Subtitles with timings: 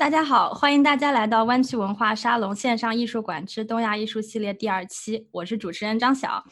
[0.00, 6.42] 大家好，欢迎大家来到湾区文化沙龙线上艺术馆之东亚艺术系列第二期，我是主持人张晓。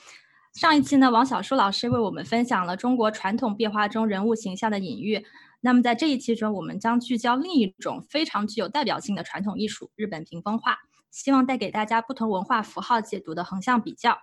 [0.52, 5.24] 上一期呢，王小舒老师为我们分享了中国传统壁画中人物形象的隐喻。
[5.62, 10.76] 那么在这一期中，我们将聚焦另一种非常具有代表性的传统艺术——日本屏风画，
[11.10, 14.18] 希望带给大家不同文化符号解读的横向比较。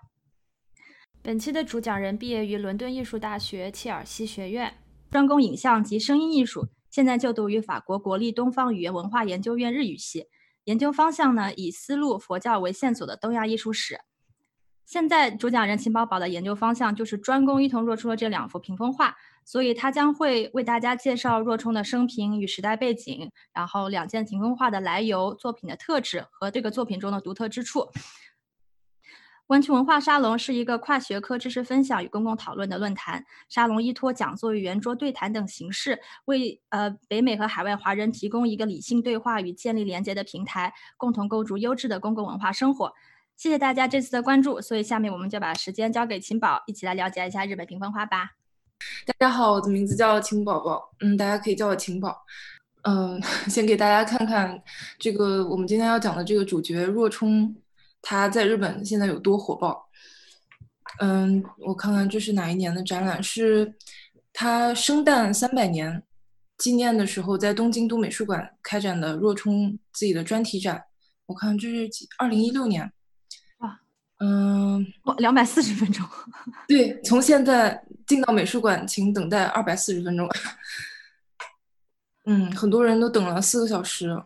[1.23, 4.75] 本期的主讲人毕业于伦敦艺术大学切尔西学院，
[5.09, 6.67] 专攻影像及声音艺术。
[6.95, 10.27] 现在就读于法国国立东方语言文化研究院日语系，
[10.63, 13.99] 研究方向呢以丝路佛教为线索的东亚艺术史。
[14.85, 19.13] 现在主讲人秦宝宝的研究方向就是专攻伊藤若冲的这两幅屏风画，
[19.43, 27.89] 所以他将会为大家介绍若冲的生平与时代背景，然后两件屏风画的来由、作品的特质和这个作品中的独特之处。
[29.47, 33.23] 湾区文化沙龙是一个跨学科知识分享与公共讨论的论坛。
[33.47, 42.91] 沙龙依托讲座与圆桌对谈等形式，为呃北美和海外华人提供一个理性对话与建立连接的平台，共同构筑优质的公共文化生活。
[43.37, 44.59] 谢谢大家这次的关注。
[44.59, 48.31] 所以下面我们就把时间交给秦宝，一起来了解一下日本屏风画吧。
[49.05, 52.25] 大家好，我的名字叫秦宝宝，嗯，大家可以叫我秦宝。
[52.81, 54.59] 嗯， 先给大家看看
[54.97, 57.55] 这个我们今天要讲的这个主角若冲。
[58.07, 59.89] 他在日本现在有多火爆？
[60.99, 63.21] 嗯，我看看这是哪一年的展览？
[63.21, 63.73] 是
[64.31, 66.03] 他生诞三百年
[66.55, 70.83] 纪念的时候，在东京都美术馆开展的若冲自己的专题展。
[71.25, 72.07] 我看这是几？
[72.19, 72.93] 二零一六年。
[73.57, 73.79] 哇，
[74.19, 76.05] 嗯，哇，两百四十分钟。
[76.67, 80.29] 对，从现在进到美术馆，请等待二百四十分钟。
[82.27, 84.23] 嗯，很多人都等了四个小时。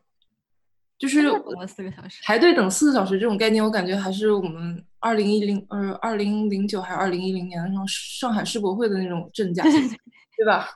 [0.99, 10.67] 就是等了四个小时，排队等四个小时这种概念，我感觉还是我们二零一零呃二零零九还是二零一零年上上海世博会的那种阵 架，对吧？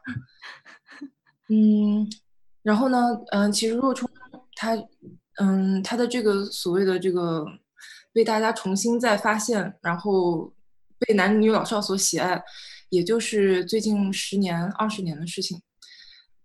[1.52, 2.10] 嗯，
[2.62, 2.98] 然后呢，
[3.34, 4.10] 嗯，其实若冲
[4.56, 4.78] 他，
[5.42, 7.46] 嗯，他的这个所谓的这个
[8.14, 10.54] 被大家重新再发现，然后
[11.00, 12.42] 被男女老少所喜爱，
[12.88, 15.62] 也就是最近十年二十年的事情。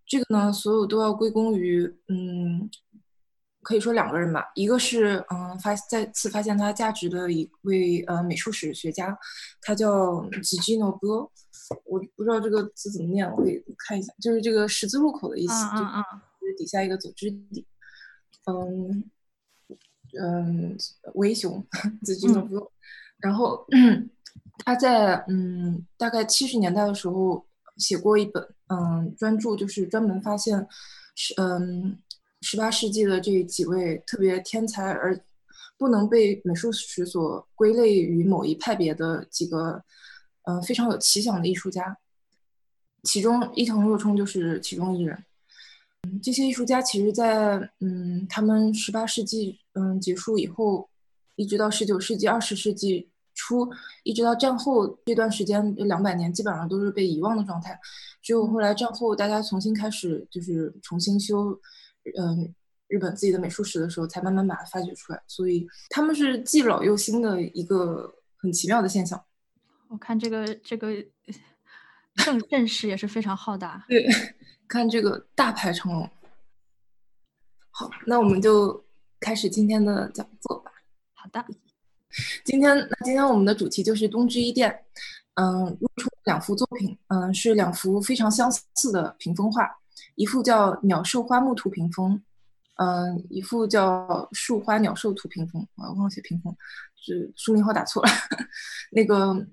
[0.05, 2.69] 这个呢，所有都要归功于嗯。
[3.63, 9.19] 可以说两个人吧，一个是嗯发再次发现它价值的一位呃美术史学家，
[9.61, 11.31] 他叫吉吉诺波，
[11.85, 15.55] 我不知道这个字怎么念，我可以看一下，就是这个十字路口的意思，
[16.41, 17.67] 就是底下一个走之底，
[18.47, 19.05] 嗯
[20.19, 20.77] 嗯
[21.15, 21.63] 维雄
[22.03, 22.73] 吉吉诺波，
[23.19, 23.67] 然后
[24.65, 27.45] 他在嗯大概七十年代的时候
[27.77, 30.67] 写过一本嗯专著，就是专门发现
[31.17, 31.99] 是嗯。
[32.41, 35.19] 十八世纪的这几位特别天才而
[35.77, 39.83] 不能被美术史所归类于某一派别的几个，
[40.43, 41.97] 嗯，非常有奇想的艺术家，
[43.05, 45.25] 其中伊藤若冲就是其中一人。
[46.03, 50.89] 嗯，这些艺术家其实，在嗯，他们十八世纪嗯结束以后，
[51.37, 53.69] 一直到十九世纪、二十世纪初，
[54.05, 57.79] 一直到战后这段时间两百年，基本上都是被遗忘的状态。
[58.23, 61.61] 只有后来战后大家重新开始，就是重新修。
[62.17, 62.55] 嗯，
[62.87, 69.23] 日本自己的美术史的时候，才慢慢把它发掘出来，所以他们是既老又新的一个很奇妙的现象。
[69.89, 70.93] 我看这个这个
[72.17, 73.85] 阵阵势也是非常浩大。
[73.89, 74.07] 对，
[74.69, 76.11] 看这个大排长龙。
[77.71, 78.85] 好，那我们就
[79.21, 80.71] 开始今天的讲座吧。
[81.15, 81.45] 好的，
[82.45, 84.85] 今天那今天我们的主题就是东之一殿。
[85.41, 89.71] 嗯，露出两幅作品，嗯，是两幅非常相似的屏风画。
[90.19, 92.17] 一幅叫《鸟兽花木图屏风》，
[92.75, 95.63] 嗯，一幅叫《树花鸟兽图屏风》。
[95.77, 96.53] 我忘了写屏风，
[96.97, 98.11] 是书名号打错了。
[98.91, 99.47] 那个，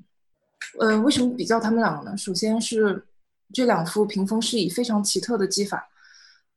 [0.79, 2.17] 呃，为什么比较他们两个呢？
[2.17, 3.05] 首先是
[3.53, 5.87] 这两幅屏风是以非常奇特的技法，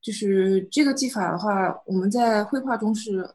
[0.00, 3.28] 就是这个技法的话，我们在绘画中是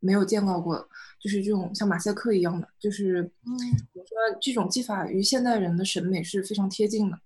[0.00, 0.76] 没有见到过，
[1.20, 3.54] 就是这种像马赛克一样的，就是嗯，
[3.92, 7.16] 我说这种技法与现代人的审美是非常贴近的。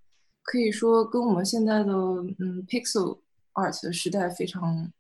[0.43, 3.19] 可以说跟我们现在的嗯 pixel
[3.53, 4.91] art 的时代非常，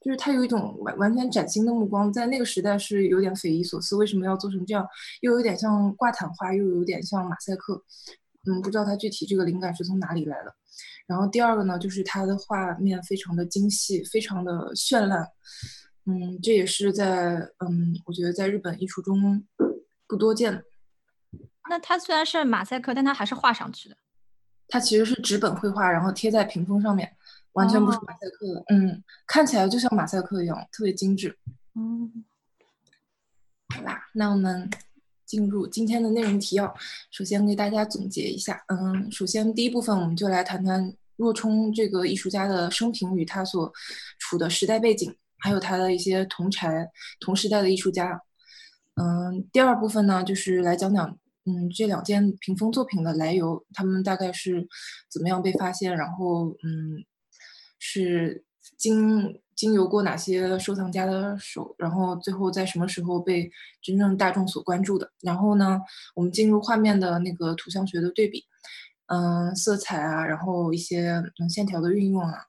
[0.00, 4.86] 就是它有一种完完全崭新的目光，在那个时代是有点匪夷所思，为什么要做成这样？
[5.20, 7.82] 又有点像挂毯画，又有点像马赛克，
[8.46, 10.54] 嗯，不知道它具体这个灵感是从哪里来的。
[11.06, 15.26] 然后第二个呢，就是它的画面非常的精细，非常的绚烂，
[16.06, 19.44] 嗯，这也是在嗯，我觉得在日本艺术中
[20.06, 20.64] 不多见的。
[21.68, 23.96] 那它虽然是马赛克，但它还是画上去的。
[24.70, 27.12] 它其实是纸本绘画，然后贴在屏风上面，
[27.52, 28.64] 完全不是马赛克的。
[28.68, 31.36] 嗯，看起来就像马赛克一样，特别精致。
[31.74, 32.24] 嗯，
[33.74, 34.70] 好啦，那我们
[35.26, 36.72] 进入今天的内容提要。
[37.10, 43.72] 首先给大家总结一下，嗯，首先第一部分我们就来谈谈若冲这个艺术家的生平与他所
[44.18, 46.88] 处的时代背景，还有他的一些同柴
[47.20, 48.20] 同时代的艺术家。
[48.94, 51.16] 嗯，第二部分呢，就是来讲讲
[51.46, 54.66] 嗯这两件屏风作品的来由，他们大概是
[55.10, 57.04] 怎么样被发现，然后嗯
[57.78, 58.44] 是
[58.76, 63.50] 经经由过哪些收藏家的手，然后最后在什么时候被
[63.82, 65.10] 真正大众所关注的。
[65.20, 65.80] 然后呢，
[66.14, 68.44] 我们进入画面的那个图像学的对比。
[69.12, 72.46] 嗯，色彩啊，然后一些嗯线条的运用啊，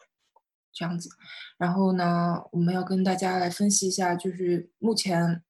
[0.71, 1.09] 这样子。
[1.57, 5.41] 然后呢，我们要跟大家来分析一下，就是目前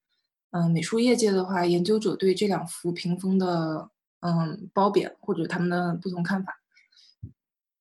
[0.51, 3.89] 嗯美术业界的话，研究者对这两幅屏风的
[4.21, 6.53] 嗯褒贬或者他们的不同看法。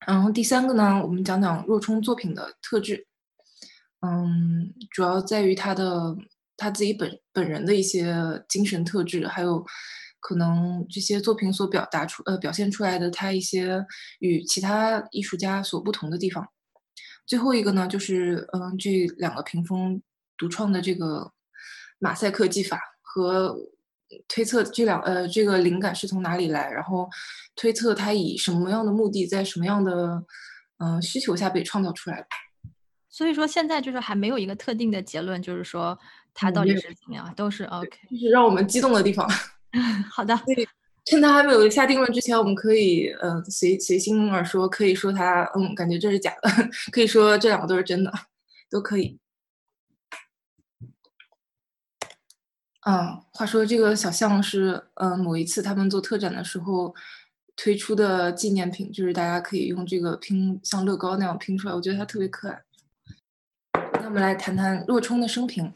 [0.07, 3.07] 然后第三个呢，我们讲讲若冲作品的特质。
[4.01, 6.17] 嗯，主要在于他的
[6.57, 9.65] 他自己本本人的一些精神特质，还有。
[10.23, 13.83] 可能这些作品所表达出呃表现出来的他一些
[14.19, 16.47] 与其他艺术家所不同的地方。
[17.25, 20.03] 最后一个呢，就是嗯这两个屏风
[20.37, 21.33] 独创的这个
[22.01, 23.57] 马赛克技法和
[24.27, 27.09] 推测这两呃这个灵感是从哪里来，然后
[27.55, 30.21] 推测它以什么样的目的在什么样的
[30.79, 32.27] 嗯需求下被创造出来的。
[33.09, 35.97] 所以说现在就是还没有一个特定的结论，就是说
[36.35, 39.29] 它到底是怎么样，都是 OK，就是让我们激动的地方。
[40.11, 40.37] 好的，
[41.05, 46.51] 趁他还没有下定论之前，我们可以呃随随心而说，可以说他嗯，感觉这是假的，
[46.91, 48.13] 可以说这两个都是真的，
[48.69, 49.20] 都可以。
[52.87, 56.95] 嗯，话说这个小象是嗯某一次他们做特展的时候
[57.57, 62.63] 推出的纪念品，就是大家可以用这个拼像乐高那样拼出来，我觉得它特别可爱。
[64.01, 65.73] 那我们来谈谈若冲的生平。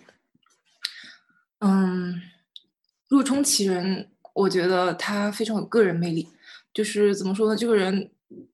[1.60, 2.22] 嗯。
[3.10, 6.26] 若冲其人，我觉得他非常有个人魅力。
[6.72, 7.56] 就是怎么说呢？
[7.56, 8.10] 这个人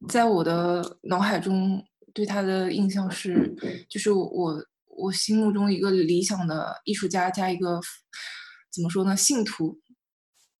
[0.08, 1.82] 在我的脑海中
[2.12, 3.54] 对他的印象是，
[3.88, 7.80] 就是我我心目中一个理想的艺术家加一个
[8.72, 9.16] 怎么说呢？
[9.16, 9.80] 信徒，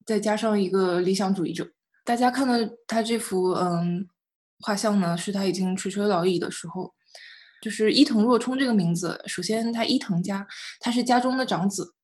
[0.05, 1.71] 再加上一个理想主义者。
[2.05, 2.55] 大家看到
[2.87, 4.07] 他这幅嗯
[4.61, 6.95] 画像呢，是他已经垂垂老矣的时候。
[7.63, 10.47] 就是伊藤若冲这个名字，首先他伊藤家，
[10.81, 11.95] 他是家中的长子。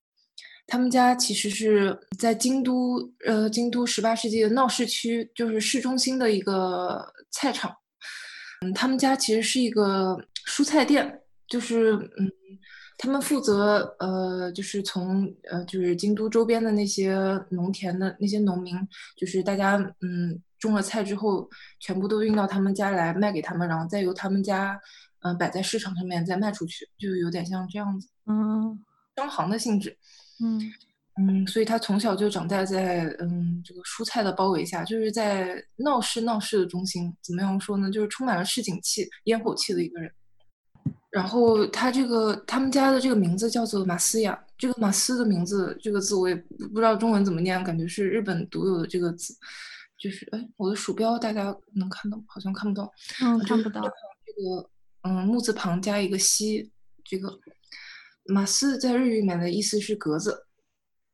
[0.66, 7.74] 他们家其实是在京都，呃，京都十八世纪的闹市区，就是市中心的一个菜场。
[8.60, 12.30] 嗯，他们家其实是一个蔬菜店，就是嗯，
[12.98, 17.14] 他们负责呃，就是从呃，就是京都周边的那些
[17.50, 18.75] 农田的那些农民，
[19.16, 21.48] 就是大家嗯种了菜之后，
[21.78, 24.81] 全部都运到他们家来卖给他们，然后再由他们家
[25.20, 28.82] 嗯摆在市场上面再卖出去，就有点像这样子，嗯，
[29.16, 29.96] 商行的性质。
[30.42, 30.60] 嗯
[31.19, 37.10] 嗯，所以他从小就长大在嗯这个蔬菜的包围下，就是在闹市闹市的中心。
[37.22, 37.90] 怎么样说呢？
[37.90, 40.12] 就是充满了市井气、烟火气的一个人。
[41.16, 49.34] 然后他这个他们家的这个名字叫做马斯亚，这个马斯的名字这个字我也不知道中文怎么念，感觉是日本独有的这个字。
[49.98, 52.24] 就是哎，我的鼠标大家能看到吗？
[52.26, 52.92] 好像看不到。
[53.22, 53.80] 嗯，看不到。
[53.80, 54.68] 这个
[55.02, 56.70] 嗯木字旁加一个西，
[57.02, 57.40] 这个。
[58.28, 60.46] 马斯在日语里面的意思是格子，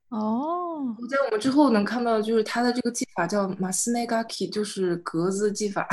[0.09, 5.87] 哦，在我们之后能看到，就是它的这个技法叫马斯内嘎 k 就是格子技法，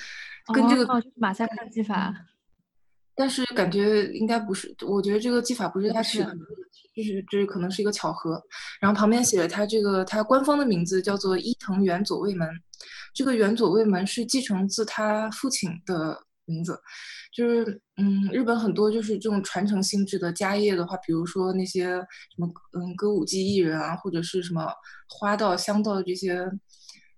[0.54, 2.14] 跟这个马赛克技法，
[3.14, 6.34] 但是感觉应该不是，我觉得这个技法不是他取的，
[6.94, 8.42] 就是这可能是一个巧合。
[8.80, 12.48] 然后旁边写了他这个他官方的名字叫做伊藤原左卫门，
[13.14, 16.80] 这个原左卫门是继承自他父亲的名字。
[17.34, 22.04] 就是，嗯，日本很多就是这种传承性质的家业的话，比如说那些什
[22.36, 24.70] 么，嗯，歌舞伎艺人啊，或者是什么
[25.08, 26.46] 花道、香道的这些，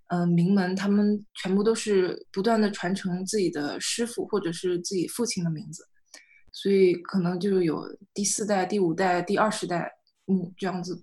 [0.08, 5.82] 嗯，名门，他们全部都是不断的传承自己的师傅或者是自己父亲的名字，
[6.52, 9.90] 所以可能就有第四代、第五代、第二十代，
[10.26, 11.02] 嗯，这样子，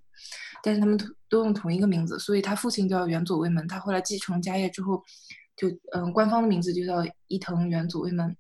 [0.64, 5.04] 但是他们都用同一个名字，所以他父亲叫远佐卫门，他后来继承家业之后，
[5.56, 8.38] 就，嗯，官方的名字就叫伊藤远佐卫门。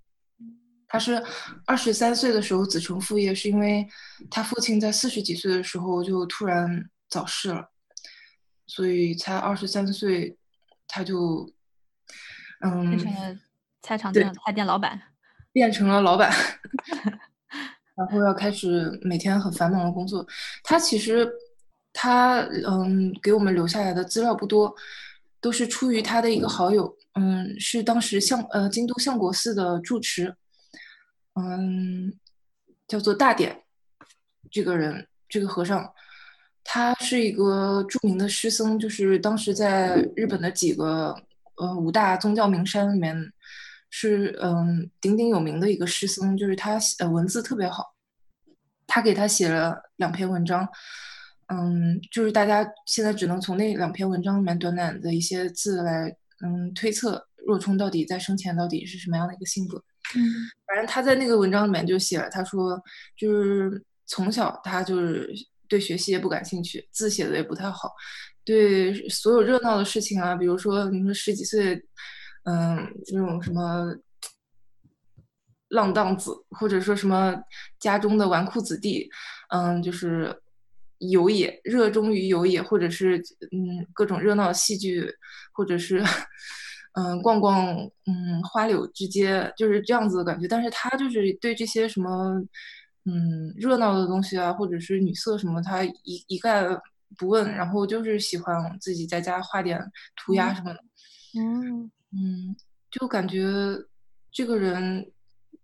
[0.88, 1.24] 他是
[1.66, 3.88] 二十三岁的时候子承父业，是因为
[4.30, 7.66] 他父亲在四十几岁的时候就突然早逝了，
[8.68, 10.38] 所以才二十三岁
[10.94, 11.50] 他就
[12.60, 13.40] 嗯变成了
[13.82, 15.02] 菜场店菜店老板，
[15.54, 16.30] 变成了老板，
[17.96, 20.28] 然后要开始每天很繁忙的工作。
[20.66, 21.32] 他其实
[21.94, 24.76] 他嗯给我们留下来的资料不多，
[25.40, 30.36] 都是出于他的一个好友，嗯是当时相呃京都相国寺的住持。
[31.36, 32.14] 嗯，
[32.90, 33.64] 叫做大典，
[34.52, 35.94] 这个人，这个和尚，
[36.64, 41.16] 他是一个著名的师僧，就是当时在日本的几个
[41.58, 43.32] 呃五大宗教名山里面，
[43.90, 47.94] 是嗯鼎鼎有名的一个诗僧，就是他呃文字特别好，
[48.88, 50.68] 他给他写了两篇文章，
[51.48, 59.78] 嗯，就是大家现在只能从那两篇文章里面短短的一些字来嗯推测若冲到底在生前到底是什么样的一个性格，
[60.16, 60.22] 嗯，
[60.68, 62.82] 反正他在那个文章里面就写了，他说
[63.18, 65.30] 就是从小他就是
[65.72, 67.94] 对学习也不感兴趣，字写的也不太好。
[68.44, 71.82] 对所有热闹的事情啊，比如说你说十几岁，
[72.44, 73.96] 嗯，那种什么
[75.70, 77.42] 浪荡子，或者说什么
[77.80, 79.10] 家中的纨绔子弟，
[79.48, 80.42] 嗯，就是
[80.98, 83.18] 游也，热衷于游也，或者是
[83.54, 85.10] 嗯各种热闹戏剧，
[85.54, 86.04] 或者是
[86.96, 90.50] 嗯逛逛嗯花柳之街，就是这样子的感觉。
[90.50, 92.44] 但是他就是对这些什么
[93.06, 96.66] 嗯热闹的东西啊，或者是女色什么，他一一概。
[97.18, 99.78] 不问，然后就是喜欢自己在家画点
[100.16, 100.80] 涂鸦什么的。
[101.38, 102.56] 嗯嗯，
[102.90, 103.46] 就感觉
[104.32, 105.12] 这个人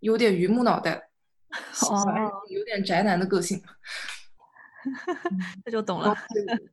[0.01, 1.09] 有点榆木脑袋，
[1.89, 3.63] 哦，有点宅男的个性。
[5.63, 6.13] 这就懂了。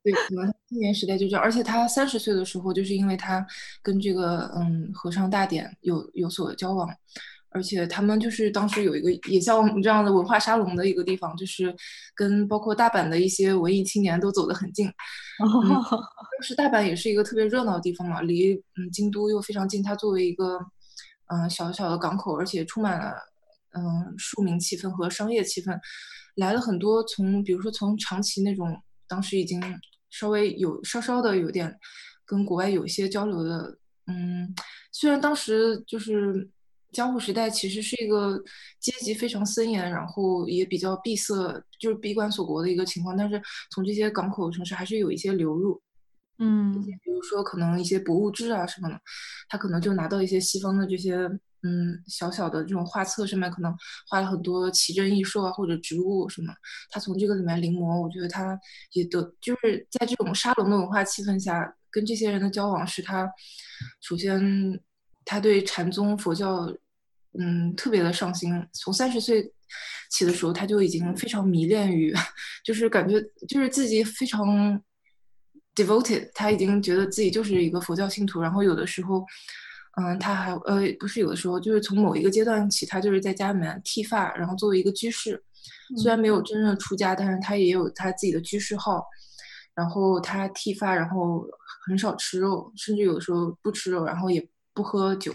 [0.02, 1.40] 对，可能青年时代就这样。
[1.40, 3.46] 而且他三十岁的时候，就是因为他
[3.80, 6.92] 跟这个嗯和尚大典有有所交往。
[7.54, 11.72] 而且他们就是当时有一个也像我们这样的文化沙龙的一个地方，就是
[12.12, 14.90] 跟包括大阪的一些文艺青年都走得很近。
[15.38, 19.80] 当时大阪也是一个特别热闹的地方嘛，离嗯京都又非常近。
[19.80, 20.58] 它作为一个
[21.28, 23.14] 嗯小小的港口，而且充满了
[23.70, 25.78] 嗯庶民气氛和商业气氛，
[26.34, 29.62] 来了很多从比如说从长崎那种当时已经
[30.10, 31.72] 稍微有稍稍的有点
[32.26, 34.52] 跟国外有一些交流的嗯，
[34.90, 36.50] 虽然当时就是。
[36.94, 38.40] 江户时代其实是一个
[38.80, 41.34] 阶级非常森严，然后也比较闭塞，
[41.80, 43.16] 就是闭关锁国的一个情况。
[43.16, 45.82] 但是从这些港口城市还是有一些流入，
[46.38, 48.98] 嗯，比如说可能一些博物志啊什么的，
[49.48, 51.16] 他可能就拿到一些西方的这些
[51.62, 53.74] 嗯小小的这种画册上面可能
[54.08, 56.54] 画了很多奇珍异兽啊或者植物什么，
[56.90, 58.58] 他从这个里面临摹，我觉得他
[58.92, 63.28] 也得就是在这种沙龙的文化气氛下，跟这些人的交往使他
[64.00, 64.80] 首先
[65.24, 66.72] 他对禅宗佛教。
[67.38, 68.52] 嗯，特别的上心。
[68.72, 69.52] 从三十岁
[70.10, 72.14] 起的时候，他就已经非常迷恋于，
[72.64, 74.80] 就是感觉就是自己非常
[75.74, 76.30] devoted。
[76.34, 78.40] 他已经觉得自己就是一个佛教信徒。
[78.40, 79.24] 然后有的时候，
[79.96, 85.42] 嗯，他还呃不是有的时候，就是从某一个阶段起，他就是在家里面剃发，然后作为一个居士。
[86.02, 89.04] 虽然没有真正出家，但是他也有他自己的居士号。
[89.74, 91.44] 然后他剃发，然后
[91.84, 95.34] 很少吃肉，甚至有的时候不吃肉，然后也不喝酒。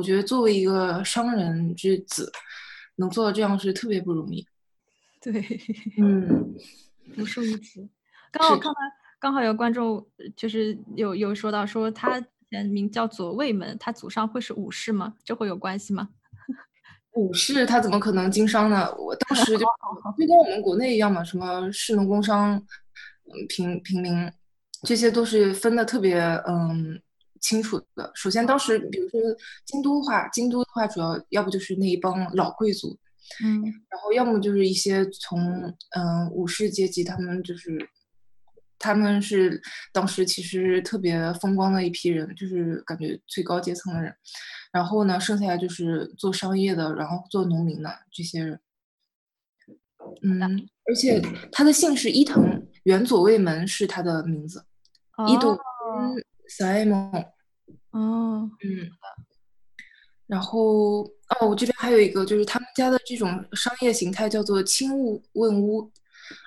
[0.00, 2.32] 我觉得作为一个商人之子，
[2.96, 4.46] 能做到这样是特别不容易。
[5.20, 5.44] 对，
[6.00, 6.54] 嗯，
[7.14, 7.86] 独树一帜。
[8.32, 8.78] 刚好看到，
[9.18, 10.02] 刚好有观众
[10.34, 15.12] 就是有有说到说他前名叫左卫门，他祖上会是武士吗？
[15.22, 16.08] 这会有关系吗？
[17.12, 18.90] 武士他怎么可能经商呢？
[18.96, 19.66] 我当时就
[20.16, 24.32] 就跟我们国内一样嘛，什么士农工商，嗯，平平民，
[24.84, 26.98] 这些都是分的特别嗯。
[27.40, 28.10] 清楚的。
[28.14, 29.20] 首先，当时比如说
[29.64, 32.98] 京都话，京都的话主要要不就是那一帮老贵族，
[33.42, 37.88] 嗯，然后要么就是一些从嗯武士阶级，他们就是
[38.78, 39.60] 他们是
[39.92, 44.14] 当时其实特别风光的一批人，就是感觉最高阶层的人。
[44.72, 48.60] 然后呢，剩下来就是做商业的，然后做农民的这些人。
[50.22, 51.20] 嗯，而且
[51.52, 54.64] 他的姓是伊藤，原左卫门是他的名字，
[55.28, 55.58] 伊藤。
[56.50, 57.12] 塞蒙，
[57.92, 58.90] 哦，嗯，
[60.26, 65.88] 然后哦，我这边还有一个，就是他们家的这种商业形态叫做轻物问屋，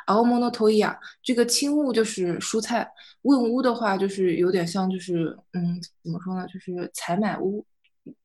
[0.07, 0.99] 阿莫诺托伊亚。
[1.23, 2.85] 这个青物就是蔬菜，
[3.21, 7.65] 问屋的话就是有点像，就是嗯，怎么说呢，就是采买屋。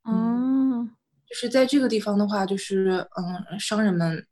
[0.03, 0.91] 嗯，
[1.29, 4.27] 就是在这个地方的话，就是嗯，商人们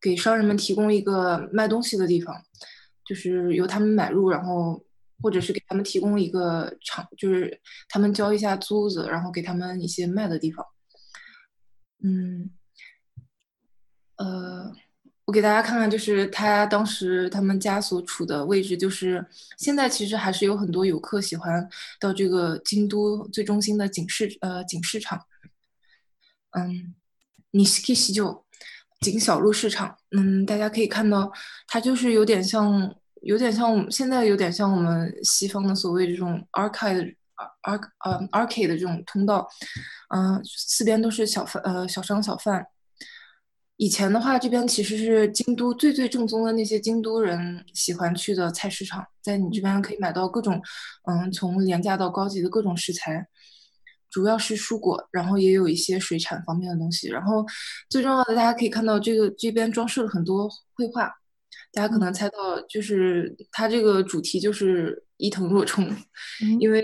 [0.00, 2.40] 给商人们提供一个卖东西的地方，
[3.04, 4.80] 就是由他们买入，然后。
[5.24, 10.62] 或者是给他们提供一个场，就是他们交一下租子，然后给他们一些卖的地方。
[12.02, 12.50] 嗯，
[14.16, 14.70] 呃，
[15.24, 19.26] 我给大家看看，就是他当时他们家所处的位置，就是
[19.56, 21.66] 现在其实还是有很多游客喜欢
[21.98, 25.24] 到这个京都最中心的景市，呃，景市场。
[26.50, 26.94] 嗯，
[27.52, 28.44] 尼斯基西就
[29.00, 29.96] 景小路市场。
[30.10, 31.32] 嗯，大家可以看到，
[31.66, 32.94] 它就是有点像。
[33.24, 37.14] 有点像我们现在有点像我们西方的所谓这种 arcade
[37.62, 39.48] arc 呃 arcade 的这种通道，
[40.14, 42.66] 嗯，四边都是小贩呃小商小贩。
[43.76, 50.62] 以前的话，这边其实是京都最最正宗的那些京都人喜欢去的菜市场，在你这边可以买到各种
[51.08, 53.26] 嗯从廉价到高级的各种食材。
[54.10, 57.08] 主要是蔬果，然后也有一些水产方面的东西。
[57.08, 57.44] 然后
[57.90, 61.12] 最重要的，大家可以看到这个这边装饰了很多绘画，
[61.72, 65.88] 大家可能猜到，就是它这个主题就是伊藤若冲，
[66.60, 66.82] 因为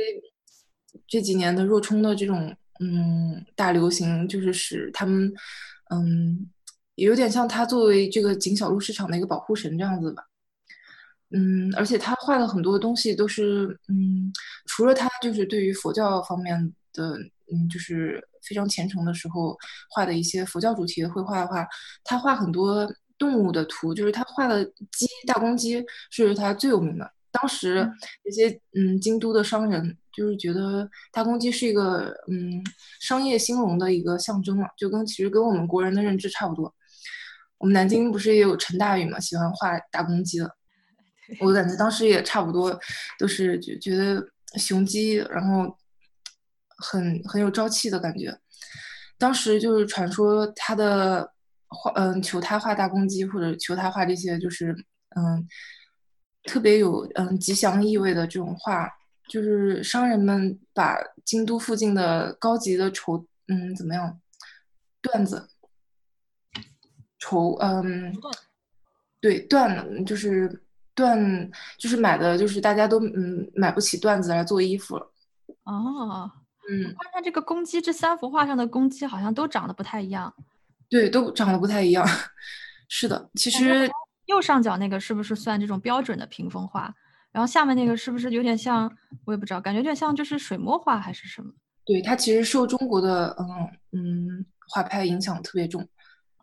[1.07, 5.33] 这几年的若冲的这种嗯大流行，就是使他们
[5.91, 6.51] 嗯
[6.95, 10.23] 有点像他作为这个锦小路市场的一个保护神这样子吧。
[11.31, 14.33] 嗯，而且他画的很多东西都是嗯，
[14.67, 16.75] 除了他就是对于佛教方面。
[16.93, 17.17] 的
[17.53, 19.57] 嗯，就是非常虔诚的时候
[19.91, 21.65] 画的一些佛教主题的绘画的话，
[22.03, 22.85] 他画很多
[23.21, 27.09] 动物的图，就是他画的鸡大公鸡是他最有名的。
[27.31, 27.89] 当时
[28.25, 32.61] 那些嗯京都的商人就是觉得大公鸡是一个嗯
[33.01, 36.75] 商业兴隆的一个象征嘛，就跟其实跟我们国人的认知差不多。
[37.59, 40.51] 我们南京不是也有陈大宇嘛，喜欢画大公鸡的，
[41.41, 42.77] 我感觉当时也差不多，
[43.17, 44.27] 都是觉觉得
[44.59, 45.77] 雄鸡，然后。
[46.83, 48.35] 很很有朝气的感觉，
[49.19, 51.31] 当时就是传说他的
[51.71, 54.73] 画，嗯，求他画大公鸡或者求他画这些，就是
[55.17, 55.49] 嗯，
[56.45, 58.89] 特别有嗯吉祥意味的这种画，
[59.29, 64.21] 就是商人们把京都附近的高级的绸，嗯，怎么样，
[65.03, 65.49] 缎子，
[67.19, 68.13] 绸，嗯，
[69.21, 70.63] 对，缎就是
[70.95, 75.13] 缎，就是买的就是大家都嗯买不起缎子来做衣服了，
[75.65, 76.31] 哦。
[76.71, 80.33] 嗯，看看这个公鸡，这三幅画上的公鸡好像都长得不太一样。
[80.91, 82.05] 对，都长得不太一样。
[82.89, 83.89] 是的，其实
[84.27, 86.93] 右上角那个是不是算这种标准的屏风画？
[87.31, 88.91] 然后下面那个是不是有点像？
[89.25, 91.53] 我也不知道，感觉有点像就是水墨画还是什么？
[91.85, 93.47] 对，它其实受中国的嗯
[93.93, 95.81] 嗯画派影响特别重。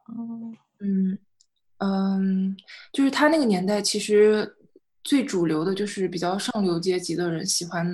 [0.06, 1.20] 哦，嗯
[1.80, 2.58] 嗯，
[2.94, 4.56] 就是他那个年代，其实
[5.04, 7.86] 最主流的就是比较上流阶级的人喜欢。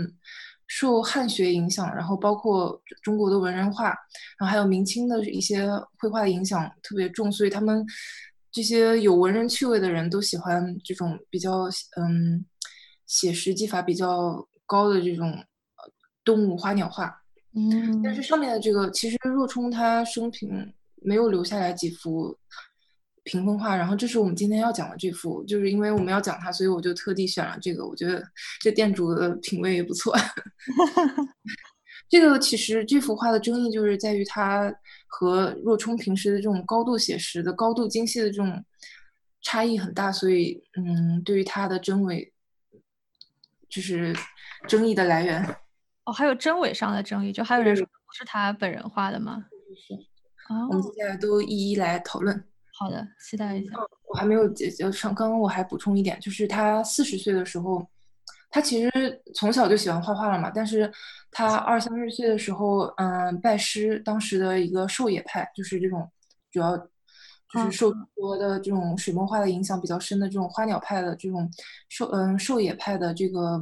[0.67, 5.67] 受汉学影响，然后包括中国的文人画，然后还有明清的一些
[5.99, 7.85] 绘画的影响特别重，所以他们
[8.51, 11.65] 这些有文人趣味的人都喜欢这种比较
[11.97, 12.45] 嗯
[13.05, 15.43] 写实技法比较高的这种
[16.23, 17.21] 动物花鸟画。
[17.55, 22.37] 嗯，但是上面的这个其实若冲他生平没有留下来几幅。
[23.23, 27.85] 屏风画，然后这是我们今天要讲的这幅，就是因为我们要讲它，所以我就特地选了这个。
[27.85, 28.23] 我觉得
[28.59, 30.15] 这店主的品味也不错。
[32.09, 34.71] 这个其实这幅画的争议就是在于它
[35.07, 38.63] 和若冲平时的这种高度写实的、高度精细的这种
[39.41, 42.31] 差异很大，所以嗯，对于它的真伪
[43.69, 44.15] 就是
[44.67, 45.43] 争议的来源。
[46.03, 49.45] 哦，还有真伪上的争议，就还有人说不是他本人画的吗？
[49.75, 49.95] 是。
[50.53, 52.43] 啊，我们接下来都一一来讨论。
[52.75, 53.73] 好的，期待一下。
[54.09, 57.87] 我还没有解上，刚刚我还补充一点，就是他四十岁的时候，
[58.49, 60.51] 他其实从小就喜欢画画了嘛。
[60.53, 60.91] 但是
[61.31, 66.11] 他二三十岁的时候，嗯，拜师当时的一个狩野派，就是这种
[66.51, 71.47] 主要就是受中国的这种水墨画的影响比较深的这种花鸟派的这种
[71.89, 73.61] 狩嗯狩野派的这个，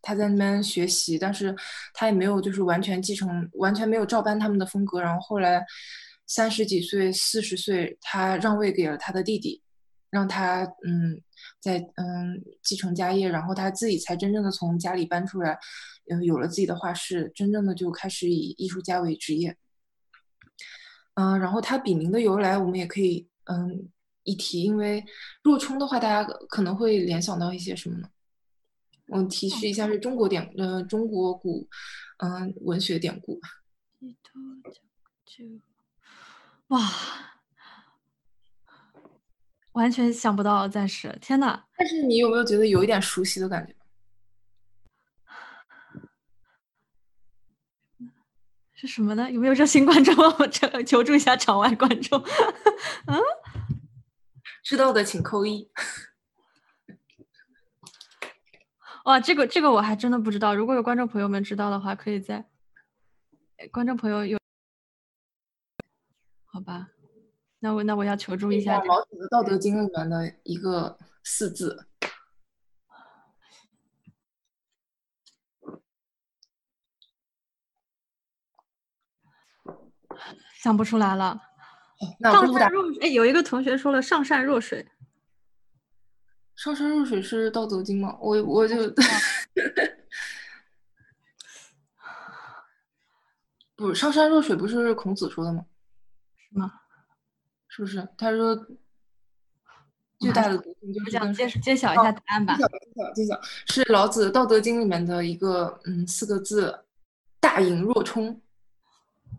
[0.00, 1.54] 他在那边学习，但是
[1.92, 5.00] 他也没有就是完全继承，完全没有照搬他们的风格。
[5.00, 5.62] 然后后来。
[6.26, 9.62] 三十几岁、四十岁，他让位给了他的弟弟，
[10.10, 11.22] 让他嗯，
[11.60, 15.58] 在嗯继承家业，然后他自己才真正的从家里搬出来，
[16.10, 19.56] 嗯，有了自己的画室，真正的就开始以艺术家为职业。
[21.14, 23.88] 嗯，然后他笔名的由来，我们也可以嗯
[24.24, 25.04] 一提，因为
[25.42, 28.10] 若冲的话，大家可能会联想到一些什么呢？
[29.08, 31.68] 我提示一下，是中国典呃中国古
[32.18, 33.40] 嗯文学典故。
[36.68, 36.80] 哇，
[39.72, 41.62] 完全想不到，暂时天呐！
[41.76, 43.74] 但是你有没有觉得有一点熟悉的感觉？
[48.74, 49.30] 是什么呢？
[49.30, 50.12] 有没有热心观众？
[50.38, 52.20] 我求求助一下场外观众。
[53.06, 53.20] 嗯，
[54.64, 55.70] 知道的请扣一。
[59.04, 60.52] 哇，这个这个我还真的不知道。
[60.52, 62.44] 如果有观众朋友们知道的话，可以在
[63.70, 64.36] 观众朋友有。
[66.66, 66.88] 好吧，
[67.60, 71.86] 那我那我要求助一下老子的《道德经》里面的一个四字，
[80.60, 81.40] 想不出来了。
[82.20, 84.88] 上善若哎，有一个同学说了“上善若水
[86.56, 88.18] ”，“上善若水”是《道德经》吗？
[88.20, 88.76] 我我就
[93.76, 95.64] 不 “上善若水”不是孔子说的吗？
[96.58, 96.72] 吗？
[97.68, 98.08] 是不是？
[98.16, 98.56] 他说
[100.18, 102.56] 最大的毒性就是想揭揭晓一下答案吧。
[102.56, 106.84] 揭晓，揭晓，揭晓，是老子《道德经》里面的一个嗯四个字：
[107.38, 108.40] 大隐若冲。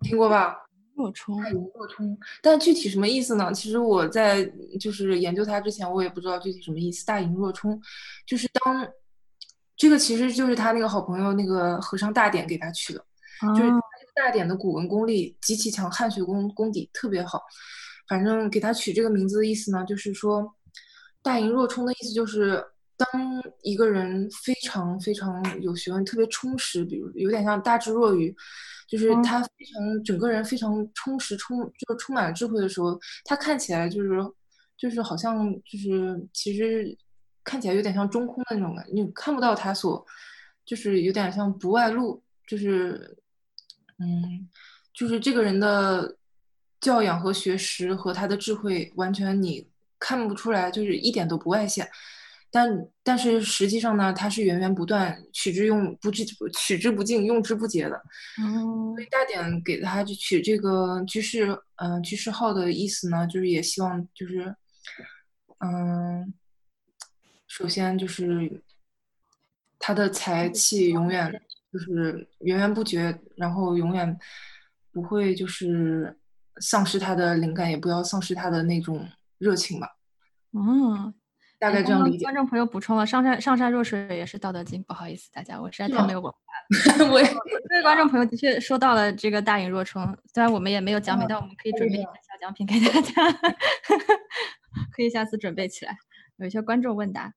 [0.01, 0.55] 听过吧？
[0.93, 1.41] 若冲，
[1.73, 3.51] 若冲，但具体什么意思呢？
[3.51, 4.43] 其实我在
[4.79, 7.05] 就是研究它之前，我也不知道具体什么意思。
[7.05, 7.81] 大隐若冲，
[8.25, 8.87] 就是当
[9.75, 13.03] 这个其实就是他那个好朋友那个和尚大典给他取的，
[13.55, 13.71] 就是
[14.17, 17.41] 大点的古文功力极其强，汉学功功底特别好。
[18.09, 20.53] 反正给他取这个名字的意思呢，就是说
[21.21, 22.63] 大盈若冲的意思就是，
[22.97, 23.07] 当
[23.61, 28.35] 一个人非常非常有学问，特别充实，比如有点像大智若愚。
[28.87, 34.09] 就是他非常整个人非常充实，充就是充满了智慧的时候，他看起来就是
[34.77, 36.97] 就是好像就是其实
[37.43, 40.05] 看起来有点像中空的那种感觉，你看不到他所
[40.65, 43.17] 就是有点像不外露，就是
[43.99, 44.47] 嗯，
[44.93, 46.17] 就是这个人的
[46.79, 49.67] 教养和学识和他的智慧完全你
[49.99, 51.89] 看不出来，就是一点都不外显。
[52.49, 58.01] 但但是实际上呢，他是源源不断，取之用不知，取之不尽，用之不竭的。
[58.41, 64.55] 嗯，所以大典给他就取这个居士，嗯，居士号的意思呢，就是也希望就是，
[65.59, 66.33] 嗯，
[67.47, 68.63] 首先就是
[69.77, 74.17] 他的才气永远就是源源不绝，然后永远
[74.91, 76.17] 不会就是
[76.59, 79.97] 丧失他的灵感，也不要丧失他的那种热情吧。
[80.53, 81.13] 嗯。
[81.59, 82.23] 大概这样理解。
[82.23, 86.37] 观众朋友补充了，上善上善若水也是《道德经》，不好意思大家，我实在太没有文化
[86.99, 87.09] 了。
[87.11, 93.11] 我这位观众朋友的确说到了这个大隐若冲，虽然我们也没有奖品，但我们可以准备一个小奖品给大家，
[94.95, 95.97] 可以下次准备起来。
[96.35, 97.33] 有一些观众问答。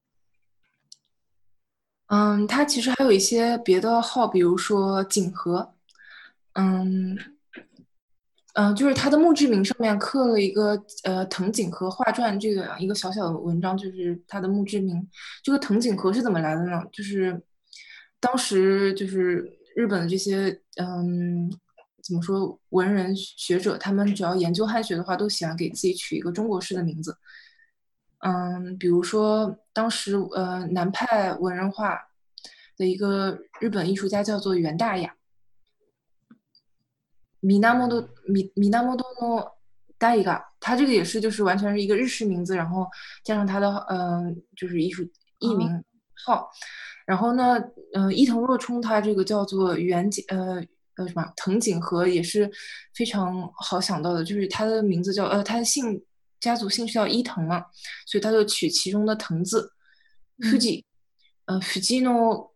[2.10, 5.74] 嗯，他其实还有一些别的号，比如说锦和，
[6.54, 7.16] 嗯。
[8.54, 15.08] 嗯，就是他的墓志铭上面刻了一个呃藤井和画传这个一个小小的文章，就是他的墓志铭。
[15.44, 16.82] 这个藤井和是怎么来的呢？
[16.92, 17.40] 就是
[18.18, 20.50] 当时就是日本的这些
[20.82, 21.48] 嗯
[22.02, 27.16] 怎么说文人学者，他们只要研究汉学的话，都喜欢给自己取一个中国式的名字。
[28.20, 31.98] 嗯，比如说当时呃南派文人画
[32.76, 35.14] 的一个日本艺术家叫做袁大雅。
[37.40, 39.50] 米纳莫多米米纳莫多诺
[39.96, 42.86] 大一个，他这个也是就是完全是一个日式名字，然后
[43.24, 45.02] 加上他的嗯就是艺术
[45.38, 45.82] 艺名
[46.26, 46.50] 号，
[47.06, 47.58] 然后呢
[47.94, 50.62] 嗯伊藤若冲他这个叫做远景呃
[50.96, 52.50] 呃什么藤井和也是
[52.94, 56.02] 非常好想到的，就是他的名字叫呃他的姓
[56.40, 57.66] 家族姓氏叫伊藤嘛，
[58.06, 59.72] 所以他就取其中的藤字
[60.38, 60.84] ，Fuji，
[61.44, 62.50] 呃 Fuji no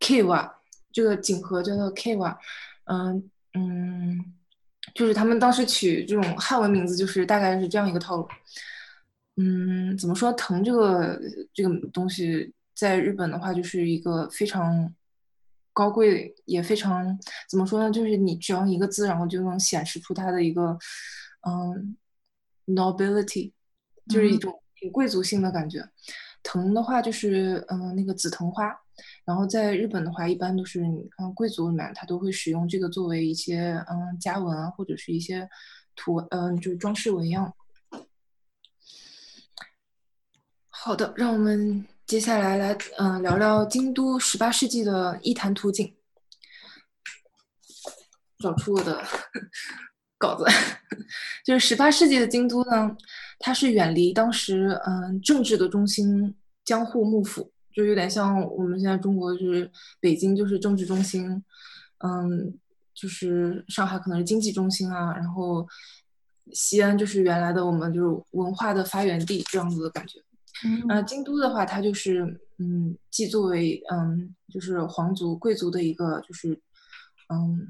[0.00, 0.54] Kwa
[0.92, 2.36] 这个景和叫做 Kwa，
[2.86, 3.30] 嗯。
[3.58, 4.34] 嗯，
[4.94, 8.28] 就是他们当时取这种汉文名字，就是大概是这样一个套路。
[9.36, 10.30] 嗯，怎么说？
[10.34, 11.18] 藤这个
[11.54, 14.94] 这个东西，在日本的话，就是一个非常
[15.72, 17.18] 高贵，也非常
[17.48, 17.90] 怎么说呢？
[17.90, 20.78] 就是你只要一个字，然后就能显示出它的一个
[21.48, 21.96] 嗯
[22.66, 23.52] nobility，
[24.08, 25.88] 就是一种挺贵族性的感觉。
[26.42, 28.72] 藤的话，就是嗯那个紫藤花。
[29.24, 35.48] 然后在日本的话，一般都是你看贵族里面，他都会使用这个作为一些嗯家纹啊，或者是一些
[35.94, 37.52] 图嗯就是装饰纹样。
[40.68, 45.94] 好的，让我们接下来来嗯聊聊京都十八世纪的艺坛图景。
[48.38, 49.02] 找出我的
[50.18, 50.44] 稿子，
[51.44, 52.96] 就是十八世纪的京都呢，
[53.38, 57.52] 它是远离当时嗯政治的中心江户幕府。
[57.72, 61.44] 就有点像我们现在中国，就是北京就是政治中心，
[61.98, 62.58] 嗯，
[62.94, 65.68] 就是上海可能是经济中心啊，然后
[66.54, 70.18] 西安就是原来的我们就是文化的发源地这样子的感觉。
[70.88, 76.58] 嗯，京都的话，它就是嗯，既作为嗯，就是皇族贵族的一个就是
[77.28, 77.68] 嗯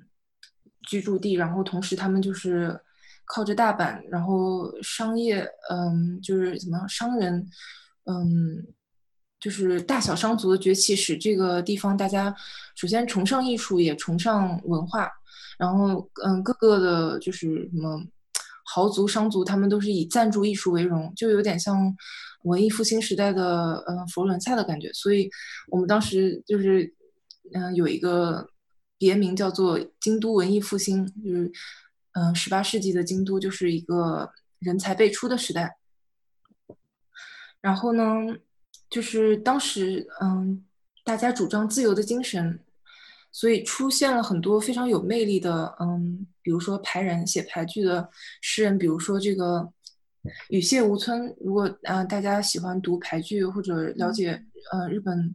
[0.87, 2.81] 居住地，然后同时他们就是
[3.27, 7.47] 靠着大阪，然后商业嗯，就是怎么商人
[8.05, 8.67] 嗯。
[9.39, 12.35] 就是大小商族的崛起，使这个地方大家
[12.75, 15.11] 首先崇尚艺术，也崇尚文化。
[15.59, 18.03] 然后，嗯，各个的就是什么
[18.65, 21.95] 豪族、商族，他们都是以赞助艺术为荣，就有点像
[22.45, 24.91] 文艺复兴时代的嗯佛罗伦萨的感觉。
[24.95, 25.31] 所以，
[25.69, 26.93] 我们当时就是
[27.53, 28.49] 嗯有一个
[28.99, 31.53] 别名叫做京都文艺复兴，就是
[32.13, 35.77] 嗯十八世纪的京都就是一个人才辈出的时代。
[37.61, 38.37] 然后呢？
[38.89, 40.65] 就是当时，嗯，
[41.03, 42.61] 大家主张自由的精神，
[43.33, 48.09] 所以出现了很多非常有魅力的，嗯，比如说排人写排剧的
[48.41, 49.73] 诗人，比如说这个
[50.51, 51.35] 羽谢无村。
[51.41, 55.35] 如果嗯大家喜欢读排剧或者了解呃日本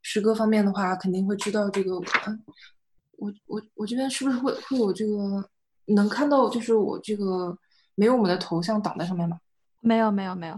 [0.00, 2.00] 诗歌方面的话，肯定会知道这个。
[3.18, 5.48] 我我我这边是不是会会有这个
[5.86, 7.56] 能看到就是我这个
[7.94, 9.38] 没有我们的头像挡在上面吗？
[9.80, 10.54] 没有，没有，没有。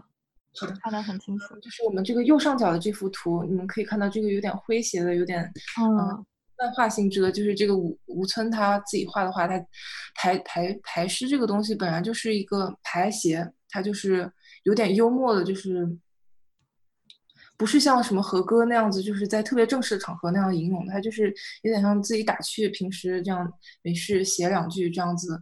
[0.58, 1.58] 好的，看得很清楚。
[1.60, 5.42] 就是我们这个右上角的这幅图，你们可以看到这个有点诙谐的，有点
[5.78, 6.24] 嗯
[6.58, 9.62] 漫画性质的，就是这个吴吴村他自己画的画，他
[10.14, 15.86] 排排排诗这个东西本来就是一个排谐，他就是有点幽默的，就是
[17.56, 25.40] 不是像什么和歌那样子，就是在特别正式的场合那样吟咏，他就是有点像自己打趣，平时这样没事写两句这样子，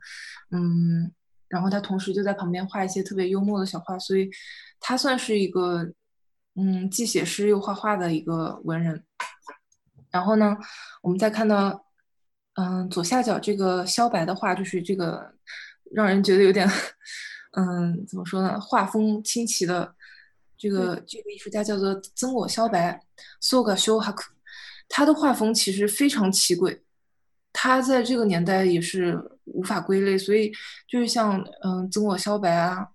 [0.50, 1.12] 嗯，
[1.48, 4.30] 然后他同时就在旁边画一些特别幽默的小画，所以。
[4.86, 5.94] 他算是一个，
[6.56, 9.02] 嗯，既写诗又画画的一个文人。
[10.10, 10.54] 然后呢，
[11.00, 11.86] 我们再看到，
[12.56, 15.32] 嗯，左下角这个萧白的画，就是这个
[15.90, 16.68] 让人觉得有点，
[17.56, 18.60] 嗯，怎么说呢？
[18.60, 19.94] 画风清奇的
[20.56, 23.00] 这个这个艺术家叫做曾我萧白
[23.42, 24.24] （Soga Shohaku）。
[24.88, 26.80] 他的画风其实非常奇诡，
[27.52, 30.52] 他在这个年代也是无法归类，所以
[30.86, 32.88] 就是像嗯，曾我萧白啊。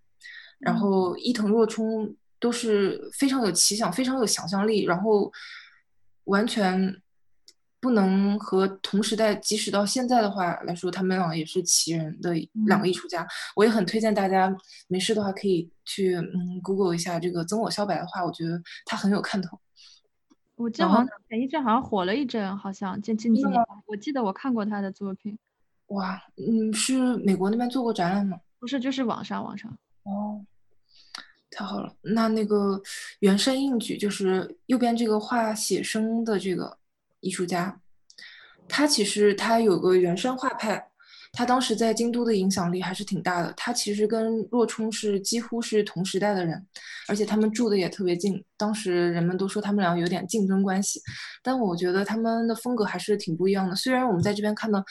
[0.60, 5.32] 然后伊藤若冲都是非常有奇想、非常有想象力，然后
[6.26, 7.02] 完全
[7.82, 12.34] 不能和同时代，即使到现在的话来说，他们俩也是奇人的
[12.68, 13.28] 两个艺术家。
[13.56, 14.56] 我也很推荐大家
[14.88, 19.60] 没事的话可以去嗯 Google 一下这个曾我萧白的话，我觉得他很有看头。
[20.56, 25.38] 我记得好像前一阵好像火了一阵，好像近近几年，我记得我看过他的作品。
[25.88, 28.38] 哇，嗯，是美国那边做过展览吗？
[28.60, 29.72] 不是，就是网上网上。
[30.04, 30.46] 哦，
[31.50, 31.96] 太好了。
[32.02, 32.82] 那那个
[33.20, 36.78] 原山应举，就是右边这个画写生的这个
[37.22, 37.80] 艺术家，
[38.68, 40.92] 他其实他有个原山画派，
[41.32, 43.54] 他当时在京都的影响力还是挺大的。
[43.54, 46.68] 他其实跟若冲是几乎是同时代的人，
[47.08, 48.44] 而且他们住的也特别近。
[48.58, 51.02] 当时人们都说他们俩有点竞争关系，
[51.44, 53.76] 但我觉得他们的风格还是挺不一样的。
[53.76, 54.84] 虽然我们在这边看到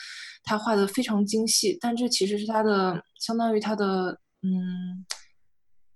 [0.43, 4.19] 他画的非常精细，但这其实是他的相当于他的。
[4.41, 5.05] 嗯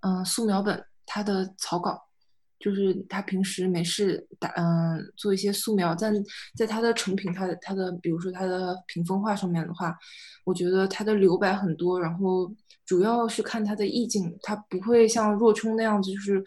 [0.01, 1.97] 嗯，素描本他的草稿，
[2.63, 6.13] 就是他平时没事打嗯做一些素描，但
[6.56, 9.93] 在他的成品，他的他的比如说他的屏风画上面的话，
[10.45, 12.49] 我觉得他的留白很多，然后
[12.86, 16.41] 主要是看他的意境，他不会像若冲那样子，就是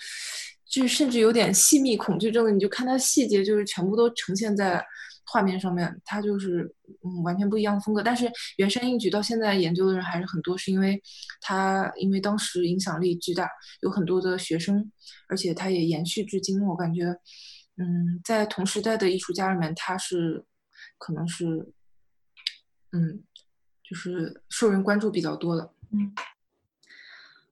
[0.68, 4.84] 就甚至有点细密恐惧症的，你就看他细节，就是全部都呈现在。
[5.28, 8.00] 画面上面，它就是嗯完全不一样的风格。
[8.00, 11.02] 但是原山应举到现在研究的人还是很多，是因为
[11.40, 13.50] 他因为当时影响力巨大，
[13.80, 14.88] 有很多的学生，
[15.28, 16.64] 而且他也延续至今。
[16.64, 17.06] 我感觉，
[17.76, 20.44] 嗯，在同时代的艺术家里面，他是
[20.96, 21.72] 可能是
[22.92, 23.24] 嗯，
[23.82, 25.72] 就是受人关注比较多的。
[25.90, 26.12] 嗯。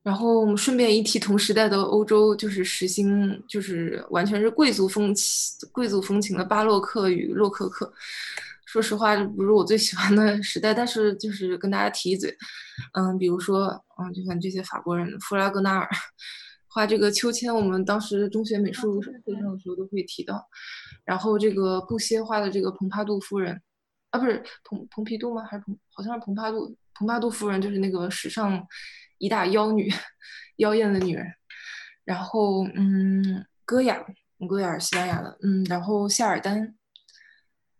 [0.04, 7.90] 然后我们顺便一提，同时代的欧洲就是实行，就是完全是贵族风情、贵族风情的巴洛克与洛可可。
[8.66, 12.36] 说实话，这不是我最喜欢的时代，但是就是跟大家提一嘴，
[12.92, 15.88] 嗯，比如说，嗯，就像这些法国人，弗拉格纳尔
[16.68, 20.46] 画这个秋千，我们当时中学美术课上的时候都会提到。
[21.06, 23.58] 然后这个布歇画的这个蓬帕杜夫人，
[24.10, 25.42] 啊，不是蓬蓬皮杜吗？
[25.44, 25.74] 还是蓬？
[25.94, 26.76] 好像是蓬帕杜。
[26.94, 28.62] 蓬帕杜夫人就是那个史上。
[29.18, 29.92] 一大妖女，
[30.56, 31.26] 妖艳的女人。
[32.04, 34.04] 然后，嗯，戈雅，
[34.46, 36.74] 戈雅是西班牙的，嗯，然后夏尔丹，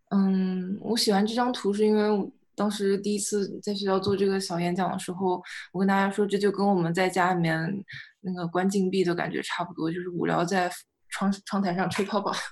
[0.09, 7.85] 嗯，我喜欢这张图是因为我当时第一次在学校做这个小演讲的时候，我跟大家说，这就跟我们在家里面
[8.21, 10.71] 那个关禁闭的感觉差不多，就是无聊在
[11.09, 12.31] 窗窗台上吹泡泡。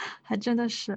[0.22, 0.92] 还真的是，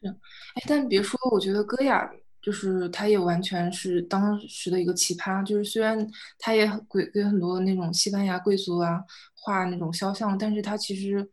[0.00, 0.08] 是，
[0.54, 2.08] 哎，但别说，我觉得戈雅。
[2.42, 11.28] 就是他也完全是当时的一个奇葩，就是虽然他也给给很多那种西班牙贵族啊画那种肖像，但是他其实，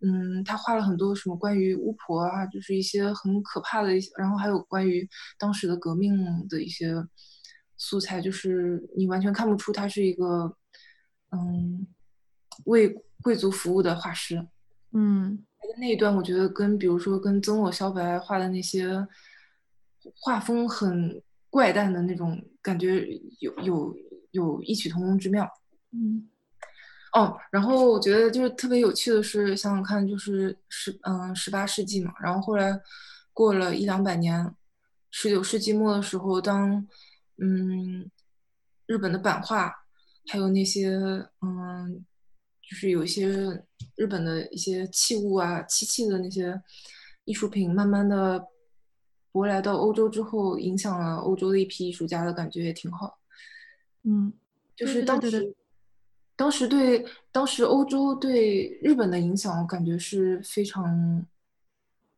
[0.00, 6.12] 嗯，他画了很多什么关于巫婆啊，就是一些很可怕的一些，然后还有关于当时的革命
[6.48, 6.94] 的一些
[7.76, 10.56] 素材，就是你完全看不出他是一个，
[11.30, 11.86] 嗯，
[12.64, 12.92] 为
[13.22, 14.44] 贵族服务的画师。
[14.92, 19.06] 嗯，他的那一段我觉得跟比如说跟曾我萧白画的那些。
[20.20, 23.06] 画风很怪诞的那种感觉，
[23.40, 23.96] 有有
[24.32, 25.48] 有异曲同工之妙。
[25.92, 26.28] 嗯，
[27.12, 32.80] 哦，然后我觉得就是特别有趣的是，想想看，就是十嗯十八世纪嘛，然后后来
[33.32, 34.52] 过了一两百年，
[35.10, 36.86] 十九世纪末的时候，当
[37.38, 38.10] 嗯
[38.86, 39.72] 日本的版画，
[40.26, 40.96] 还有那些
[41.40, 42.04] 嗯
[42.68, 43.28] 就是有一些
[43.94, 46.60] 日本的一些器物啊漆器的那些
[47.24, 48.48] 艺术品，慢慢的。
[49.34, 53.18] 我来到欧洲之后，影响了欧洲的一批艺术家的感觉也挺好。
[54.04, 54.32] 嗯，
[54.76, 55.54] 就是当时，
[56.36, 61.26] 当时对当时欧洲对日本的影响，我感觉是非常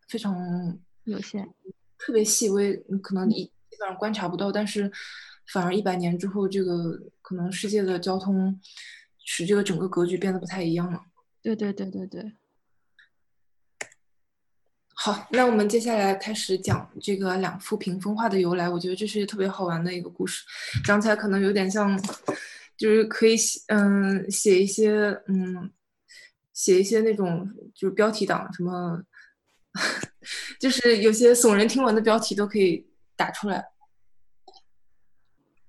[0.07, 1.49] 非常有限，
[1.97, 2.77] 特别细微。
[3.03, 4.93] 可能你基本上观察不到，但是
[5.55, 8.61] 反而一百年之后，这个可能世界的交通
[9.25, 11.01] 使这个整个格局变得不太一样了。
[11.41, 12.33] 对对对对对。
[14.99, 18.67] 好，那我们接下来开始讲这个两幅屏风画的由来。
[18.67, 20.43] 我觉得这是特别好玩的一个故事，
[20.87, 22.01] 讲起来可能有点像，
[22.79, 24.91] 就是可以写，嗯，写一些，
[25.29, 25.71] 嗯，
[26.55, 29.03] 写一些那种就是标题党，什么，
[30.59, 33.63] 就是有些耸人听闻的标题都可以打出来。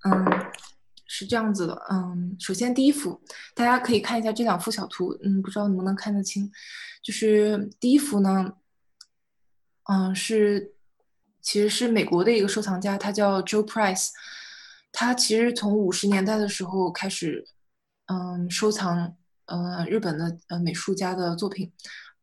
[0.06, 0.26] 嗯，
[1.06, 3.22] 是这样子的，嗯，首先第一幅，
[3.54, 6.50] 大家可以看一下这两幅小图，嗯，不知道能不能看得清，
[7.04, 8.54] 就是第一幅呢。
[9.90, 10.74] 嗯，是，
[11.42, 14.10] 其实是美国的一个收藏家，他叫 Joe Price。
[14.92, 17.46] 他其实从五十年代的时候开始，
[18.08, 21.72] 嗯，收藏，呃，日本的呃美术家的作品，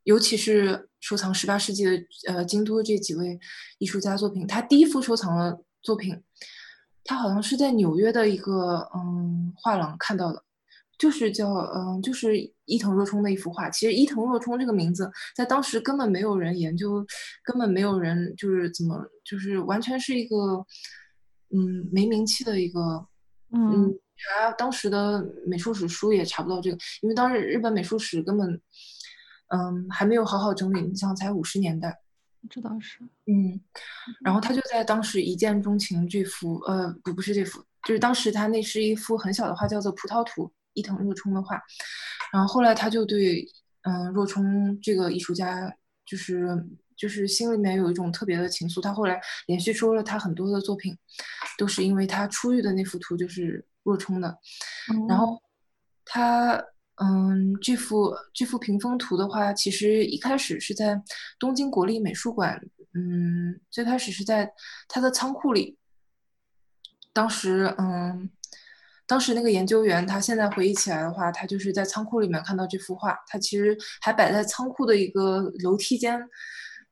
[0.03, 3.39] 尤其是收藏十八世纪的呃京都这几位
[3.79, 4.47] 艺术家作品。
[4.47, 6.23] 他第一幅收藏的作品，
[7.05, 10.45] 他好像是在纽约的一个嗯画廊看到的。
[10.99, 13.69] 就是叫嗯，就是伊藤若冲的一幅画。
[13.69, 17.05] 其实伊藤若冲这个名字在当时根本没有人研究，
[17.43, 20.37] 根本没有人就是怎么就是完全是一个
[21.51, 23.07] 嗯没名气的一个
[23.51, 28.49] 嗯查当时的美术史书也查不到这个，因为当时日本美术史根本
[29.49, 31.99] 嗯还没有好好整理，你像才五十年代，
[32.49, 33.61] 这倒是嗯，
[34.25, 40.47] 然后他就在当时一见钟情这幅呃不不是这幅，就是当时他那是一幅很小的画，叫做《葡萄图》。
[40.75, 41.61] 伊藤若冲的画，
[42.33, 43.47] 然后后来他就对，
[43.83, 45.73] 嗯，若冲这个艺术家，
[46.05, 46.49] 就是
[46.97, 48.83] 就是心里面有一种特别的情愫。
[48.83, 50.97] 他后来连续说了他很多的作品，
[51.57, 54.39] 都是因为他出狱的那幅图就是若冲的。
[55.09, 55.41] 然后
[56.05, 56.63] 他，
[56.97, 61.01] 嗯，这幅这幅屏风图的话，其实一开始是在
[61.39, 62.61] 东京国立美术馆，
[62.95, 64.53] 嗯，最开始是在
[64.89, 65.79] 他的仓库里，
[67.13, 68.31] 当时，嗯。
[69.07, 76.19] 当时那个研究员，他现在回忆起来的话，他就是在仓库里面看到这幅画，他其实还摆在仓库的一个楼梯间，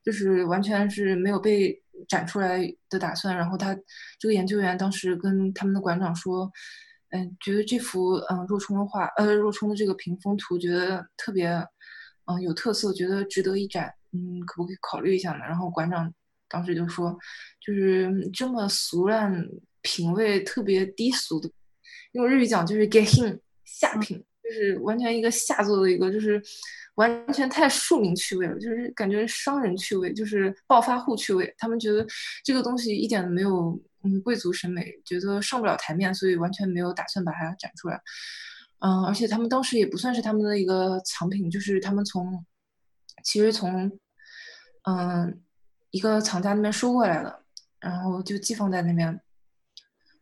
[0.05, 1.75] 就是完全是没有被
[2.07, 3.35] 展出来的打算。
[3.35, 3.75] 然后他
[4.19, 6.51] 这个研究员当时跟他们的馆长说，
[7.13, 11.49] 嗯，觉得这幅嗯若冲的画，呃若冲的这个屏风图，觉得特别
[12.27, 15.39] 嗯有特色，觉得值得一展，嗯，可不可以考虑一下呢？
[15.39, 16.13] 然后馆长
[16.47, 17.19] 当时就说，
[17.59, 19.33] 就是这么俗烂、
[19.81, 21.51] 品味特别低俗的。
[22.13, 26.43] 用日语讲就是 get him 下品，就是完全一个下作的一个，就是
[26.97, 31.55] 完全太庶民趣味了，就是感觉商人趣味，就是暴发户趣味。
[31.57, 32.07] 他们觉得
[32.45, 37.99] 这个东西一点都没有嗯贵族审美，觉得上不了台面，所以完全没有打算把它展出来。
[38.81, 42.45] 嗯，而且他们当时也不算是他们的一个藏品，就是他们从
[43.25, 43.91] 其实从
[44.83, 45.41] 嗯
[45.93, 47.43] 一个藏家那边收过来的，
[47.81, 49.19] 然后就寄放在那边。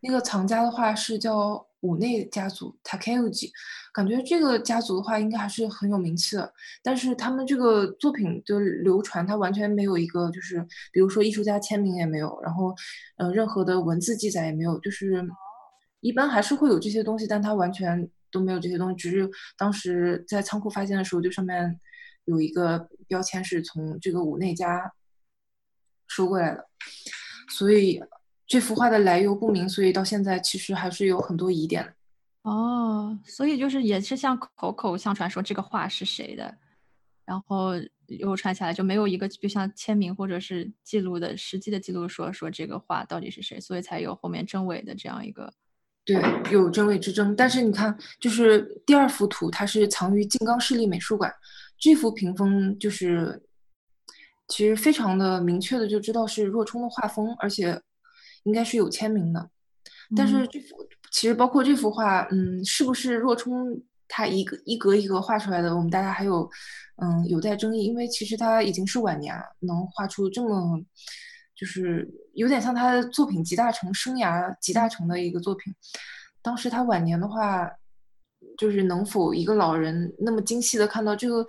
[0.01, 1.67] 那个藏家的话是叫。
[1.81, 3.51] 五内家族 Takeuji，
[3.93, 10.61] 感觉这个家族的话应该还是很有名气的，但是他们这个作品的流传，它完全没有一个就是，
[10.93, 12.75] 比如说艺术家签名也没有，然后，
[13.17, 15.27] 呃，任何的文字记载也没有，就是
[16.01, 21.81] 一般还是会有这些东西，但它完全都没有这些东西，只是当时在仓库发现的时候，就上面
[22.27, 24.93] 有一个标签是从这个五内家
[26.07, 26.67] 收过来的，
[27.49, 28.03] 所以。
[28.51, 31.95] 这幅画的来由不明，所以到现在其实还是有很多疑点。
[32.43, 36.53] 哦，所以就是也是像口口相传说这个画是谁的，
[37.25, 37.75] 然后
[38.07, 45.53] 流传下来就没有一个就像签名或者是记录的实际的记录说说这个画到底是谁，所以才有后面真伪的这样一个。
[46.05, 47.37] 对，有真伪之争。
[47.37, 51.33] 但是你看，就是第二幅图，它是藏于静冈市立美术馆。
[51.79, 53.41] 这幅屏风就是
[54.49, 57.81] 其实非常的明确的就知道是若冲的画风，而且。
[58.45, 59.51] 应该是有签名的，
[60.17, 60.77] 但是这幅
[61.13, 65.77] 其实包括这幅画，嗯，是不是若冲他一个一格一格画出来的？
[65.77, 66.49] 我们大家还有
[67.03, 70.81] 嗯有待争议，因为其实他已经是晚年了，能画出这么
[71.55, 75.75] 就是有点像他的作品集大成、生涯集大成的一个作品。
[76.41, 77.71] 当时他晚年的话，
[78.57, 81.45] 就是能否一个老人那么精细的看到这个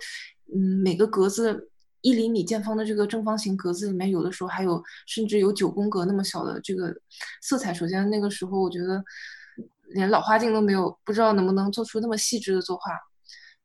[0.54, 1.70] 嗯每个格子。
[2.02, 6.92] 一厘米见方的这个正方形格子里面，有的时候还有甚至有九宫格那么小的这个
[7.40, 7.72] 色彩。
[7.72, 9.02] 首先那个时候，我觉得
[9.94, 12.92] 连老花镜都没有，不知道能不能做出那么细致的作画。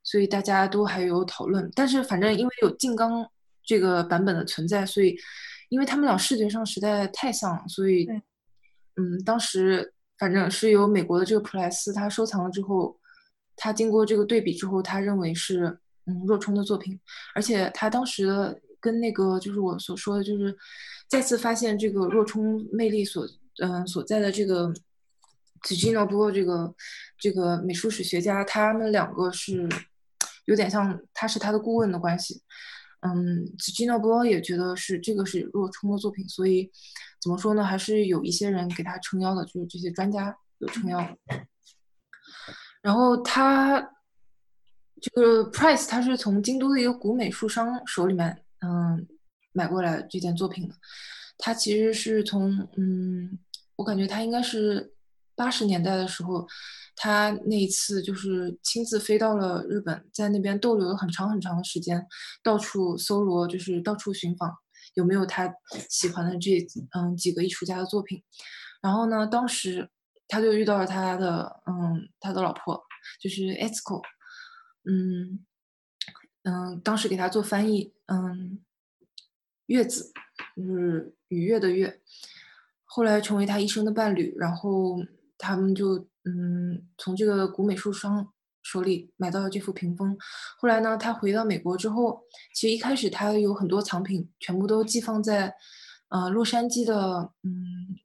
[0.04, 1.70] 所以大家都还有讨论。
[1.76, 3.26] 但是反正因为有静冈
[3.64, 5.18] 这个版本的存在，所以
[5.70, 8.08] 因为他们俩视觉上实在太像，所以
[8.96, 12.98] 嗯，当时反正是由美国的这个普莱斯他收藏了之后，
[13.56, 15.80] 他经过这个对比之后，他认为是。
[16.08, 17.00] 嗯，若冲的作品，
[17.36, 20.58] 而且他当时跟那个就是我所说的，就是
[21.08, 23.28] 再次发现这个若冲魅力所
[23.62, 24.74] 嗯所在的这个
[25.64, 26.74] Gino 波这个
[27.20, 29.68] 这个美术史学家，他们两个是
[30.46, 32.42] 有点像，他是他的顾问的关系。
[33.02, 36.72] 嗯，Gino 波也觉得是这个是若冲的作品，所以
[37.22, 41.18] 怎么说呢，还是有一些人给他撑腰的，就是这些专家有撑腰。
[42.82, 43.82] 然后他
[45.02, 49.08] 这个 Price 他是从京都的一个古美术商手里面嗯
[49.54, 50.76] 买过来这件作品的。
[51.38, 53.38] 他其实是从嗯，
[53.76, 54.92] 我感觉他应该是
[55.36, 56.48] 八十年代的时候，
[56.96, 62.04] 他那一次就是亲自飞到了日本，在那边逗留了很长很长的时间，
[62.42, 64.52] 到处搜罗，就是到处寻访
[64.96, 65.54] 有没有他
[65.90, 66.58] 喜欢的这
[66.98, 68.24] 嗯几个艺术家的作品。
[68.82, 69.88] 然后呢，当时
[70.28, 72.84] 他就遇到了他的嗯他的老婆，
[73.22, 74.02] 就是 Etsuko，
[74.88, 75.46] 嗯
[76.44, 78.64] 嗯，当时给他做翻译，嗯，
[79.66, 80.14] 月子
[80.56, 82.02] 就是愉悦的悦，
[82.86, 85.04] 后来成为他一生的伴侣，然后
[85.38, 88.34] 他们就嗯从这个古美术商
[88.64, 90.18] 手里买到了这幅屏风。
[90.58, 92.24] 后来呢，他回到美国之后，
[92.54, 95.54] 其实一开始他有很多藏品，全部都寄放在
[96.10, 98.00] 呃洛杉矶的嗯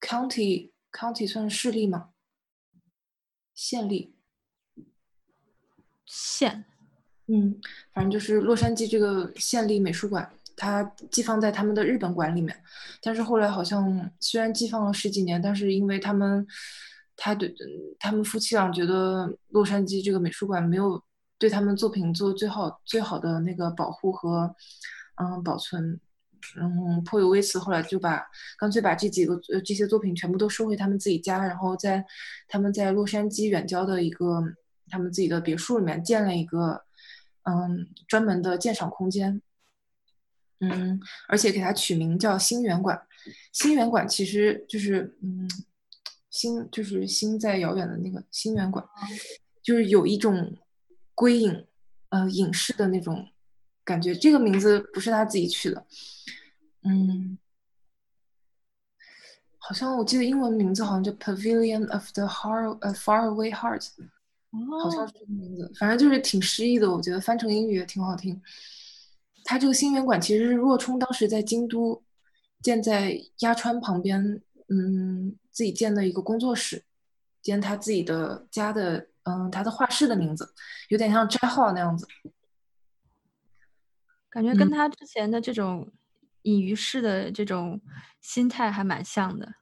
[0.00, 2.10] county county 算是市立吗？
[3.54, 4.16] 县立
[6.14, 6.62] 县，
[7.28, 7.58] 嗯，
[7.94, 10.30] 反正就是洛杉矶这个县立美术馆。
[10.54, 12.54] 它寄放在他们的日本馆里面，
[13.00, 16.46] 但是后来好像虽然寄放了十几年，但是因为他们，
[17.16, 17.52] 他对
[17.98, 21.02] 他们夫妻俩觉得洛杉矶这个美术馆没有
[21.38, 24.54] 对他们作品做最好最好的那个保护和
[25.16, 25.98] 嗯保存，
[26.60, 28.22] 嗯颇有微词，后来就把
[28.58, 32.04] 干脆把这几个呃这些作品全部都收回他们自己家，然后在
[32.46, 34.44] 他们在洛杉矶远郊的一个
[34.88, 36.84] 他们自己的别墅里面建了一个
[37.42, 39.40] 嗯专门的鉴赏空间。
[40.60, 43.04] 嗯，而且给它取名叫星源馆。
[43.52, 45.48] 星源馆其实就是嗯，
[46.30, 48.86] 星就是星在遥远的那个星源馆，
[49.60, 50.56] 就是有一种
[51.16, 51.66] 归隐
[52.10, 53.28] 呃隐士的那种
[53.82, 54.14] 感觉。
[54.14, 55.84] 这个名字不是他自己取的，
[56.84, 57.36] 嗯，
[59.58, 63.88] 好像我记得英文名字好像叫 Pavilion of the Heart，呃，Faraway Heart，
[64.82, 65.70] 好像是这个名字。
[65.78, 68.40] 反正就是挺诗意的，我觉得翻成英语也挺好听。
[69.44, 72.02] 他这个新源馆其实是若冲当时在京都
[72.60, 76.84] 建在鸭川旁边，嗯，自己建的一个工作室，
[77.40, 80.54] 兼他自己的家的，嗯，他的画室的名字，
[80.90, 82.06] 有点像斋号那样子，
[84.30, 85.90] 感觉跟他之前的这种
[86.42, 87.80] 隐于世的这种
[88.20, 89.54] 心态还蛮像的。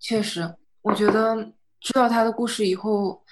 [0.00, 3.24] 确实，我觉得知道他的故事以后，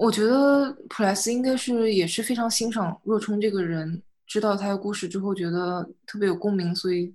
[0.00, 4.02] 我觉得普莱斯应该是也是非常欣赏若冲这个人。
[4.26, 7.14] 知道他的故事之后，觉得特别有共鸣，所以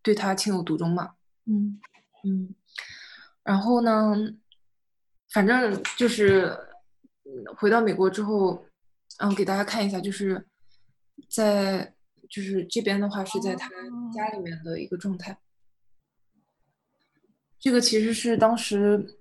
[0.00, 1.10] 对他情有独钟嘛。
[1.44, 1.78] 嗯
[2.24, 2.54] 嗯，
[3.42, 4.14] 然后呢，
[5.32, 6.56] 反正就是
[7.58, 8.64] 回到美国之后，
[9.18, 10.46] 嗯，给大家看一下，就是
[11.28, 11.92] 在
[12.30, 13.68] 就是这边的话是在他
[14.14, 15.36] 家里面的一个状态。
[17.58, 19.18] 这个其实是当时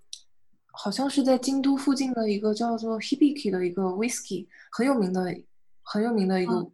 [0.73, 5.33] 好像是在京都附近的一个叫做 Hibiki 的一个 whisky 很有名的。
[5.85, 6.65] 很有名的一个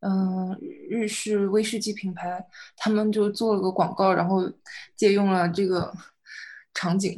[0.00, 2.44] 嗯日式威士忌品牌，
[2.76, 4.52] 他们就做了个广告，然后
[4.96, 5.94] 借用了这个
[6.74, 7.16] 场景。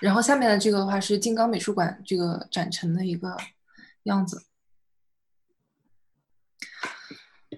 [0.00, 3.36] 然后下面的这个的话是金刚美术馆这个展陈的一个
[4.04, 4.44] 样子。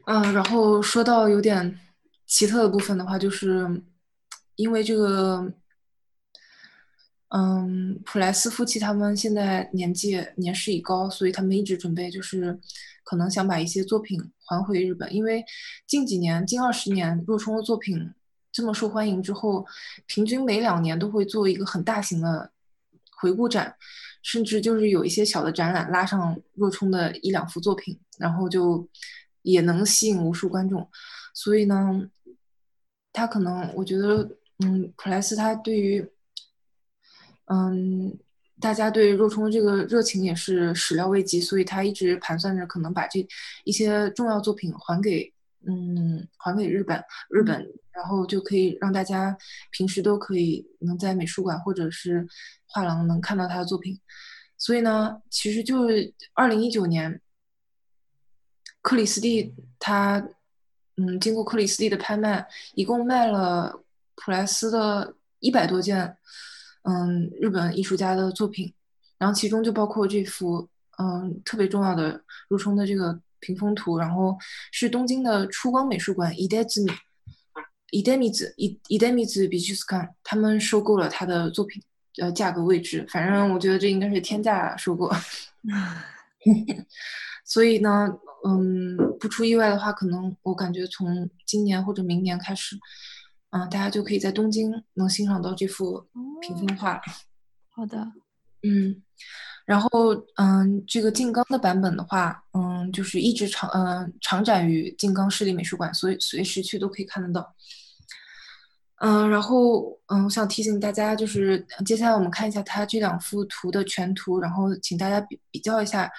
[0.07, 1.79] 嗯，然后说到有点
[2.25, 3.83] 奇特的部分的话，就是
[4.57, 5.53] 因为这个。
[7.37, 12.57] 嗯，普莱斯夫妻他们现在年纪年事已高，所以他们一直准备就是
[13.03, 15.13] 可能想把一些作品还回日本。
[15.13, 15.45] 因为
[15.85, 18.09] 近几年、近二十年，若冲的作品
[18.53, 19.67] 这么受欢迎之后，
[20.07, 22.53] 平均每两年都会做一个很大型的
[23.17, 23.75] 回顾展，
[24.23, 28.89] 甚至就是有一些小的展览拉上若冲的一两幅作品，然后就
[29.43, 30.89] 也能吸引无数观众。
[31.35, 32.09] 所以呢，
[33.13, 34.31] 他可能我觉得，
[34.61, 36.09] 嗯，普莱斯他对于。
[37.47, 38.19] 嗯，
[38.59, 43.27] 大家对若冲这个热情也是始料未及，所以他一直盘算着可能把这
[43.65, 45.31] 一些重要作品还给，
[45.67, 47.55] 嗯，还给日本，日本，
[47.93, 49.37] 然后就可以让大家
[49.71, 52.27] 平时都可以能在美术馆或者是
[52.67, 54.01] 画廊能看到他的作品。
[54.57, 57.21] 所以呢，其实就是二零一九年，
[58.81, 60.27] 克里斯蒂他，
[60.97, 63.85] 嗯，经过克里斯蒂的拍卖，一共卖了
[64.15, 66.17] 普莱斯的一百多件。
[66.85, 68.73] 嗯，日本艺术家的作品，
[69.19, 70.69] 然后其中就包括这幅
[70.99, 74.37] 嗯特别重要的入冲的这个屏风图，然后
[74.73, 76.93] 是东京的出光美术馆伊代子米，
[77.91, 81.83] 伊代米子伊伊代米子比丘斯康，他们收购了他的作品，
[82.19, 85.11] 呃，价格未知，反正我觉得这应该是天价收购。
[87.47, 88.09] 所以呢，
[88.47, 92.77] 嗯，不出意外的话，可能我感觉从今年或者明年开始，
[93.55, 96.05] 嗯，大家就可以在东京能欣赏到这幅
[96.43, 97.01] 屏风画。
[97.71, 98.05] 好的，
[98.65, 99.01] 嗯，
[99.65, 107.55] 然后嗯，这个静冈的版本的话，嗯，就是一直长嗯长展于静冈市立美术馆，所以随时去都可以看得到。
[108.97, 116.11] 嗯，然后嗯，我想提醒大家，就是接下来我们看一下它这两幅图的全图，然后请大家比比较一下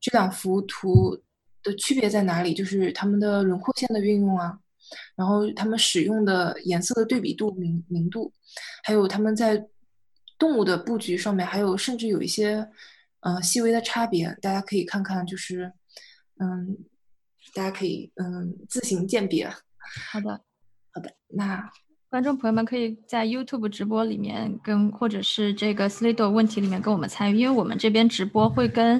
[0.00, 1.20] 这两幅图
[1.64, 4.56] 的区别在哪里，就是它们的轮廓线的运用啊，
[5.16, 8.32] 然后它们使用的颜色的对比度明明度，
[8.84, 9.66] 还有它们在
[10.38, 12.68] 动物的布局上面，还有甚至有一些
[13.20, 15.72] 嗯细微的差别，大家可以看看，就是
[16.40, 16.76] 嗯，
[17.54, 19.48] 大家可以嗯自行鉴别。
[20.12, 20.40] 好的，
[20.92, 21.70] 好的，那。
[22.10, 28.98] 观众朋友们可以在 YouTube 直播里面跟，或者是这个 Slido 问题里面跟我们参与，因为我们这边直播会跟，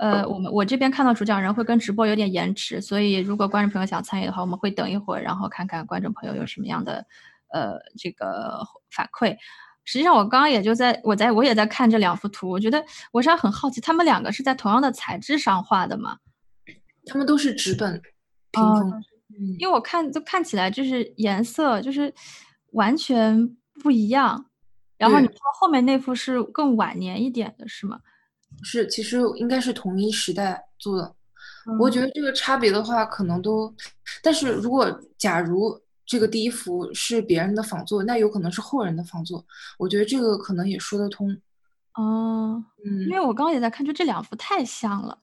[0.00, 7.04] 呃，我们我这边看到主讲人会跟直播有点延迟，所以如果观众朋友想参与的话，我们会等一会儿，然后看看观众朋友有什么样的，
[7.52, 9.36] 呃，这个反馈。
[9.84, 12.82] 实际上，我刚刚也就在我在我也在看这两幅图，我觉得
[13.12, 16.16] 我是很好奇，他们两个是在同样的材质上画的吗？
[17.06, 18.00] 他们都是纸本
[18.50, 18.90] 屏风，
[19.38, 22.12] 嗯，因为我看就看起来就是颜色就是。
[22.72, 24.46] 完全不一样，
[24.96, 27.98] 然后你说后面那幅是更晚年一点的，是吗？
[28.62, 31.14] 是，其实应该是同一时代做的。
[31.78, 33.72] 我觉得这个差别的话，可能都，
[34.22, 39.44] 但是如果假如这个第一幅是别人的仿作，那有可能是后人的仿作。
[39.78, 41.30] 我觉得这个可能也说得通。
[41.94, 45.16] 哦，嗯，因为我刚刚也在看，就这两幅太像了，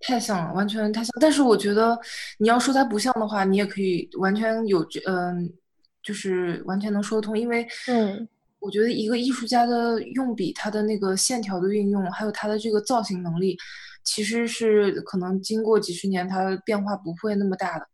[0.00, 1.10] 太像了，完全太像。
[1.20, 1.98] 但是我觉得
[2.38, 5.52] 你要说它不像的话，你也可以完全有这，嗯。
[6.02, 8.26] 就是完全能说得通，因为嗯，
[8.60, 13.56] 我觉得一个艺术家的用笔，他的那个线条的运用，还有他的这个造型能力，
[14.04, 17.88] 其实是可能经过几十年，它变化不会那么大的。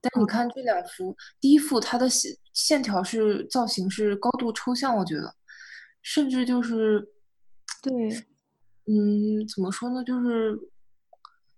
[0.00, 5.34] 但你看这两幅，第一幅它的线线条是造型是高度抽象，我觉得，
[6.02, 7.04] 甚至就是
[7.82, 7.92] 对，
[8.86, 10.04] 嗯，怎么说呢？
[10.04, 10.56] 就是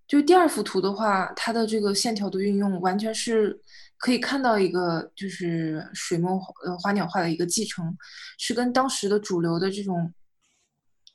[0.09, 3.61] 就第二幅图的话，它的这个线条的运用完全是。
[4.01, 7.95] 可以看到一个就是水墨呃花鸟画的一个继承，
[8.39, 10.11] 是跟当时的主流的这种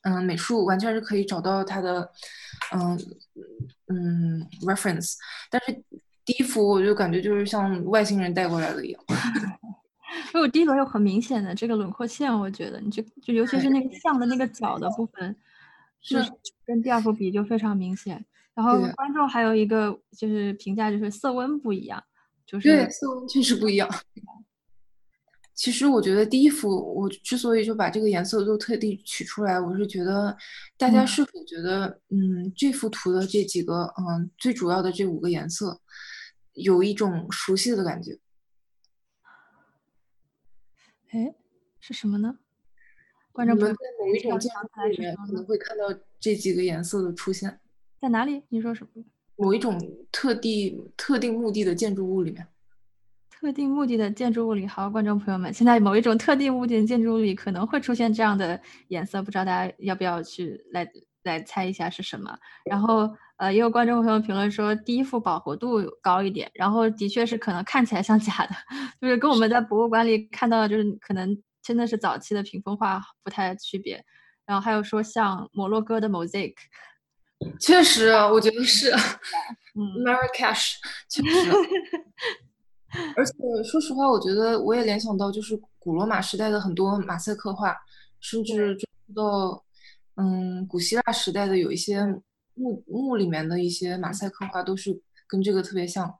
[0.02, 2.08] 嗯美术完全是可以找到它的
[2.72, 2.96] 嗯
[3.88, 5.14] 嗯 reference，
[5.50, 5.72] 但是
[6.24, 9.02] 第一幅我就感觉就是像外星人带过来的一样，
[10.32, 15.34] 因为我第一轮有很明显的这个轮廓线，我觉得你就就尤其是那个像的那个角的部分，
[16.00, 16.16] 是
[16.64, 18.24] 跟第二幅比就非常明显。
[18.54, 22.00] 然后观众还有一个就是评价就是色温不一样。
[22.46, 23.88] 对，色温确实不一样。
[25.54, 30.36] 其实我觉得第一幅，我之所以就把这个颜色都特地取出来，我是觉得
[30.76, 35.80] 大家是否觉得，嗯，这幅图的这几个，嗯，最主要的这五个颜色，
[36.52, 38.18] 有一种熟悉的感觉。
[41.10, 41.34] 哎，
[41.80, 42.38] 是什么呢？
[43.32, 45.84] 观众朋友们在某一种建筑里面可能会看到
[46.20, 47.60] 这几个颜色的出现。
[47.98, 48.42] 在哪里？
[48.50, 49.04] 你说什么？
[49.36, 49.78] 某一种
[50.10, 52.46] 特定、特定目的的建筑物里面，
[53.30, 58.58] 特定目的的建筑物里，好，观众朋友们，现在某一种特定目的的建筑物里可能会出现这样的
[58.88, 60.88] 颜色，不知道大家要不要去来
[61.22, 62.36] 来猜一下是什么？
[62.64, 68.54] 然后，呃，也有观众朋友评论说，第一幅饱和度高一点，然后的确是可能看起来像假的，
[69.00, 74.02] 就是跟我们在博物馆里看到的，就是可能真的是早期的屏风画不太区别。
[74.46, 76.54] 然后还有说像摩洛哥的 mosaic。
[77.60, 78.90] 确实，我觉得是，
[79.76, 80.74] 嗯，Marrakesh
[81.08, 81.50] 确实，
[83.14, 83.32] 而且
[83.62, 87.76] 说实话，我觉得我也联想到，就是古罗马时代的很多马赛克画，
[88.20, 88.76] 甚至
[89.14, 89.62] 到
[90.16, 92.02] 嗯古希腊时代的有一些
[92.54, 96.18] 墓墓里面的一些马赛克画，都是跟这个特别像。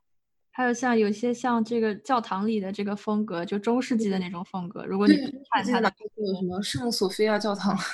[0.52, 4.84] 还有像有些像这个教堂里的这个风格，就中世纪的那种风格。
[4.84, 5.16] 如果你
[5.50, 5.90] 看它的
[6.38, 7.74] 什么圣索菲亚教堂。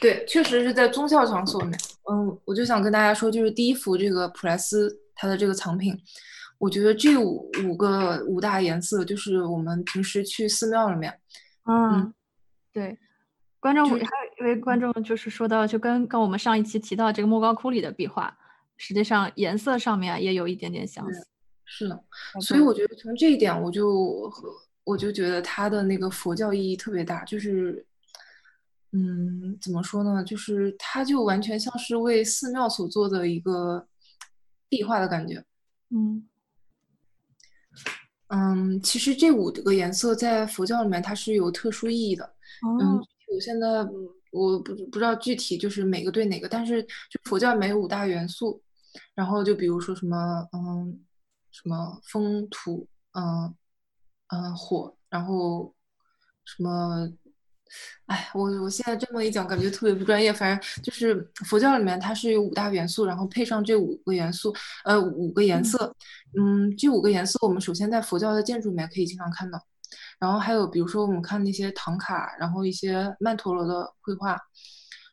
[0.00, 1.78] 对，确实是在宗教场所里面。
[2.10, 5.98] 嗯，我就想跟大家说，就是第一幅这个普莱斯他的这个藏品，
[6.58, 11.18] 我觉得这五五个五大颜色，就是我们平时去寺庙里面，
[11.64, 12.12] 嗯，
[12.72, 12.98] 对，
[13.60, 14.00] 观众还有
[14.40, 18.36] 一位观众就是说到，就跟跟我们上一期提到这个莫高窟里的壁画，
[18.76, 21.26] 实际上颜色上面也有一点点相似。
[21.64, 22.04] 是的，
[22.40, 24.30] 所以我觉得从这一点，我就
[24.84, 27.86] 我就觉得它的那个佛教意义特别大，就是。
[28.96, 30.22] 嗯，怎么说呢？
[30.22, 33.88] 就是它就完全像是为寺庙所做的一个
[34.68, 35.44] 壁画的感觉。
[35.90, 36.28] 嗯，
[38.28, 42.36] 嗯，其实这五个颜色在佛教里面它是有特殊意义的。
[42.80, 42.98] 嗯，
[43.34, 43.82] 我现在
[44.30, 48.62] 我不不知道具体就是每个对哪个，但是就佛教里面有五大元素，
[49.16, 51.04] 然后就比如说什么嗯
[51.50, 53.52] 什么风土嗯
[54.28, 55.74] 嗯火，然后
[56.44, 57.12] 什么。
[58.06, 60.32] 哎，我我现在这么一讲，感觉特别不专业。
[60.32, 64.54] 反正就是佛教里面它是有五大元素，然后配上这五个元素，
[64.84, 65.94] 呃，五个颜色。
[66.38, 69.58] 嗯，这五个颜色我们首先在佛教的建筑里面可以经常看到。
[70.18, 74.38] 然后还有比如说我们看那些唐卡，然后一些曼陀罗的绘画，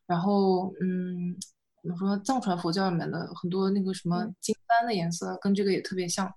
[0.06, 1.34] 然后嗯，
[1.82, 6.30] 怎么说藏传佛教里面的很多那个什么经幡的颜色跟这个也特别像。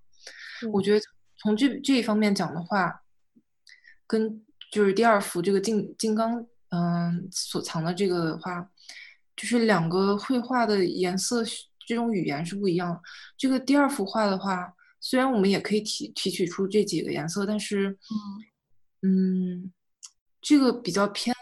[0.72, 1.04] 我觉得
[1.38, 3.02] 从这这一方面讲的话，
[4.06, 4.40] 跟。
[4.74, 8.68] 就是第二幅这个金金刚，嗯，所藏的这个画，
[9.36, 11.44] 就是两个绘画的颜色
[11.86, 13.00] 这种语言是不一样的。
[13.38, 17.96] 这个第二幅画的话，虽然我们也可以提提取出这几个颜色，但是，
[19.02, 19.70] 嗯，
[20.42, 21.32] 这个比较偏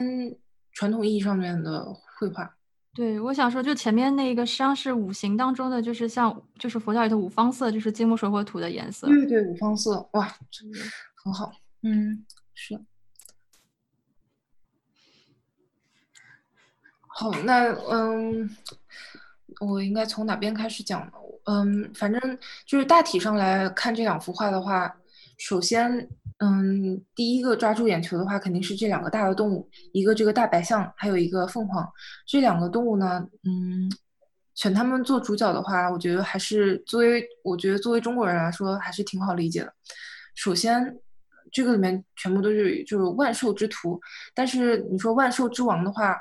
[0.72, 1.86] 传统意义上面的
[2.18, 2.54] 绘画。
[2.94, 9.06] 对，我想说，就前面那个实际上是五行当中的，就是像就是佛教里的五方色，就是金木水火土的颜色。
[9.06, 10.36] 对对，五方色，哇，
[11.24, 11.50] 很好。
[11.80, 12.78] 嗯，是。
[17.14, 18.48] 好，那嗯，
[19.60, 21.12] 我应该从哪边开始讲呢？
[21.44, 24.96] 嗯，反正就是大体上来看这两幅画的话，
[25.38, 26.08] 首先，
[26.38, 31.86] 嗯，第一个抓住眼球的话，肯定是这两个大的动物，一个这个大白象，还有一个凤凰。
[32.26, 33.90] 这两个动物呢，嗯，
[34.54, 39.74] 选他们做主角的话，我觉得还是作为，我觉得作为中国人来说，还是挺好理解的。
[40.34, 40.98] 首先，
[41.52, 44.00] 这个里面全部都是就是万兽之徒，
[44.34, 46.16] 但是你说万兽之王的话。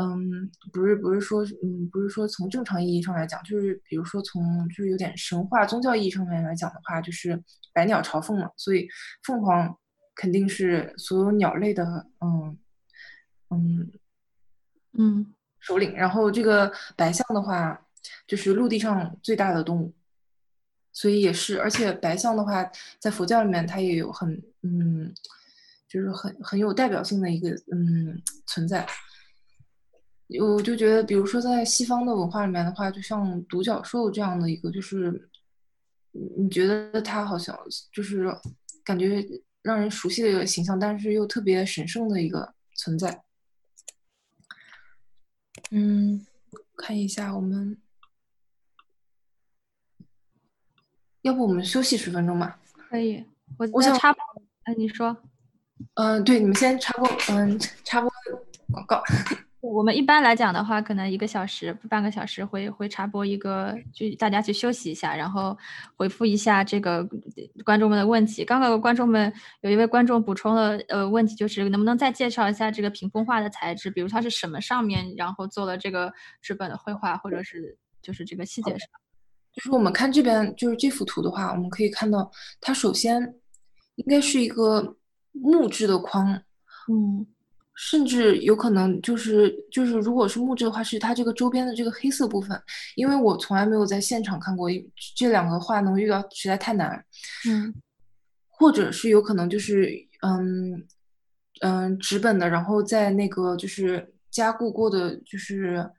[0.00, 7.42] 嗯，不是不是说，嗯，不是说从正常意义上来讲，就是比如说从就是有点神话宗教意义上面来讲的话，就是
[7.72, 8.88] 百鸟朝凤嘛，所以
[9.24, 9.76] 凤凰
[10.14, 11.84] 肯定是所有鸟类的，
[12.20, 12.58] 嗯
[13.50, 13.90] 嗯
[14.98, 15.94] 嗯首领。
[15.94, 17.86] 然后这个白象的话，
[18.26, 19.94] 就是陆地上最大的动物，
[20.92, 25.12] 所以也是，而且白象的话，在佛教里面它也有很嗯，
[25.88, 28.86] 就是很很有代表性的一个嗯存在。
[30.38, 35.28] 我就觉得，比如说在西方的文化里面的话，就像独角兽这样的一个，就是
[36.36, 37.58] 你觉得它好像
[37.92, 38.32] 就是
[38.84, 39.26] 感觉
[39.62, 43.22] 让人熟悉的一个形象，但是又特别神圣的一个存在。
[45.72, 46.24] 嗯，
[46.76, 47.76] 看一下我们，
[51.22, 52.60] 要不我们休息十分钟吧？
[52.88, 53.24] 可以，
[53.58, 54.22] 我我想插播，
[54.64, 55.16] 哎，你说，
[55.94, 58.10] 嗯，对，你们先插播，嗯，插播
[58.70, 59.02] 广告。
[59.60, 65.56] 我们一般来讲的话，可能一个小时、半个小时会会插播一个，就大家去休息一下，然后
[65.96, 67.06] 回复一下这个
[67.62, 68.42] 观众们的问题。
[68.42, 69.30] 刚刚观众们
[69.60, 78.88] 有一位观众补充了呃问题，就是能不能再介绍一下这个屏风画的材质，比如它是什么上面，然后做了这个纸本的绘画，或者是就是这个细节上。
[79.52, 82.30] 就是我们看这边就是这幅图的话，我们可以看到
[82.62, 83.34] 它首先
[83.96, 84.96] 应该是一个
[85.32, 86.32] 木质的框，
[86.90, 87.26] 嗯。
[87.82, 92.62] 甚至有可能就是就是，如果是木质的话，是它这个周边的这个黑色部分，
[92.94, 94.68] 因为我从来没有在现场看过，
[95.16, 97.02] 这两个画能遇到实在太难。
[97.48, 97.74] 嗯，
[98.48, 100.86] 或者是有可能就是嗯
[101.62, 105.90] 嗯纸本的，然后在那个就是加固过的，就是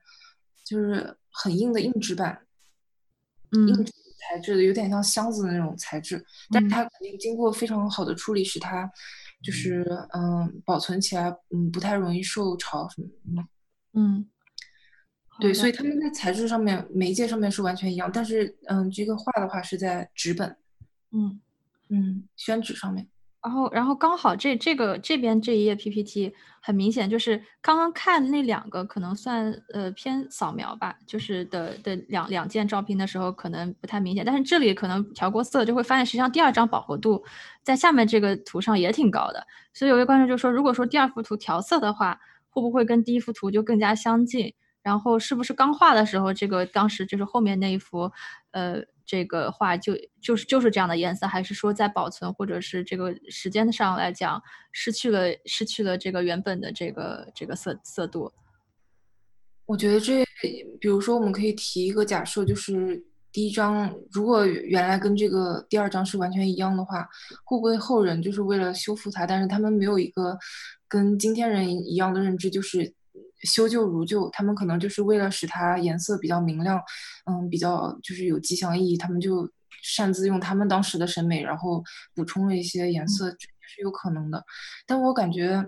[0.63, 2.39] 就是很硬的硬纸板，
[3.53, 3.83] 硬。
[3.83, 3.91] 纸
[4.29, 8.87] 材质的，有点像箱子的那种材质，但是它肯定经过非常好的处理，使它。
[9.41, 9.83] 就是
[10.13, 13.47] 嗯，保存起来嗯不太容易受潮什么的。
[13.93, 14.25] 嗯，
[15.39, 20.55] 对，所以他们在材质上面媒介上面是完全一样，但是嗯，这个画的话是在纸本，
[21.11, 21.41] 嗯
[21.89, 23.07] 嗯，宣纸上面。
[23.43, 26.31] 然后，然后刚好这这个这边这一页 PPT
[26.61, 37.23] 很明显就是刚刚看那两个可能算呃偏扫描吧，就是的的两两件照片的时候可能不太明显，但是这里可能调过色就会发现，实际上第二张饱和度
[37.63, 39.43] 在下面这个图上也挺高的。
[39.73, 42.19] 所以有位观众就说，如果说第二幅图调色的话，
[42.49, 44.53] 会不会跟第一幅图就更加相近？
[44.83, 48.11] 然后是不是刚画的时候这个当时就是后面那一幅
[48.51, 48.83] 呃？
[49.11, 54.41] 这个画就就是就是这样的颜色，还是说在保存或者是这个时间上来讲，
[54.71, 58.31] 失去了失去了这个原本的这个这个色色度？
[59.65, 60.23] 我觉得这，
[60.79, 63.03] 比如说我们可以提一个假设，就是
[63.33, 67.05] 第一张如果原来跟这个第二张是完全一样的话，
[67.43, 70.39] 会不会后人就是为了修复它，但是他们没有一个
[70.87, 72.93] 跟今天人一样的认知，就是。
[73.43, 76.81] 修旧如旧，他们可能就是为了使它颜色比较明亮，
[77.25, 79.49] 嗯，比较就是有吉祥意义，他们就
[79.81, 81.83] 擅自用他们当时的审美，然后
[82.13, 83.29] 补充了一些颜色，
[83.61, 84.43] 是有可能的。
[84.85, 85.65] 但我感觉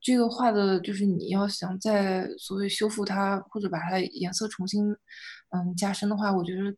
[0.00, 4.84] 这个画的，就是你要想在所谓修复它，或者把它颜色重新
[5.50, 6.70] 嗯加深的话，我觉得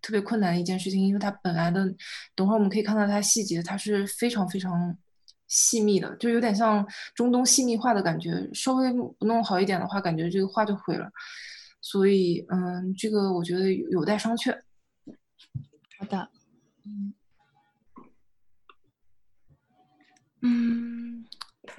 [0.00, 1.86] 特别困难的一件事情，因为它本来的，
[2.34, 4.96] 等会儿我们可以看到它细节，它是非常非常
[5.52, 11.10] 细密的，就有点像中东细密画的感觉，稍微不弄好一点的话，感觉这个画就毁了。
[11.82, 14.58] 所以，嗯，这个我觉得有待商榷。
[15.98, 16.30] 好的，
[16.86, 17.12] 嗯，
[20.40, 21.26] 嗯，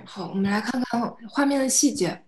[0.05, 2.23] 好，我们来看看画面的细节。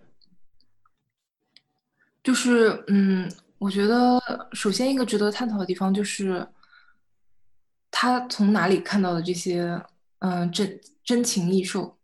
[2.23, 4.19] 就是，嗯，我觉得
[4.53, 6.47] 首先一个值得探讨的地方就是，
[7.91, 9.79] 他从哪里看到的这些，
[10.25, 11.97] 嗯，真真情异兽。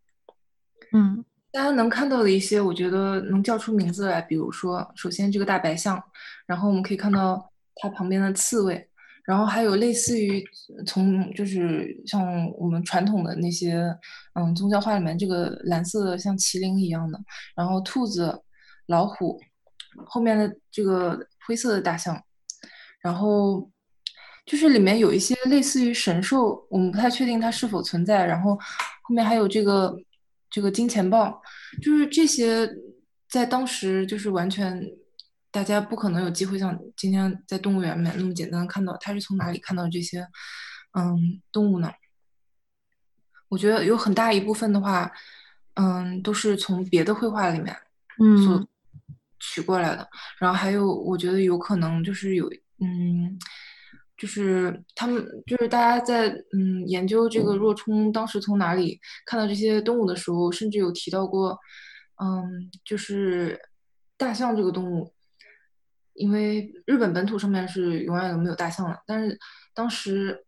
[0.93, 1.25] 嗯。
[1.53, 4.21] 大家能看到的一些，我觉得能叫出名字来。
[4.21, 6.01] 比如说，首先这个大白象，
[6.45, 8.87] 然后我们可以看到它旁边的刺猬，
[9.25, 10.41] 然后还有类似于
[10.87, 13.93] 从就是像我们传统的那些
[14.35, 17.19] 嗯宗教画里面这个蓝色的像麒麟一样的，
[17.53, 18.41] 然后兔子、
[18.87, 19.37] 老虎，
[20.05, 22.23] 后面的这个灰色的大象，
[23.01, 23.69] 然后
[24.45, 28.25] 就是里面有一些类似于神兽，我们不太确定它是否存在。
[28.25, 29.97] 然后后面还有这个。
[30.53, 31.41] 这个金钱豹，
[31.81, 32.69] 就是这些，
[33.29, 34.85] 在当时就是完全，
[35.49, 38.97] 大家不可能有机会像今天在动物园里面那么简单的看到。
[38.97, 40.27] 它是从哪里看到这些，
[40.91, 41.89] 嗯，动物呢？
[43.47, 45.09] 我觉得有很大一部分的话，
[45.75, 47.73] 嗯，都是从别的绘画里面，
[48.19, 48.67] 嗯，所
[49.39, 50.05] 取过来的。
[50.37, 53.39] 然后还有，我觉得有可能就是有，嗯。
[54.21, 61.57] 就是他们，就是大家在嗯研究这个若冲当时从哪里看到这些动物的时候，甚至有提到过，
[62.23, 63.59] 嗯，就是
[64.17, 65.11] 大象这个动物，
[66.13, 69.39] 因为日本本土上面是永远都没有大象的，但是
[69.73, 70.45] 当时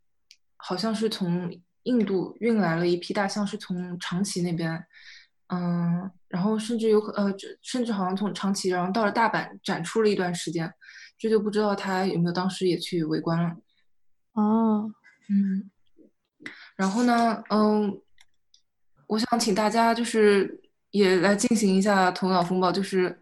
[0.56, 1.52] 好像是从
[1.82, 4.86] 印度运来了一批大象，是从长崎那边，
[5.48, 10.72] 嗯，然后甚至有可呃，甚至好像从长崎然后到了大阪展出了一段时间。
[11.16, 13.56] 这就不知道他有没有当时也去围观了。
[14.34, 14.92] 哦，
[15.30, 15.70] 嗯，
[16.76, 18.02] 然后呢，嗯，
[19.08, 20.62] 我想请大家就是
[20.92, 23.20] 也来进行一下头脑风暴，就是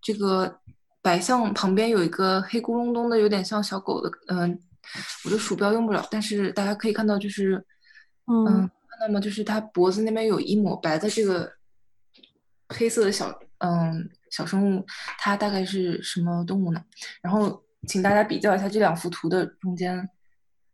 [0.00, 0.60] 这个
[1.02, 4.58] 白象旁边有一个黑咕隆咚的，有点像小狗的，嗯，
[5.24, 7.64] 我的鼠标用不了，但是大家可以看到，就是，
[8.26, 8.44] 嗯，
[8.88, 9.20] 看到吗？
[9.20, 11.52] 就是它脖子那边有一抹白的这个
[12.68, 14.10] 黑色的小，嗯。
[14.30, 14.84] 小生物，
[15.16, 16.84] 它大概是什么动物呢？
[17.22, 20.10] 然后，请大家比较一下这两幅图的中间，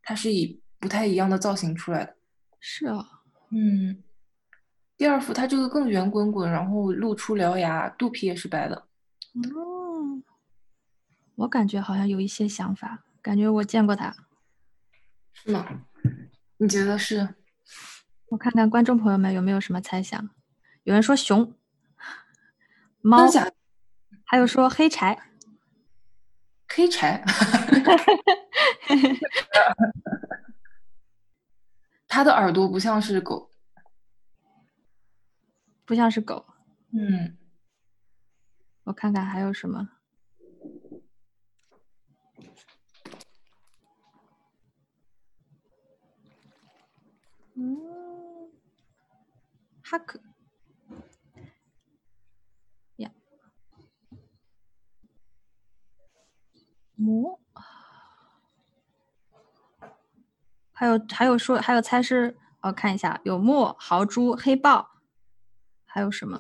[0.02, 2.16] 它是以不太一样的造型出来的。
[2.58, 4.02] 是啊，嗯，
[4.96, 8.76] 第二幅它这个更圆滚滚，然后露出獠牙，肚皮也是白的。
[9.54, 10.22] 哦，
[11.36, 14.14] 我感觉好像有一些想法，感觉我见过它。
[15.32, 15.66] 是吗？
[16.58, 17.34] 你觉得是？
[18.28, 20.30] 我看看观众朋友们有没有什么猜想？
[20.84, 21.54] 有人说熊。
[23.00, 23.26] 猫，
[24.24, 25.18] 还有说黑柴，
[26.72, 27.22] 黑柴，
[32.08, 33.50] 它的耳朵不像是狗，
[35.84, 36.46] 不像是狗。
[36.92, 37.36] 嗯，
[38.84, 39.88] 我看看还有什么。
[47.54, 47.76] 嗯，
[49.82, 50.20] 哈克。
[57.00, 57.40] 魔，
[60.72, 64.90] 还有还有说还有猜是哦，看一下有墨豪猪黑豹，
[65.86, 66.38] 还有什么？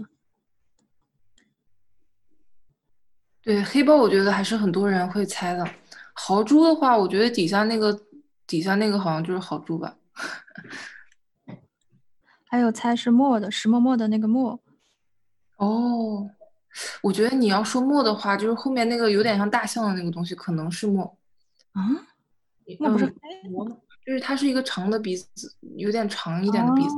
[3.42, 5.66] 对黑豹，我觉得还是很多人会猜的。
[6.12, 7.98] 豪猪的话，我觉得底下那个
[8.46, 9.96] 底下那个好像就是豪猪吧。
[12.44, 14.60] 还有猜是墨的石墨墨的那个墨。
[15.56, 16.30] 哦。
[17.02, 21.04] 我觉得你要说墨的话，就是后面那个有点像大象的那个东西，可能是墨。
[21.72, 21.88] 啊？
[22.78, 23.06] 那不是？
[24.06, 26.94] 就是它是一个长的鼻子，有点长一点的鼻子。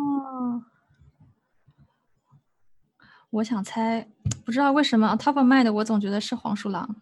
[3.31, 4.07] 我想猜，
[4.45, 6.97] 不知道为什么 Top of Mind，我总觉得是黄鼠狼。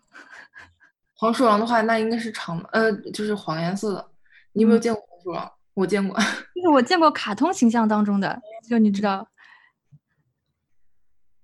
[1.14, 4.10] 黄鼠狼的话，那应该是长的，呃，就是黄颜色的。
[4.52, 5.50] 你有没有见过黄鼠狼？
[5.74, 6.16] 我见过，
[6.54, 9.26] 就是我见过卡通形象当中的，就你知道。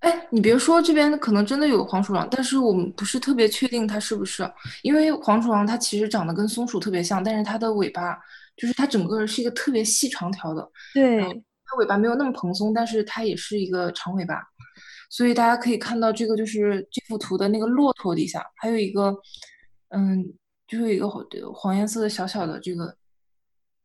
[0.07, 4.49] 哎，你别说，这边可能真的有黄鼠狼，但是我们不是特别确定它是不是，
[4.83, 8.17] 因为黄鼠狼它其实长得跟松鼠特别像，但是它的尾巴
[8.57, 11.21] 就是它整个是一个特别细长条的，对，
[11.65, 14.41] 它尾巴没有那么蓬松，但是它也是一个长尾巴，
[15.11, 19.13] 所以大家可以看到这个就是这幅图的那个骆驼底下还有一个，
[19.89, 20.25] 嗯，
[20.69, 22.97] 就是一个黄黄颜色的小小的这个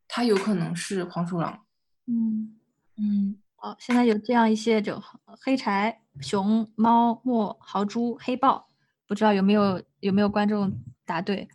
[0.08, 1.58] 它有可能是黄鼠狼。
[2.06, 2.58] 嗯。
[2.98, 5.00] 嗯，好，现在有这样一些就
[5.40, 8.68] 黑柴、熊猫、墨、豪猪、黑豹，
[9.08, 10.74] 不知道有没有有没有观众
[11.06, 11.48] 答对，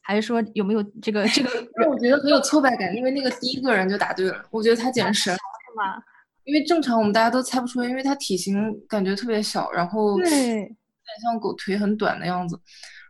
[0.00, 1.50] 还是说有没有这个这个？
[1.90, 6.00] 我觉得很有挫败感，因为那个第一个人就答对了，我觉得他简直神， 是吗？
[6.44, 12.56] 因为正常我们大家都猜不出来，因为它体型感觉特别小，然后对，有点像狗，腿很短的样子，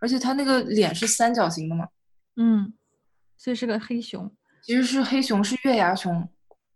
[0.01, 1.87] 而且它那个脸是三角形的嘛，
[2.37, 2.73] 嗯，
[3.37, 4.35] 所以是个黑熊。
[4.63, 6.27] 其实是黑熊，是月牙熊，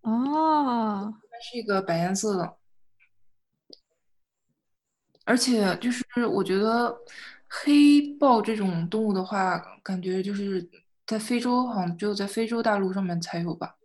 [0.03, 2.57] 哦，它是一个白颜色的，
[5.26, 6.99] 而且就是我觉得
[7.47, 10.66] 黑豹这种动物的话，感觉就是
[11.07, 13.76] 在非洲好像只有在非洲大陆上面才有吧。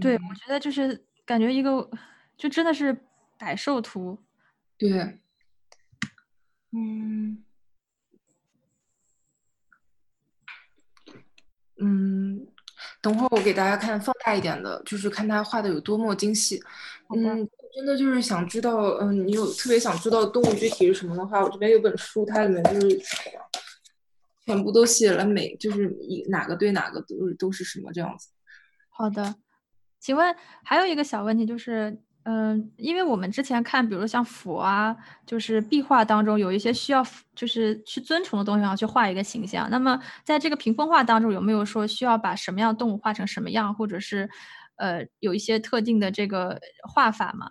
[0.00, 1.90] 对，嗯我觉得就是感觉一个
[2.38, 2.98] 就真的是
[3.38, 4.18] 百兽图。
[4.78, 5.20] 对，
[6.70, 7.44] 嗯
[11.78, 12.46] 嗯，
[13.00, 16.60] 等会儿我给大家看放大一点的，就是看他画的有多么精细。
[17.14, 23.00] 嗯，真的就是想知道，嗯，你有特别想知道动物具体是什么的话，我这边有本书，它里面就是
[24.44, 28.28] 全部都写了每就是一哪个对哪个都都是什么这样子。
[28.90, 29.36] 好的，
[30.00, 30.34] 请问
[30.64, 31.98] 还有一个小问题就是，
[32.30, 37.02] 嗯、因为我们之前看，比如像佛啊，就是壁画当中有一些需要
[37.34, 39.66] 就是去尊崇的东西，然后去画一个形象。
[39.70, 44.28] 那么在这个屏风画当中，有没有说需要把什么样动物画成什么样，或者是
[44.76, 47.50] 呃有一些特定的这个画法吗？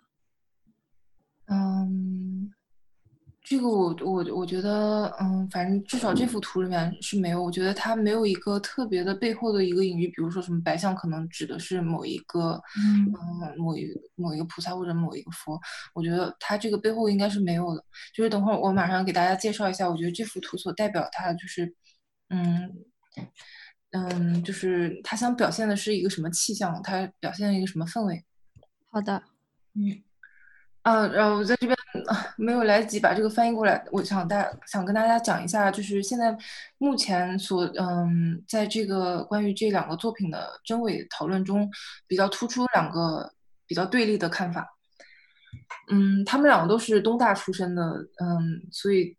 [1.47, 2.51] 嗯，
[3.49, 13.07] 这个我我我觉得，嗯，反正至少这幅图里面是没有，我觉得它没有一个特别的背后的一个隐喻，比如说什么白象可能指的是某一个，嗯
[13.41, 15.57] 嗯，某一某一个菩萨或者某一个佛，
[15.93, 17.81] 我觉得它这个背后应该是没有的。
[18.13, 21.73] 就是等会儿我马上给大家介绍一下，我觉得这幅图所代表它就是，
[22.27, 22.69] 嗯
[23.91, 28.25] 嗯，就是它想表现的是一个什么气象，它表现了一个什么氛围。
[28.91, 29.23] 好的，
[29.73, 30.03] 嗯，
[30.87, 31.77] 啊，然后我在这边
[32.37, 36.33] 没有来得及把这个翻译过来，我想大想跟大家讲一下，就是现在
[36.77, 41.69] 目前所嗯，在这个关于这两个作品的真伪讨论中，
[42.07, 43.29] 比较突出两个
[43.65, 44.77] 比较对立的看法。
[45.91, 47.83] 嗯，他们两个都是东大出身的，
[48.21, 49.17] 嗯，所以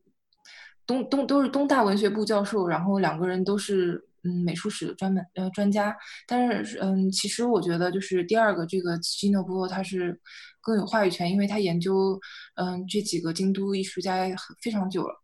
[0.87, 5.97] 东东都是东大文学部教授，然后两个人都是嗯美术史的专门呃专家，
[6.27, 10.21] 但是嗯，其实我觉得就是第二个这个基诺波他是
[10.61, 12.19] 更有话语权，因为他研究
[12.57, 14.27] 嗯这几个京都艺术家
[14.63, 15.15] 非常久了，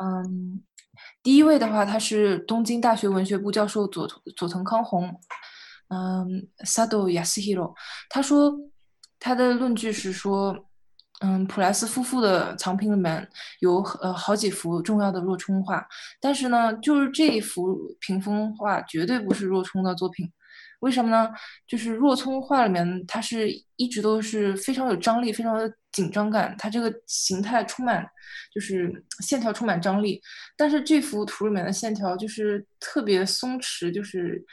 [0.00, 0.62] 嗯，
[1.22, 5.08] 第一位的话他是东京大学文学部教授佐佐藤康弘，
[5.88, 7.74] 嗯，Sado Yasuhiro，
[8.08, 8.52] 他说
[9.18, 10.68] 他的论据是说。
[11.24, 13.28] 嗯，普莱斯夫妇的藏品里面
[13.60, 15.86] 有呃好几幅重要的若冲画，
[16.20, 20.28] 但是呢，就是这一幅屏风画绝对不是若冲的作品。
[20.80, 21.30] 为什么呢？
[21.64, 28.04] 就是若冲画里面，它是一直都是非常有张力、非常有紧张感，它这个形态充满
[28.52, 30.20] 就是线条充满张力。
[30.56, 34.44] 但是这幅图里面的线条就是特别松弛，就是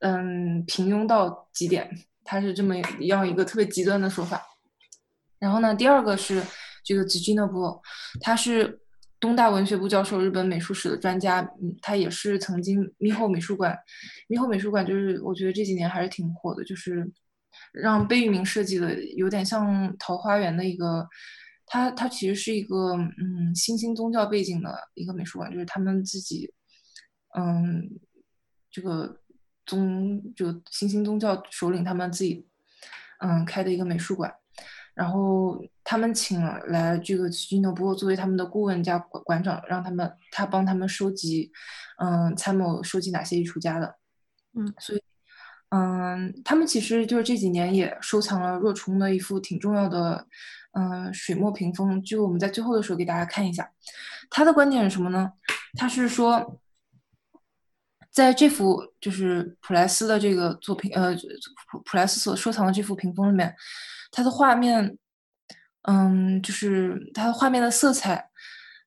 [0.00, 1.88] 嗯平庸到极点，
[2.24, 4.42] 它是这么样一个特别极端的说法。
[5.40, 6.42] 然后呢，第二个是
[6.84, 7.80] 这个吉居诺布，
[8.20, 8.78] 他是
[9.18, 13.76] 东大文学部教授，日本美术史的专家，嗯，他也是曾经猕猴美术馆，
[14.28, 17.10] 猕猴美术馆就是我觉得这几年还是挺火的，就是
[17.72, 21.08] 让贝聿铭设计的，有点像桃花源的一个，
[21.66, 26.52] 他他其实是一个嗯新兴宗教背景的一个美术馆，就是他们自己
[27.36, 27.90] 嗯
[28.70, 29.20] 这个
[29.64, 32.46] 宗这个新兴宗教首领他们自己
[33.20, 34.34] 嗯开的一个美术馆。
[34.94, 41.50] 然后他们请来这个吉诺波作为他们的顾问加馆馆长，让他们他帮他们收集，
[41.98, 43.96] 嗯，参谋收集哪些艺术家的，
[44.54, 45.02] 嗯，所以，
[45.70, 50.26] 嗯，他们其实就是这几年也收藏了若冲的一幅挺重要的，
[50.72, 53.70] 嗯，水墨屏风，就我们在最后的时候给大家看一下，
[54.28, 55.32] 他的观点是什么呢？
[55.76, 56.60] 他是说。
[58.10, 61.14] 在这幅就是普莱斯的这个作品，呃，
[61.70, 63.54] 普普莱斯所收藏的这幅屏风里面，
[64.10, 64.98] 它的画面，
[65.82, 68.28] 嗯，就是它的画面的色彩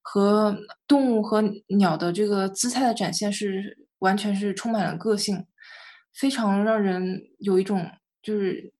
[0.01, 0.57] 和
[0.87, 1.41] 动物和
[1.77, 5.47] 鸟的这个姿态的展现是完全是充满了个性，
[6.13, 7.89] 非常让人有一种
[8.21, 8.73] 就是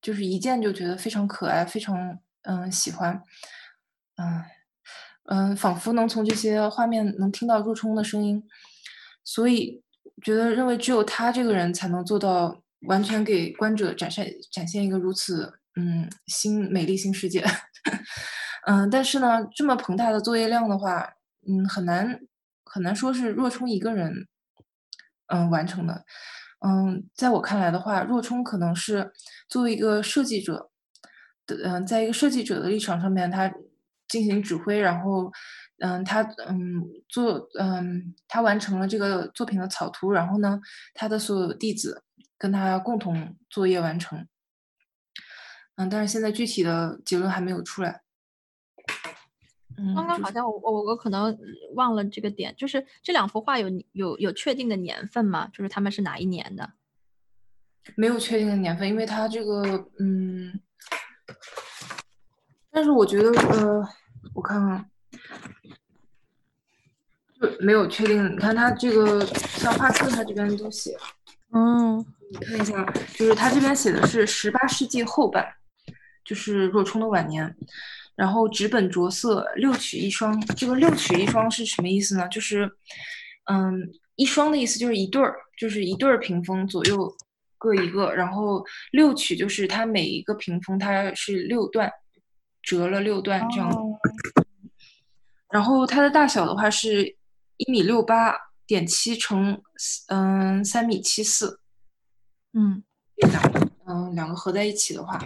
[0.00, 3.22] 就是一见就觉得非常可爱，非常嗯喜欢，
[4.16, 4.42] 嗯
[5.26, 8.42] 嗯，仿佛能从这些画面能听到若冲的声音，
[9.24, 9.82] 所以
[10.22, 17.44] 觉得认为只有他这个人才能做到完全给观者展现展现一个如此嗯新美丽新世界，
[18.66, 21.14] 嗯，但是呢，这么庞大的作业量的话，
[21.46, 22.20] 嗯，很难
[22.64, 24.26] 很难说是若冲一个人
[25.28, 26.04] 嗯完成的。
[26.60, 29.12] 嗯，在我看来的话，若冲可能是
[29.48, 30.70] 作为一个设计者
[31.46, 33.50] 的，嗯，在一个设计者的立场上面，他
[34.06, 35.32] 进行指挥，然后，
[35.80, 40.60] 嗯，他嗯做嗯他完成了这个作品的草图，然后呢，
[40.94, 42.02] 他的所有弟子
[42.38, 44.26] 跟他共同作业完成。
[45.76, 48.02] 嗯，但是现在具体的结论还没有出来。
[49.94, 51.34] 刚刚好像我我我可能
[51.74, 55.48] 忘了这个点，就是这两幅画有有有确定的年份吗？
[55.54, 56.70] 就是他们是哪一年的？
[57.96, 59.62] 没有确定的年份，因为它这个
[59.98, 60.60] 嗯，
[62.70, 63.88] 但是我觉得呃，
[64.34, 64.86] 我看看，就
[67.60, 68.32] 没有确定。
[68.32, 70.96] 你看他这个像画册，他这边都写，
[71.52, 71.98] 嗯，
[72.30, 72.84] 你看一下，
[73.14, 75.46] 就是他这边写的是十八世纪后半，
[76.24, 77.56] 就是若冲的晚年。
[78.16, 80.38] 然后纸本着色，六曲一双。
[80.54, 82.28] 这个六曲一双是什么意思呢？
[82.28, 82.70] 就是，
[83.50, 87.10] 嗯，一双的意思就是一对儿，就是一对儿屏风左右
[87.56, 88.12] 各一个。
[88.12, 88.62] 然后
[88.92, 91.90] 六曲就是它每一个屏风它是六段，
[92.62, 93.72] 折了六段这样。
[95.50, 97.16] 然后它的大小的话是
[97.60, 98.34] 一米六八
[98.66, 99.62] 点七乘
[100.08, 101.60] 嗯三米七四，
[102.52, 102.82] 嗯，
[103.16, 103.42] 两
[103.86, 105.18] 嗯两个合在一起的话，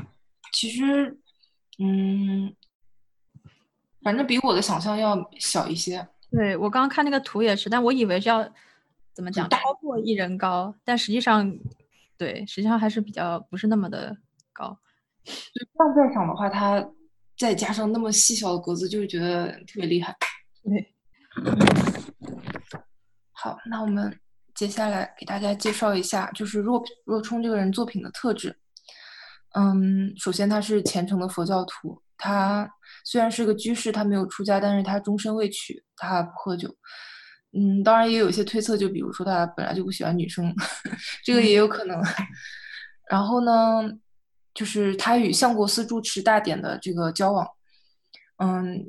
[0.53, 1.19] 其实
[1.79, 2.55] 嗯。
[4.03, 6.07] 反正比我的想象要小一些。
[6.31, 8.47] 对我刚刚看那个图也是，但我以为是要
[9.15, 11.59] 怎么讲超过一人高，但实际上，
[12.19, 14.15] 对，实际上还是比较不是那么的
[14.53, 14.79] 高。
[15.25, 15.33] 就
[15.73, 16.87] 这样再想的话，它
[17.39, 20.15] 再加上那么细小的格子，就会觉得特别厉害。
[20.63, 20.93] 对。
[23.45, 24.19] 好，那我们
[24.55, 28.57] 接下来给大家介绍一下，就是若若冲这个人作品的特质。
[29.55, 32.67] 嗯，首先他是虔诚的佛教徒，他。
[33.05, 36.75] 虽然是个居士，他没有出家，但是他终身未娶，他不喝酒。
[37.53, 40.51] 嗯，当然也有一些推测，就比如说他本来就不喜欢女生，
[41.23, 42.03] 这个也有可能。
[43.11, 43.83] 然后呢，
[44.55, 47.47] 就是他与相国寺住持大典的这个交往，
[48.39, 48.83] 嗯，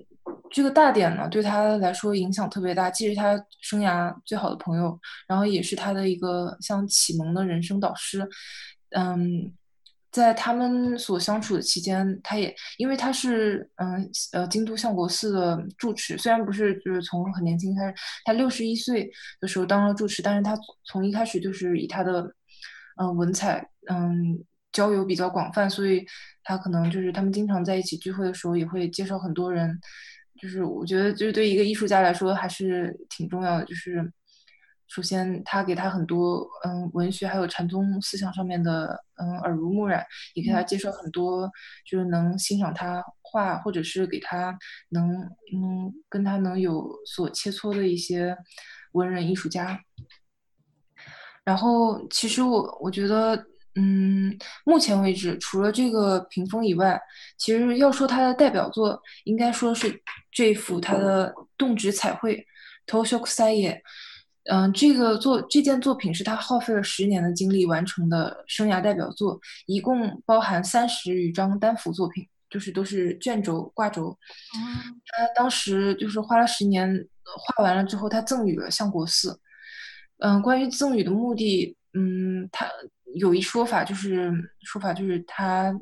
[0.56, 4.97] 这个大典呢对他来说影响特别大，既是他生涯最好的朋友，
[5.28, 8.26] 然后也是他的一个像启蒙的人生导师，
[8.91, 9.53] 嗯。
[10.12, 17.93] 在他们所相处的期间，他也因为他是嗯呃京都相国寺的住持，虽然不是就是从很年轻开始，
[18.24, 22.34] 他六十一岁的时候当了住持，但是他从一开始就是以他的
[22.95, 24.41] 嗯文采嗯
[24.72, 26.06] 交友比较广泛，所以
[26.45, 29.78] 他可能就是他们经常在一起聚会的时候也会介绍很多人，
[30.41, 34.11] 就是我觉得就是对一个艺术家来说还是挺重要的，就是。
[34.88, 40.05] 首先，他给他很多嗯文学还有禅宗思想上面的嗯耳濡目染，
[40.36, 41.51] 也给他介绍很多
[41.89, 44.55] 就是能欣赏他画或者是给他
[44.89, 48.38] 能嗯跟他能有所切磋的一些
[48.91, 49.81] 文人艺术家。
[51.43, 53.43] 然后，其实我我觉得
[53.76, 56.99] 嗯目前为止，除了这个屏风以外，
[57.38, 60.01] 其实要说他的代表作，应该说是
[60.32, 62.38] 这幅他的动植彩绘
[62.88, 63.82] 《头修克塞耶》。
[64.47, 74.15] 嗯，这个作这件作品是他耗费了十年的精力完成的生涯代表作，一共包含三十余张单幅作品，就是都是卷轴挂轴。
[75.07, 79.39] 他当时就是花了十年画完了之后，他赠予了相国寺。
[80.19, 82.69] 嗯，关于赠予的目的，嗯，他
[83.16, 84.32] 有一说法，就是
[84.63, 85.74] 说法就是他，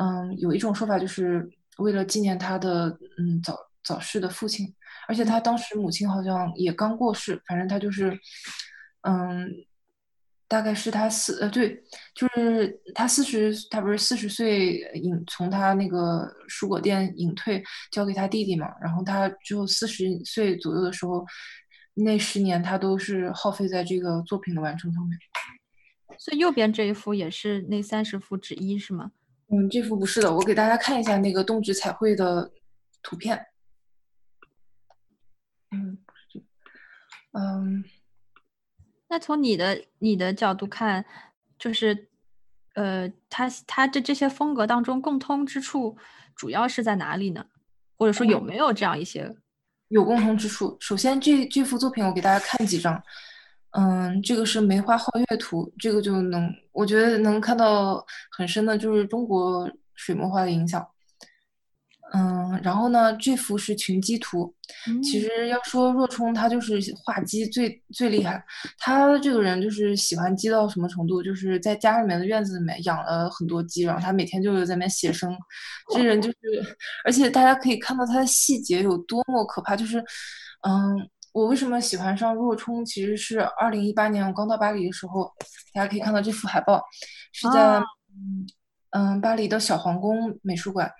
[0.00, 4.74] 嗯，有一种说法就是为了纪念他的嗯早早逝的父亲。
[5.08, 8.18] 而且他当时母亲好像也刚过世，反正他就是，
[9.02, 9.48] 嗯，
[10.46, 11.82] 大概是他四呃对，
[12.14, 18.68] 就是他四十，他不是四十岁隐从他那个蔬果店隐退，交给他弟弟嘛。
[18.82, 21.24] 然后他只有四十岁左右的时候，
[21.94, 25.18] 那十年他都是耗费在这个作品的完成上面。
[26.16, 29.12] 所以右边这一幅也是那三十幅之一是吗？
[29.48, 32.52] 嗯，这幅不是的，我给大家看一下那个动植彩绘的
[33.02, 33.46] 图片。
[35.70, 35.98] 嗯，
[37.32, 37.84] 嗯，
[39.08, 41.04] 那从你的你的角度看，
[41.58, 42.08] 就是，
[42.74, 45.96] 呃，他他的这些风格当中共通之处
[46.34, 47.46] 主要是在哪里呢？
[47.96, 49.34] 或者说有没有这样一些
[49.88, 50.76] 有共同之处？
[50.80, 53.02] 首先，这这幅作品我给大家看几张，
[53.78, 58.04] 嗯，这个是梅花皓月图，这个就能我觉得能看到
[58.36, 60.84] 很深的就是中国水墨画的影响。
[62.12, 64.52] 嗯，然后呢，这幅是群鸡图。
[65.02, 68.42] 其实要说若冲，他就是画鸡最最厉害。
[68.78, 75.36] 他这个人就是喜欢鸡到什么程度，就是在家里面的院子里面养了很多鸡，然后他每天就是在那边写生。
[75.92, 76.36] 这人就是，
[77.04, 80.02] 而且大家可以看到他的细节有多么可怕，就是，
[80.66, 82.84] 嗯，我为什么喜欢上若冲？
[82.84, 85.32] 其实是二零一八年我刚到巴黎的时候，
[85.74, 86.82] 大家可以看到这幅海报，
[87.32, 87.80] 是在
[88.90, 90.90] 嗯巴黎的小皇宫美术馆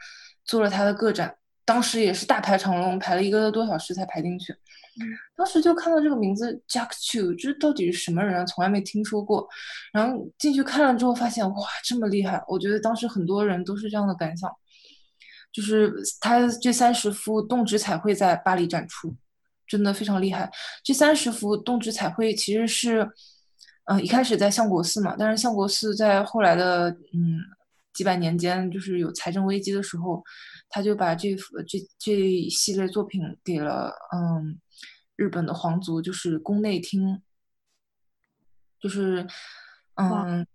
[0.44, 4.54] 做了他的个展，当时也是大排长龙，排了一个多小时才排进去。
[5.36, 8.44] 当时就看到这个名字 Jack Chu，这到底是什么人啊？
[8.44, 9.48] 从来没听说过。
[9.92, 12.42] 然后进去看了之后，发现哇，这么厉害！
[12.48, 14.50] 我觉得当时很多人都是这样的感想，
[15.52, 19.14] 就是他这三十幅动植彩绘在巴黎展出。
[19.68, 20.50] 真的非常厉害。
[20.82, 23.08] 这三十幅动植彩绘其实是，
[23.84, 27.38] 嗯，一开始在相国寺嘛，但是相国寺在后来的嗯
[27.92, 30.24] 几百年间，就是有财政危机的时候，
[30.68, 34.58] 他就把这幅这这一系列作品给了嗯
[35.16, 37.20] 日本的皇族，就是宫内厅，
[38.80, 39.26] 就是
[39.94, 40.46] 嗯。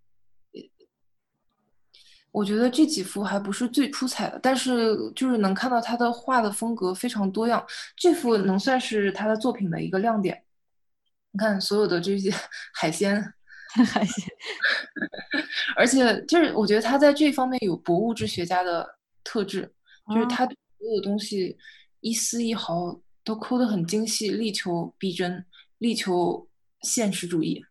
[2.34, 7.64] 我觉得这几幅还不是最出彩的，但是就是能看到他的画的风格非常多样。
[7.96, 10.44] 这幅能算是他的作品的一个亮点。
[11.32, 12.34] 你看所有的这些
[12.74, 13.16] 海鲜，
[13.86, 14.28] 海鲜，
[15.78, 19.72] 而且就是我觉得他在这方面有博物志学家的特质，
[20.12, 20.56] 就是他所
[20.96, 21.56] 有东西
[22.00, 25.46] 一丝一毫都抠得很精细，力求逼真，
[25.78, 26.48] 力求
[26.82, 27.64] 现实主义。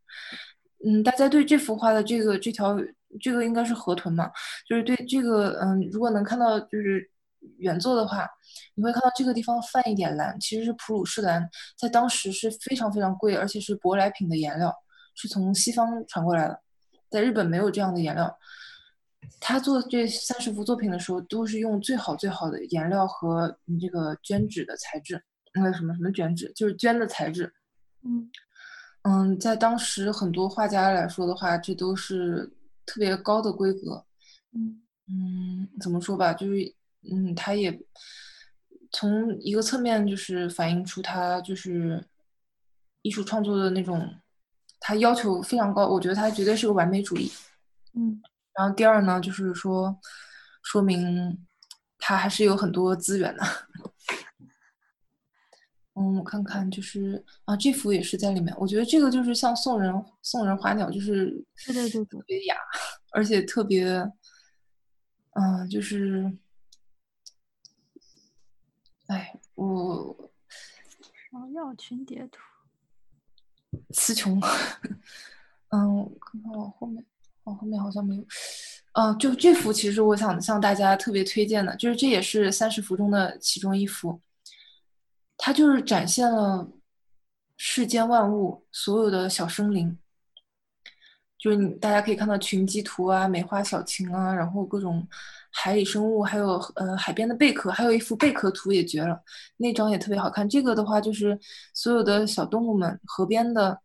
[0.87, 2.79] 嗯，大家对这幅画的这个这条。
[3.21, 4.31] 这个应该是河豚嘛，
[4.69, 7.11] 就是对这个，嗯，如果能看到就是
[7.59, 8.29] 原作的话，
[8.75, 14.73] 你会看到这个地方泛一点蓝，其实是普鲁士蓝，在当时是非常非常贵，而且是舶来品的颜料，
[15.15, 16.61] 是从西方传过来的，
[17.11, 18.33] 在日本没有这样的颜料。
[19.41, 25.21] 他做这三十幅作品的时候，都是用最好最好的颜料和你这个绢纸的材质，
[25.53, 27.53] 那个什么什么绢纸，就是绢的材质。
[28.05, 28.31] 嗯
[29.03, 32.49] 嗯，在当时很多画家来说的话，这都是。
[32.93, 34.05] 特别高的规格，
[34.53, 36.75] 嗯嗯，怎么说吧，就是
[37.11, 37.81] 嗯，他也
[38.91, 42.07] 从一个侧面就是反映出他就是
[43.01, 44.15] 艺术创作的那种，
[44.79, 47.33] 他要求非常高，我觉得他绝对是个完美主义，
[47.95, 48.21] 嗯。
[48.55, 49.99] 然后第二呢，就是说
[50.63, 51.43] 说明
[51.97, 53.43] 他还是有很多资源的。
[55.95, 58.55] 嗯，我看看，就是啊，这幅也是在里面。
[58.59, 61.27] 我觉得这个就是像送人送人花鸟，就是
[61.67, 62.57] 对对对，特别雅，
[63.13, 63.85] 而且特别，
[65.33, 66.33] 嗯，就是，
[69.09, 70.31] 哎，我
[71.31, 72.41] 芍药群蝶图，
[73.93, 74.41] 词穷。
[75.75, 77.05] 嗯，看看往后面，
[77.45, 78.25] 往后面好像没有。
[78.93, 84.19] 嗯，就这幅，其实我想向大家特别推荐的，就是这也是三十幅中的其中一幅。
[85.45, 86.71] 它就是展现了
[87.57, 89.99] 世间万物所有的小生灵，
[91.37, 95.05] 就是你大家可以看到群鸡图啊、梅花小青啊，然后各种
[95.51, 99.21] 海里生物，还有呃海边的贝壳，还有一幅贝壳图也绝了，
[99.57, 100.49] 那张也特别好看。
[100.49, 101.37] 这个的话就是
[101.75, 103.81] 所有的小动物们，河边的，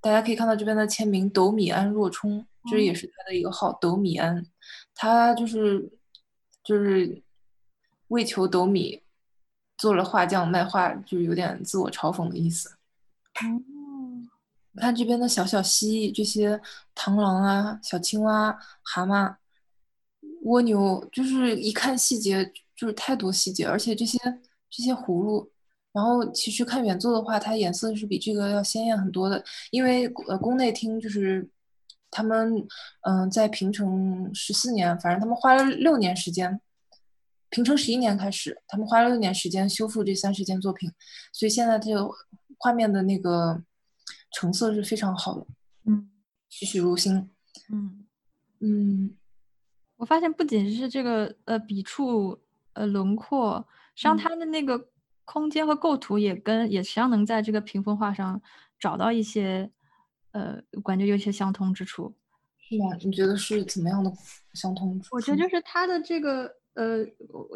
[0.00, 4.46] 大家可以看到这边的签名“斗米安若冲”，这也是他的一个号“斗米安”，
[4.96, 5.98] 他就是
[6.64, 7.22] 就是
[8.08, 9.02] 为求斗米。
[9.80, 12.68] 做了画匠卖画，就有点自我嘲讽的意思。
[12.68, 14.20] 哦，
[14.72, 16.60] 你看这边的小小蜥蜴，这些
[16.94, 19.34] 螳螂啊、小青蛙、蛤蟆、
[20.42, 22.44] 蜗牛，就是一看细节
[22.76, 24.18] 就是太多细节，而且这些
[24.68, 25.50] 这些葫芦，
[25.92, 31.48] 然后其实看原作的话，它颜色是比这个要鲜艳很多的，因为呃宫内厅就是
[32.10, 32.68] 他们
[33.08, 36.60] 嗯在平成十四年，反正他们花了六年时间。
[37.50, 40.88] 平成十一年开始，他们花了六年时间修复这三十件作品，
[41.32, 42.08] 所以现在这个
[42.58, 43.60] 画面的那个
[44.32, 45.46] 成色是非常好的，
[45.86, 46.08] 嗯，
[46.48, 47.28] 栩栩如生，
[47.72, 48.06] 嗯
[48.60, 49.16] 嗯。
[49.96, 52.40] 我发现不仅是这个呃笔触
[52.72, 53.66] 呃轮廓，
[53.96, 54.88] 实际上它的那个
[55.24, 58.40] 空间和构图也跟也实际上能在这个屏风画上
[58.78, 59.70] 找到一些
[60.30, 62.14] 呃感觉有些相通之处，
[62.58, 62.96] 是吗？
[63.00, 64.10] 你觉得是怎么样的
[64.54, 65.16] 相通处？
[65.16, 66.59] 我觉得就是它的这个。
[66.74, 67.04] 呃，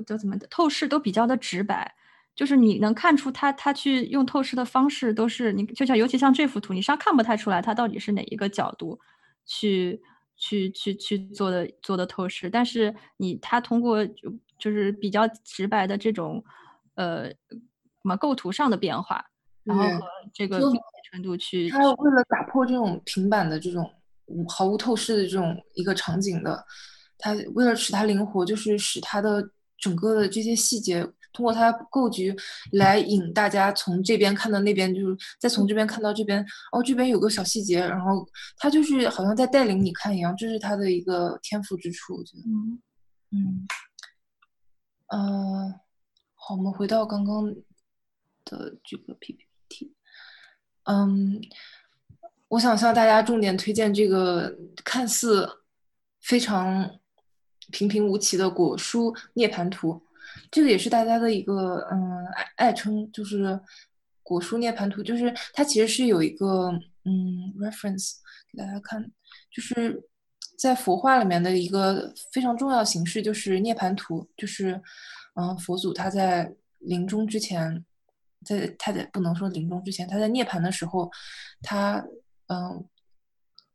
[0.05, 0.47] 叫怎么的？
[0.49, 1.95] 透视都比较的直白，
[2.35, 8.99] 就是你能看出他他去用透视的方式都是你就像尤其像这幅图，你实际上看不太出来他到底是哪一个角度
[9.47, 10.03] 去
[10.37, 16.45] 去去去做的做的透视，但是你他通过就就是比较直白的这种
[16.97, 19.25] 呃什么构图上的变化，
[19.63, 20.61] 然后和这个
[21.11, 23.89] 程度去，他为了打破这种平板的这种
[24.49, 26.67] 毫无透视的这种一个场景的。
[27.25, 29.43] 他为了使它灵活，就是使它的
[29.79, 31.03] 整个的这些细节，
[31.33, 32.37] 通过它构局
[32.73, 36.45] 来引大家从这边看到那边，就是再从这边看到这边。
[36.71, 38.29] 哦，这边有个小细节，然后
[38.59, 42.43] 他就是好像在带领你看一样，这是他的一个天赋之处，我觉得。
[42.43, 42.83] 嗯
[43.31, 43.67] 嗯。
[45.07, 45.81] 呃，
[46.35, 47.47] 好，我们回到刚刚
[48.45, 49.95] 的这个 PPT。
[50.83, 51.41] 嗯，
[52.49, 55.49] 我想向大家重点推荐这个看似
[56.21, 56.99] 非常
[57.71, 60.01] 平平无奇的果蔬涅槃图，
[60.51, 63.59] 这个也是大家的一个嗯爱爱称，就是
[64.23, 66.71] 果蔬涅槃图，就是它其实是有一个
[67.05, 68.15] 嗯 reference
[68.53, 69.03] 给大家看，
[69.51, 70.03] 就是
[70.59, 74.81] 在佛画里面的一个非常重要形式，就是涅槃图，就是
[75.35, 77.85] 嗯佛祖他在临终之前。
[78.45, 81.11] 在他在不能说临终之前，他在涅槃的时候，
[81.63, 82.05] 他
[82.49, 82.85] 嗯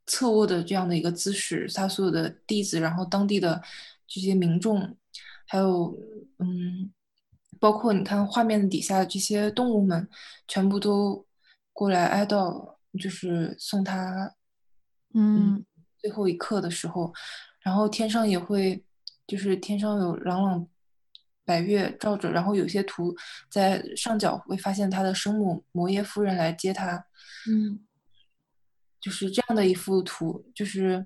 [0.10, 3.62] 侧卧的这样的一个姿势，他所有的弟子，然后当地的
[4.06, 4.98] 这些民众，
[5.46, 5.96] 还有
[6.40, 6.92] 嗯，
[7.60, 10.10] 包括你看画面底下的这些动物们，
[10.48, 11.26] 全部都
[11.72, 14.36] 过来哀悼，就是送他
[15.14, 15.64] 嗯
[15.98, 17.14] 最后一刻的时候，
[17.62, 18.84] 然后天上也会，
[19.28, 20.68] 就是天上有朗朗。
[21.46, 23.12] 白月照着，然后有些图
[23.50, 27.04] 在上角会发现他的生母摩耶夫人来接他，
[27.50, 27.80] 嗯，
[29.02, 31.04] 就是这样的一幅图，就是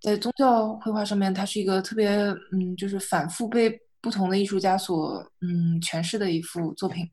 [0.00, 2.08] 在宗教绘画上面，它是一个特别
[2.52, 7.10] 嗯，就是反复被不同的艺术家所嗯诠释的一幅作品。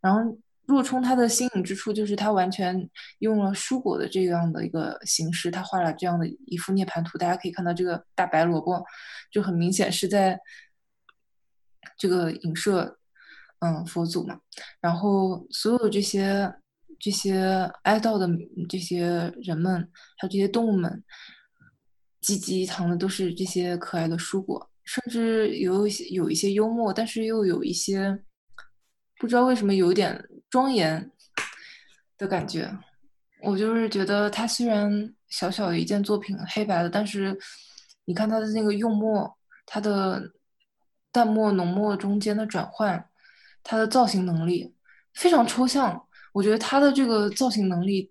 [0.00, 0.20] 然后
[0.66, 8.84] 若冲他的新颖之处就是他完全用了蔬果的这样的一个形式，他画了这样的一幅涅槃图，大家可以看到这个大白萝卜
[9.30, 10.40] 就很明显是在。
[11.96, 12.98] 这个影射，
[13.60, 14.40] 嗯，佛祖嘛，
[14.80, 16.52] 然后所有这些
[17.04, 18.26] 这些哀悼的
[18.66, 19.74] 这些人们，
[20.16, 21.04] 还有这些动物们，
[22.22, 28.18] 济济藏的都是这些可爱的蔬果，甚至有一些有一些幽默，但是又有一些
[29.18, 31.10] 不知道为什么有点庄严
[32.16, 32.74] 的感觉。
[33.42, 37.38] 我就是觉得它虽然小小的一件作品，黑白的，但是
[38.06, 39.36] 你看它的那个用墨，
[39.66, 40.32] 它的。
[41.14, 43.08] 淡墨、浓墨中间的转换，
[43.62, 44.74] 它的造型能力
[45.12, 46.03] 非常抽象。
[46.34, 48.10] 我觉得他的这个造型能力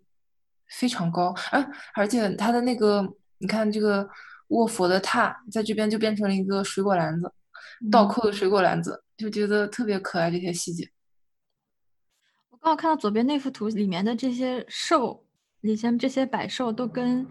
[0.69, 3.05] 非常高，而而且他的那个，
[3.39, 4.09] 你看这个
[4.47, 7.29] 卧佛的榻，在这边就变成了一个水果篮子，
[7.91, 10.31] 倒扣的水果篮子，就觉得特别可爱。
[10.31, 10.89] 这些细节，
[12.49, 15.25] 我刚好看到左边那幅图里面的这些兽，
[15.59, 17.27] 以前这些百兽都跟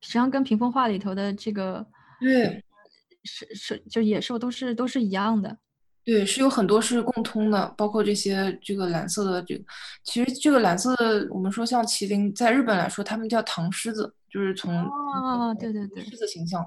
[0.00, 1.84] 实际上跟屏风画里头的这个
[2.20, 2.62] 对。
[3.28, 5.58] 是是，就野兽都是都是一样的，
[6.06, 9.64] 对，是有很多是共通的，包括这些这个蓝色的这个，
[10.04, 16.64] 其实这个蓝色的，我们说像麒麟，在日本来说，他们叫唐狮子，就是从哦，对对对，狮子形象，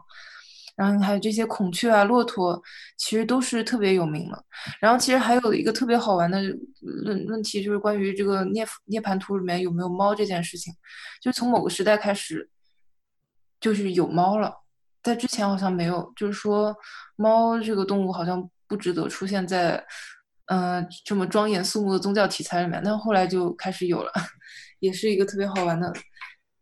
[0.75, 2.61] 然后还有这些孔雀啊、骆驼，
[2.97, 4.43] 其实都是特别有名的。
[4.77, 6.41] 然后其实还有一个特别好玩的
[6.81, 10.73] 论问题，就是关于这个涅涅盘图里面有没有猫这件事情，
[11.21, 12.49] 就从某个时代开始，
[13.61, 14.53] 就是有猫了。
[15.01, 16.75] 在之前好像没有，就是说
[17.15, 19.83] 猫这个动物好像不值得出现在，
[20.45, 22.81] 嗯，这么庄严肃穆的宗教题材里面。
[22.85, 24.11] 但后来就开始有了，
[24.79, 25.91] 也是一个特别好玩的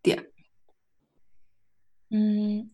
[0.01, 0.17] 点。
[2.09, 2.71] 嗯，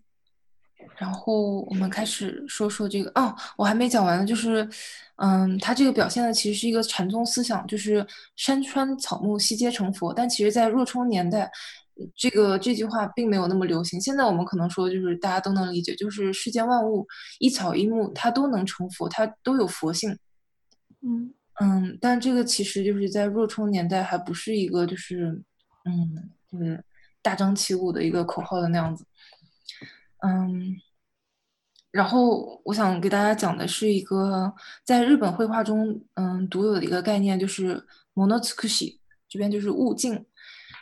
[0.95, 4.69] 然后我们开始说说这个哦，我还没讲完呢，就是，
[5.15, 8.05] 嗯，它这个表现的其实是一个禅宗思想，就是
[8.35, 10.13] 山川草木悉皆成佛。
[10.13, 11.51] 但其实，在若冲年代。
[12.15, 14.01] 这个这句话并没有那么流行。
[14.01, 17.05] 现在我们可能说，就是大家都能理解，就是世间万物
[17.39, 20.17] 一草一木，它都能成佛，它都有佛性。
[21.01, 25.39] 嗯嗯，但这个其实就是在若冲年代还不是一个就是
[25.85, 26.83] 嗯就是
[27.21, 29.05] 大张旗鼓的一个口号的那样子。
[30.25, 30.75] 嗯，
[31.91, 34.51] 然后我想给大家讲的是一个
[34.83, 38.97] 在日本绘画中嗯独有的一个概念，就是 monotsukushi，
[39.29, 40.25] 这边就是物境。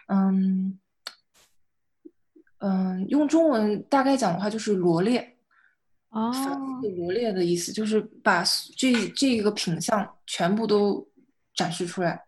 [0.08, 0.78] 嗯。
[2.64, 5.36] 嗯，用中文大概讲的话就是罗列，
[6.10, 6.32] 哦，
[6.96, 8.44] 罗列的意思就是把
[8.78, 11.04] 这这个品相全部都
[11.56, 12.22] 展示出来。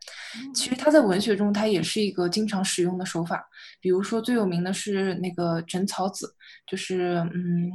[0.56, 3.48] 其实它在文学中，它也是一个经常使用的手法。
[3.80, 6.36] 比如说最有名的是那个枕草子，
[6.66, 7.72] 就是嗯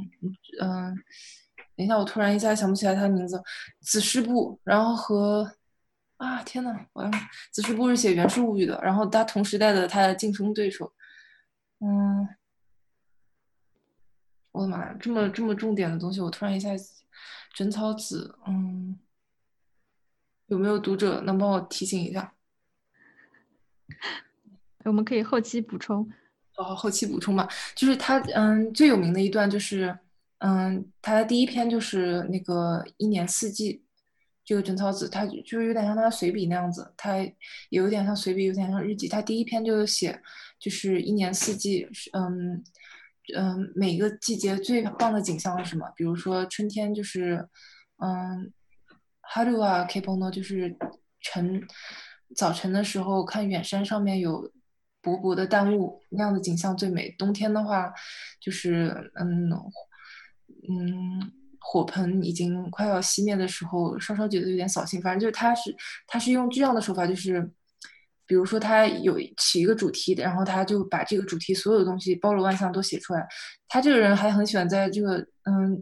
[0.61, 0.93] 嗯，
[1.77, 3.41] 等一下，我突然一下想不起来他的名字，
[3.79, 5.49] 子师部，然后和
[6.17, 7.09] 啊天呐，我要
[7.53, 10.91] 子师部是写《源氏物语》的，然后他同时代的他的竞争对手，
[11.79, 12.27] 嗯。
[14.59, 16.69] 我的妈呀，这么这么重点的东西，我突然一下
[17.53, 18.99] 枕草子，嗯，
[20.47, 22.33] 有没有读者能帮我提醒一下？
[24.83, 26.09] 我们可以后期补充。
[26.57, 27.47] 哦，后期补充吧。
[27.73, 29.97] 就是他，嗯，最有名的一段就是，
[30.39, 33.81] 嗯，他的第一篇就是那个一年四季，
[34.43, 37.15] 这个枕草子，他就是有点像他随笔那样子，他
[37.69, 39.07] 有点像随笔，有点像日记。
[39.07, 40.21] 他第一篇就写，
[40.59, 42.11] 就是一年四季，是
[43.35, 43.71] 嗯。
[43.75, 45.91] 每个季节最棒的景象是什么？
[45.95, 47.47] 比如说春天就是
[47.97, 48.51] 嗯
[49.33, 50.75] ，haru wa k e p o n o 就是
[51.21, 51.61] 晨
[52.35, 54.51] 早晨的时候看远山上面有
[55.01, 57.09] 薄薄的淡雾，那样的景象最美。
[57.17, 57.93] 冬天的话，
[58.41, 59.49] 就是嗯
[60.69, 65.01] 嗯，火盆已经快要熄灭的时候，稍稍觉得有点扫兴。
[65.01, 65.75] 反正就是他是
[66.07, 67.49] 他是用这样的手法，就是
[68.29, 73.27] 比如说他有起一个主题，然后他就把这个主题所有的东西包罗万象都写出来。
[73.67, 75.73] 他这个人还很喜欢在这个嗯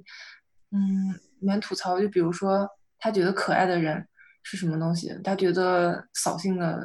[0.71, 2.67] 嗯里面吐槽，就比如说
[2.97, 4.07] 他觉得可爱的人。
[4.49, 5.11] 是什么东西？
[5.25, 6.81] 他觉得扫兴的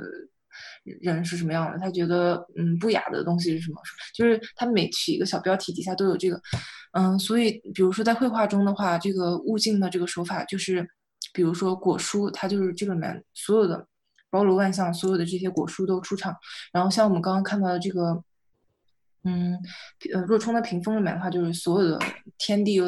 [0.83, 1.79] 人是什么样的？
[1.79, 3.81] 他觉得嗯不雅的东西是什么？
[4.17, 6.43] 就是他每起一个小标题底下都有这个，
[6.95, 10.85] 嗯，所以比如说在绘画中的话，这个物镜的这个手法就是，
[11.33, 13.87] 比如说果蔬，它就是这个里面所有的
[14.33, 16.35] 包罗万象，所有的这些果蔬都出场。
[16.73, 18.25] 然后像我们刚刚看到的这个，
[19.25, 19.59] 嗯，
[20.15, 22.01] 呃，若冲的屏风里面的话，就是所有的
[22.39, 22.81] 天地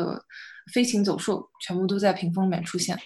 [0.72, 2.98] 飞禽走兽全部都在屏风里面出现。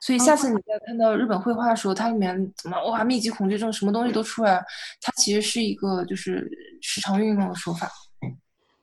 [0.00, 4.62] 所以下次你再看到日本绘画的时候，它里面怎么哇密集恐惧症什么东西都出来，
[5.00, 6.50] 它其实是一个就是
[6.82, 7.88] 时常运用的手法。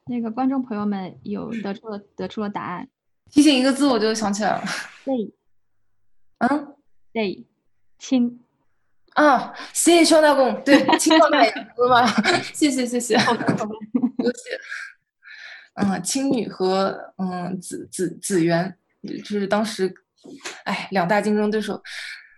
[0.08, 2.90] 那个观众朋友们有得出了得出了答案，
[3.30, 4.64] 提醒一个字我就想起来了。
[5.06, 5.32] 对，
[6.40, 6.76] 嗯，
[7.14, 7.46] 对，
[8.00, 8.40] 青
[9.16, 12.06] 啊，谢谢双大公，对，青光大眼，对吗？
[12.54, 13.74] 谢谢谢谢，好的好的，
[14.24, 14.60] 谢谢。
[15.76, 18.78] 嗯，青女和嗯紫紫紫媛，
[19.24, 19.94] 就是当时。
[20.66, 21.82] 哎，两大竞争对手，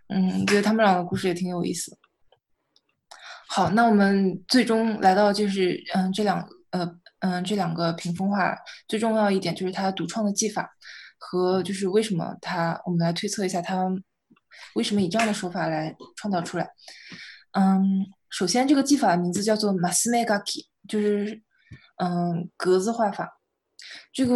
[0.08, 1.98] 嗯，觉得他们两个故事也挺有意思。
[3.50, 6.90] 好，那我们最终来到就是，嗯，这两，呃，
[7.20, 8.56] 嗯，这两个屏风画
[8.88, 10.74] 最重要一点就是它独创的技法
[11.18, 13.86] 和就是为什么它，我们来推测一下他
[14.76, 16.70] 为什么以这样的手法来创造出来。
[17.52, 21.42] 嗯，首先这个技法的名字叫做 Masmegaki，就是
[21.98, 23.40] 嗯格子画法。
[24.12, 24.36] 这个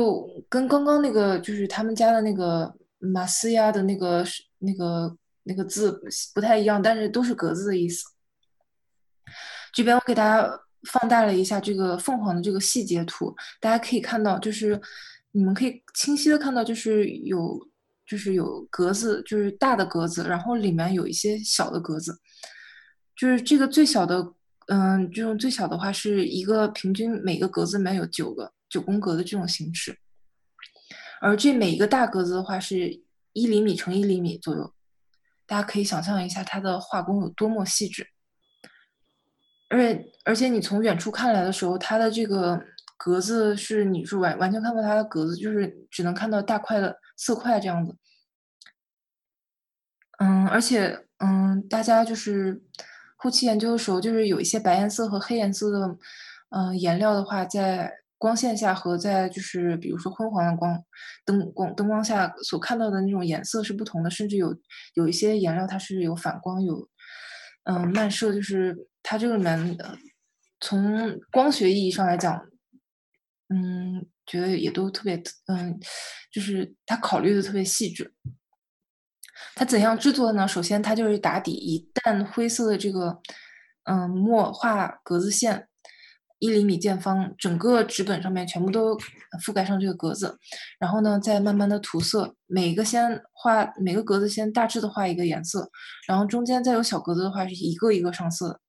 [0.49, 2.75] 跟刚刚那个就是他们家的那个。
[2.99, 4.25] 马斯亚的那个
[4.57, 6.01] 那个那个字
[6.33, 8.03] 不太一样，但是都是格子的意思。
[9.71, 10.49] 这边我给大家
[10.89, 14.81] 放大了一下这个凤凰的这个细节图，大家可以看到，就是
[15.31, 17.59] 你们可以清晰的看到，就是有
[18.07, 22.17] 就是有格子，就是大的格子，然后里面有一些小的格子，
[23.15, 24.33] 就是这个最小的，
[24.67, 29.97] 嗯，这种最小的话是一个平均每个格子里面有九个九宫格的这种形式。
[31.19, 33.01] 而这每一个大格子的话是
[33.33, 34.73] 一厘米乘一厘米左右，
[35.45, 38.07] 大家可以想象一下它的画工有多么细致。
[39.69, 42.61] 而且而且你从远处看来的时候，它的这个
[42.97, 47.95] 格子是你是完完全看不到它的格子，就是只能看到大块的色块这样子。
[50.19, 52.61] 嗯，而且嗯，大家就是
[53.15, 55.97] 后期研究的时候，就是有一些白颜色和黑颜色的
[56.49, 57.93] 嗯颜料的话在。
[58.19, 60.83] 光线下和在就是比如说昏黄的光
[61.23, 64.57] 灯光灯光下所看到的那种颜色是不同的，甚至有
[64.95, 66.89] 有一些颜料它是有反光有
[67.65, 69.77] 嗯漫射，就是它这个里面
[70.59, 72.43] 从光学意义上来讲，
[73.49, 75.15] 嗯，觉得也都特别
[75.47, 75.79] 嗯，
[76.31, 78.13] 就是他考虑的特别细致。
[79.55, 80.47] 他怎样制作的呢？
[80.47, 83.19] 首先它就是打底以淡灰色的这个
[83.83, 85.67] 嗯墨画格子线。
[86.39, 88.95] 一厘米见方，整个纸本上面全部都
[89.43, 90.37] 覆盖上这个格子，
[90.77, 95.67] 然后呢，再慢慢的涂色，每个先画每个格子先大致的画一个颜色，
[96.07, 98.61] 然后中间再有小格子的话是一个一个上色，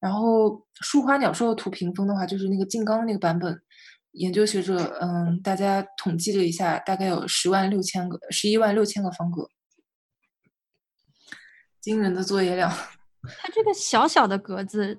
[0.00, 3.62] 然后树花鸟兽涂屏风的话就是那个静冈那个版本，
[4.12, 9.48] 研究学者嗯，大家统计了一下，大概有十万六千个，十一万六千个方格，
[11.80, 12.70] 惊人的作业量。
[13.38, 14.98] 它这个小小的格子。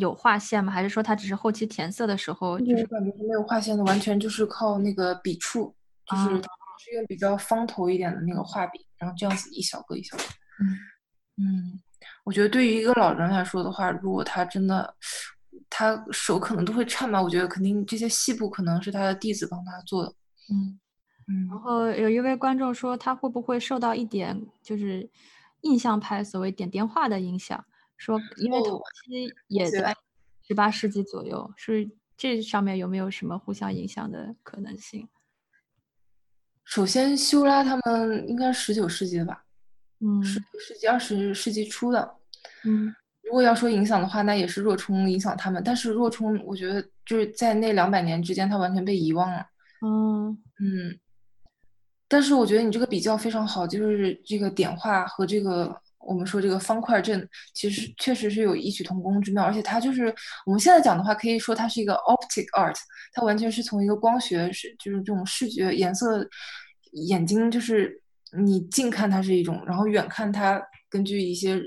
[0.00, 0.72] 有画线吗？
[0.72, 2.58] 还是说它只是后期填色的时候？
[2.60, 5.76] 就是感觉是没有画线的，完全就是靠那个笔触，
[6.06, 6.22] 就是
[6.78, 10.22] 是用比较方头一点的那个画笔，然后这样子一小个一小个。
[10.62, 11.80] 嗯嗯，
[12.24, 14.94] 我觉得对于一个老人来说的话，如果他真的，
[15.74, 17.20] 他手可能都会颤吧。
[17.20, 20.14] 我觉得肯定这些细部可能是他的弟子帮他做的。
[20.50, 20.78] 嗯
[21.28, 21.48] 嗯。
[21.48, 25.08] 然后有一位观众说，他会不会受到一点就是
[25.62, 27.64] 印象派所谓点点画的影响？
[27.96, 29.94] 说，因为同期也在
[30.46, 35.08] 十八世纪左右，是这上面有没有什么互相影响的可能性？
[36.64, 39.44] 首先，修拉他们应该十九世纪的吧？
[40.00, 42.16] 嗯，十九世纪、二十世纪初的。
[42.64, 42.94] 嗯，
[43.32, 45.62] 如果要说影响的话，那也是若冲影响他们。
[45.64, 49.38] 但是若冲，我觉得就是在那两百年之间，他完全被遗忘了。
[49.80, 50.28] 嗯
[50.60, 50.98] 嗯。
[52.06, 55.74] 但是我觉得你这个比较非常好，就是这个点画和这个。
[56.04, 60.12] 我们说这个方块阵其实确实是有异曲同工之妙，而且它就是
[60.44, 62.76] 我们现在讲的话，可以说它是一个 optic art，
[63.12, 66.28] 它完全是从一个光学是就是这种视觉颜色，
[67.06, 68.02] 眼睛就是
[68.36, 70.60] 你近看它是一种，然后远看它
[70.90, 71.62] 根据一些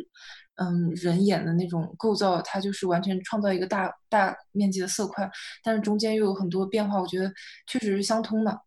[0.57, 5.29] 嗯人眼的那种构造，它就是完全创造一个大大面积的色块，
[5.63, 7.31] 但是中间又有很多变化，我觉得
[7.67, 8.61] 确实是相通的。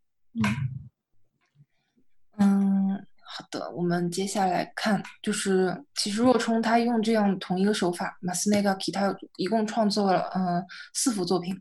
[2.39, 2.91] 嗯，
[3.25, 10.63] 好的，我们接下来看，就是其实若冲他用这样同一个手法，马斯内嘎基他一共创作了嗯
[10.93, 11.59] 四幅作品，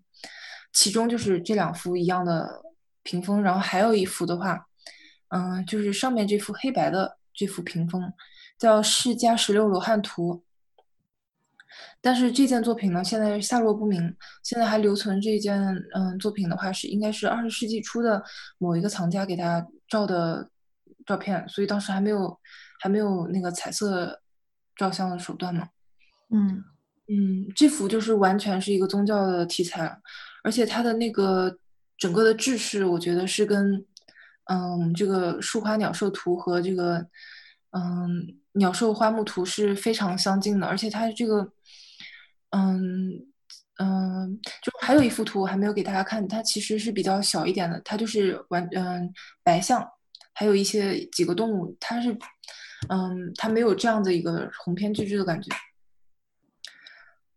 [0.73, 2.61] 其中就是这两幅一样的
[3.03, 4.67] 屏风，然后还有一幅的话，
[5.29, 8.11] 嗯，就是上面这幅黑白的这幅屏风。
[8.57, 10.33] 叫《释迦十六罗汉图》，
[12.01, 14.15] 但是这件作品呢，现在下落不明。
[14.41, 15.61] 现在还留存这件
[15.93, 18.23] 嗯作品的话，是应该是二十世纪初的
[18.57, 20.49] 某一个藏家给他照的
[21.05, 22.39] 照片，所以当时还没有
[22.79, 24.19] 还没有那个彩色
[24.75, 25.69] 照相的手段嘛。
[26.31, 26.63] 嗯
[27.09, 29.99] 嗯，这幅就是完全是一个宗教的题材，
[30.43, 31.59] 而且它的那个
[31.95, 33.85] 整个的制式，我觉得是跟
[34.45, 37.05] 嗯这个树花鸟兽图和这个
[37.69, 38.39] 嗯。
[38.57, 41.51] 鸟兽花木图是非常相近的，而且它这个，
[42.49, 43.11] 嗯
[43.79, 49.13] 嗯，就还有一幅图我还没有给大家看，它其实是比较小一点的，它就是完嗯
[49.43, 49.87] 白象，
[50.33, 52.11] 还有一些几个动物，它是
[52.89, 55.49] 嗯它没有这样的一个鸿篇巨制的感觉，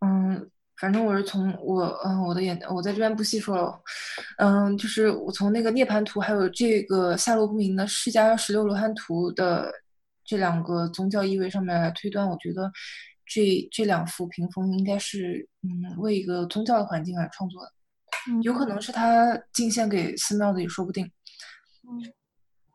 [0.00, 3.80] 嗯，反正我是从我嗯我的眼我在这边不细说了，
[4.38, 9.70] 嗯，就是我从那个涅槃图还有这个下落不明的释迦十六罗汉图的。
[10.30, 12.70] 这两个宗教意味上面来推断，我觉得
[13.26, 17.72] 这这两幅屏风应该是嗯为一个宗教的环境来创作的，
[18.44, 21.04] 有可能是他进献给寺庙的也说不定。
[21.82, 22.12] 嗯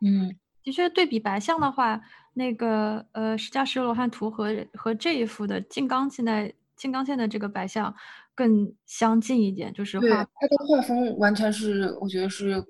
[0.02, 2.02] 嗯，的确对比白象的话，
[2.34, 7.96] 那个呃释迦十罗汉图和和这一幅的金刚现在金刚线的这个白象
[8.36, 12.62] 更相近一点，就是画它的画风完全是我觉得是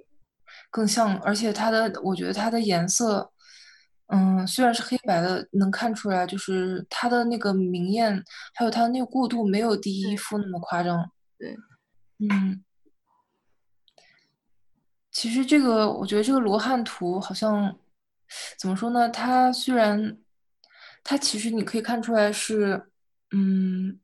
[0.69, 3.31] 更像，而且它的我觉得它的颜色。
[4.07, 8.23] 嗯，虽然是黑白的，能看出来，就是它的那个明艳，
[8.53, 11.09] 还有它的那个过渡，没有第一幅那么夸张。
[11.39, 11.57] 对，
[12.19, 12.63] 嗯，
[15.11, 17.75] 其实这个，我觉得这个罗汉图好像
[18.59, 19.09] 怎么说呢？
[19.09, 20.19] 它虽然，
[21.03, 22.89] 它其实你可以看出来是，
[23.31, 23.99] 嗯，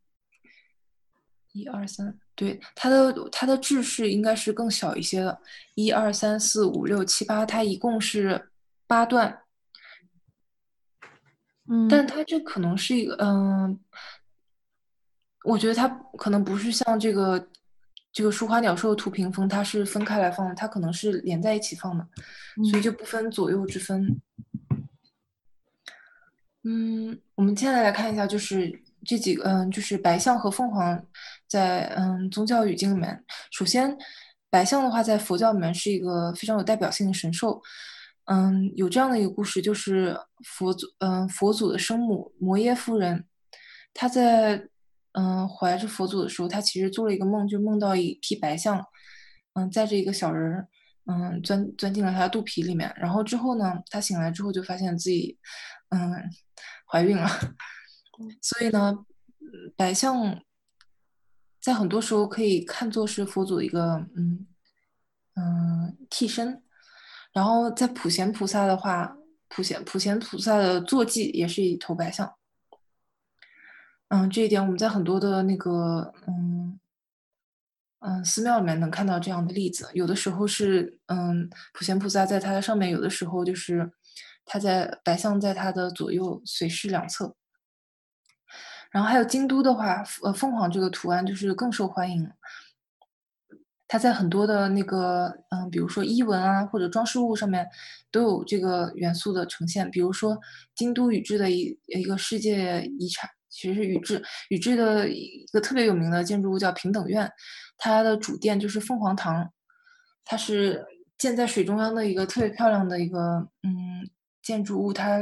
[1.51, 5.39] 一二三，对，它的它的制式应该是更小一些的，
[5.75, 8.49] 一二三四五六七八，它一共是
[8.87, 9.40] 八段。
[11.89, 13.79] 但它这可能是一个，嗯，
[15.45, 17.47] 我觉得它可能不是像这个
[18.11, 22.05] 这个书花鸟兽图屏风，它是分开来放的，它可能是连在一起放的，
[22.69, 24.19] 所以就不分左右之分。
[26.63, 31.05] 嗯，我们接下来来看一下，就是这几个，嗯，就是白象和凤凰
[31.47, 33.97] 在嗯宗教语境里面，首先
[34.49, 37.61] 白象的话在佛教里面是一个非常有代表性的神兽。
[38.25, 43.25] 嗯，有这样的一个故事，就是佛祖，嗯，佛祖的生母摩耶夫人，
[43.93, 44.69] 她在
[45.13, 48.85] 嗯怀着佛祖的时候，她其实做了一个梦，就梦到一匹白象，
[49.53, 50.67] 嗯，载着一个小人，
[51.05, 52.93] 嗯，钻钻进了她的肚皮里面。
[52.97, 55.37] 然后之后呢，她醒来之后就发现自己，
[55.89, 56.29] 嗯，
[56.89, 57.27] 怀孕了。
[58.41, 59.05] 所以呢，
[59.75, 60.41] 白象
[61.59, 64.47] 在很多时候可以看作是佛祖的一个，嗯
[65.35, 66.63] 嗯，替身。
[67.33, 69.15] 然后在普贤菩萨的话，
[69.47, 72.33] 普贤普贤菩萨的坐骑也是一头白象。
[74.09, 76.79] 嗯，这一点我们在很多的那个嗯
[77.99, 79.89] 嗯寺庙里面能看到这样的例子。
[79.93, 83.89] 有的时候是嗯普贤菩萨在它的上面，有的时候就是
[84.43, 87.35] 他在白象在他的左右随侍两侧。
[88.91, 92.29] 然后还有京都的话，呃凤凰这个图案就是更受欢迎。
[93.91, 97.67] 它在很多的那个，嗯，比如说衣纹啊，或者装饰物上面，
[98.09, 99.91] 都有这个元素的呈现。
[99.91, 100.39] 比如说
[100.73, 107.29] 京都宇治的一一个世界遗产，其实是宇治，宇治的一个特别有名的建筑物叫平等院，
[107.77, 109.51] 它的主殿就是凤凰堂，
[110.23, 110.85] 它是
[111.17, 114.09] 建在水中央的一个特别漂亮的一个嗯
[114.41, 115.19] 建筑物，它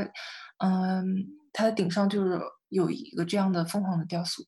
[0.60, 4.44] 嗯它的顶上就是有一个这样的凤凰的雕塑。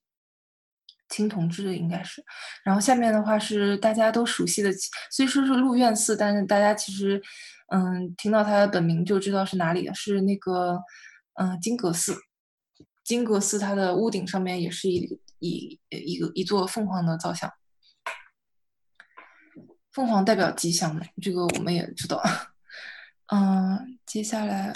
[1.11, 2.23] 青铜制的应该是，
[2.63, 4.71] 然后下面的话是大家都熟悉的，
[5.11, 7.21] 虽说是鹿苑寺，但是大家其实，
[7.71, 10.81] 嗯，听到它的本名就知道是哪里了，是那个，
[11.35, 12.15] 嗯，金阁寺。
[13.03, 17.51] 金阁寺它的屋顶上面也是一一一个一座凤凰的造像，
[19.91, 22.23] 凤凰代表吉祥嘛，这个我们也知道。
[23.27, 24.73] 嗯，接下来，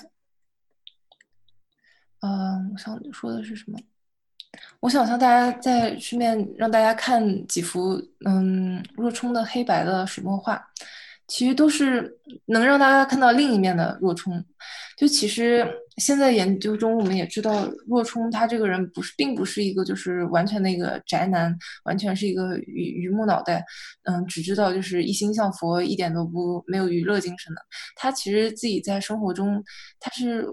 [2.20, 3.80] 嗯，我想说的是什么？
[4.80, 10.64] 我想向大家再顺便让大家看几幅，嗯，若冲的黑白的水墨画，
[11.28, 14.44] 其实都是能让大家看到另一面的若冲。
[14.98, 15.68] 就其实
[15.98, 21.54] 现在研究中，我们也知道若冲他这个人不是，并不是一个就是完全的一个宅男，
[21.84, 23.62] 完全是一个榆榆木脑袋，
[24.04, 27.62] 嗯，只知道就是一心向佛，一点都不没有娱乐精神的。
[27.98, 29.62] 他其实自己在生活中，
[30.00, 30.48] 他是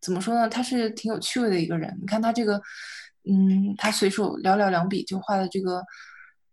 [0.00, 0.48] 怎么说呢？
[0.48, 1.92] 他是挺有趣味的一个人。
[2.00, 2.62] 你看他这个，
[3.30, 5.84] 嗯，他随手寥寥两笔就画的这个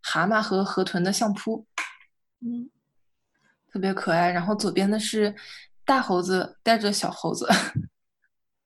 [0.01, 1.65] 蛤蟆和河豚的相扑，
[2.41, 2.69] 嗯，
[3.71, 4.29] 特别可爱。
[4.31, 5.35] 然后左边的是。
[5.87, 7.47] 大猴子带着小猴子，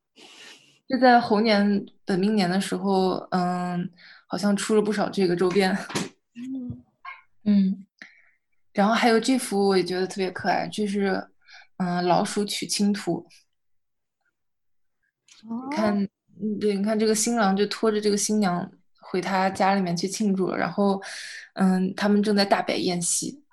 [0.89, 3.91] 就在猴年本命年的时候，嗯，
[4.25, 5.71] 好像出了不少这个周边，
[6.33, 6.83] 嗯
[7.43, 7.85] 嗯，
[8.73, 11.29] 然后还有这幅我也觉得特别可爱，就是
[11.77, 13.27] 嗯老鼠娶亲图，
[15.69, 16.09] 看，嗯
[16.59, 21.01] 对，你看这个新郎就拖着这个新娘回他家里面去庆祝了，然后
[21.53, 23.43] 嗯他们正在大摆宴席。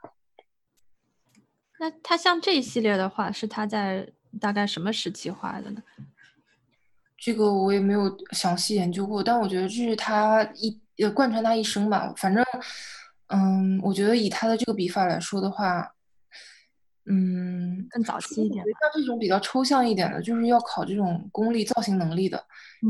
[1.80, 4.10] 那他像这一系列的话，是他在
[4.40, 5.82] 大概什么时期画的呢？
[7.16, 12.12] 这个我也没有详细研究过，但我觉得这是他一呃贯穿他一生吧。
[12.16, 12.44] 反正，
[13.26, 15.92] 嗯，我觉得以他的这个笔法来说的话，
[17.10, 18.62] 嗯，更早期一点。
[18.64, 22.36] 像这种比较抽象一点的，就是要考这种功力、造型能力的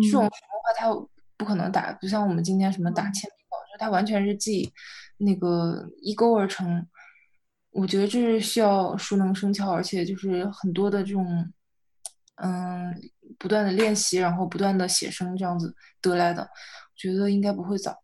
[0.02, 0.88] 这种的话，他
[1.36, 4.72] 不可能打，不像我们今天什么打铅笔稿，就他完全是自己
[5.18, 6.86] 那个一勾而成。
[7.70, 11.52] 我觉得这是需要熟能生巧，而且就是很多的这种，
[12.42, 12.92] 嗯，
[13.38, 16.48] 不断的练习，然后不断的写生这样子得来的。
[16.96, 18.02] 觉得应该不会早。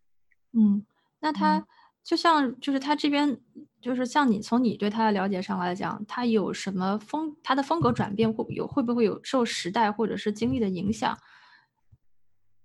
[0.53, 0.85] 嗯，
[1.19, 1.67] 那他
[2.01, 3.37] 就像就是他这边
[3.85, 7.35] 就是像你从你对他的了解上来讲，他有什么风？
[7.43, 11.15] 他的风格转变会有会不会有受时代或者是经历的影响？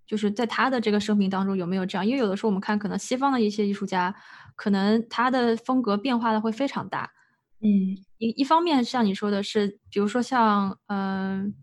[0.07, 2.07] 就是在他的这个生命当中有没有这样？
[2.07, 4.17] 因为有的时候我们看可能西方的一些艺术家，
[4.57, 7.13] 可能他的风格变化的会非常大。
[7.61, 7.69] 嗯，
[8.17, 11.55] 一一方面像你说的是，比如说像嗯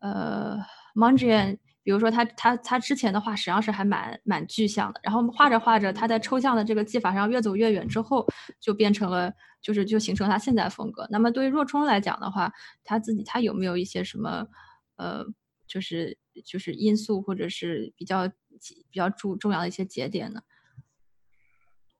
[0.00, 0.58] 呃
[0.96, 1.58] m o n d r i a n
[1.90, 8.24] 比如说他他他之前的画实际上是还蛮蛮具象的，然后画着画着，他在抽象的这个技法上越走越远之后，
[8.60, 11.04] 就变成了就是就形成他现在风格。
[11.10, 12.52] 那么对于若冲来讲的话，
[12.84, 14.46] 他自己他有没有一些什么
[14.94, 15.26] 呃？
[15.66, 20.40] 就是就是因素，或者是比较比较重重要的一些节点呢？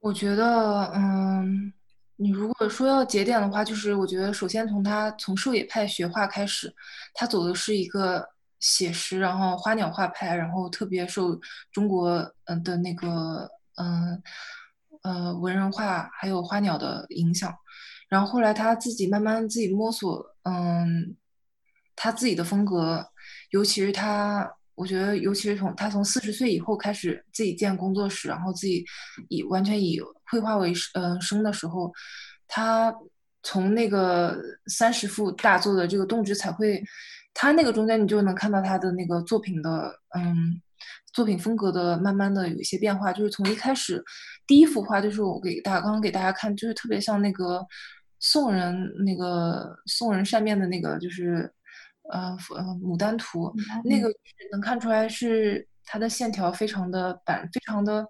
[0.00, 1.72] 我觉得，嗯，
[2.16, 6.74] 你如果说要节点的话，就是我觉得首先从他从狩野派学画开始，
[7.14, 8.28] 他走的是一个
[8.60, 11.38] 写实，然后花鸟画派，然后特别受
[11.72, 14.22] 中国嗯的那个嗯
[15.02, 17.52] 呃文人画还有花鸟的影响，
[18.08, 21.16] 然后后来他自己慢慢自己摸索，嗯，
[21.96, 23.10] 他自己的风格。
[23.50, 28.84] 尤其是他，我觉得，尤其是从他从四十岁以后开始自己建工作室，然后自己
[29.28, 30.00] 以完全以
[30.30, 31.92] 绘画为呃生的时候，
[32.46, 32.94] 他
[33.42, 36.82] 从那个三十幅大作的这个动植彩绘，
[37.34, 40.60] 他那个中间你就能看到他的那个作品的嗯
[41.12, 44.02] 作品风格的慢慢的有一些变化，就是从一开始
[44.46, 47.66] 第一幅画就是我给大家刚刚给大家看，就是特别像那个
[48.18, 51.52] 宋人那个宋人扇面的那个就是。
[52.12, 53.54] 呃呃，牡丹图
[53.84, 54.12] 那个
[54.50, 58.04] 能看出来是它的线条非常的板，非常的，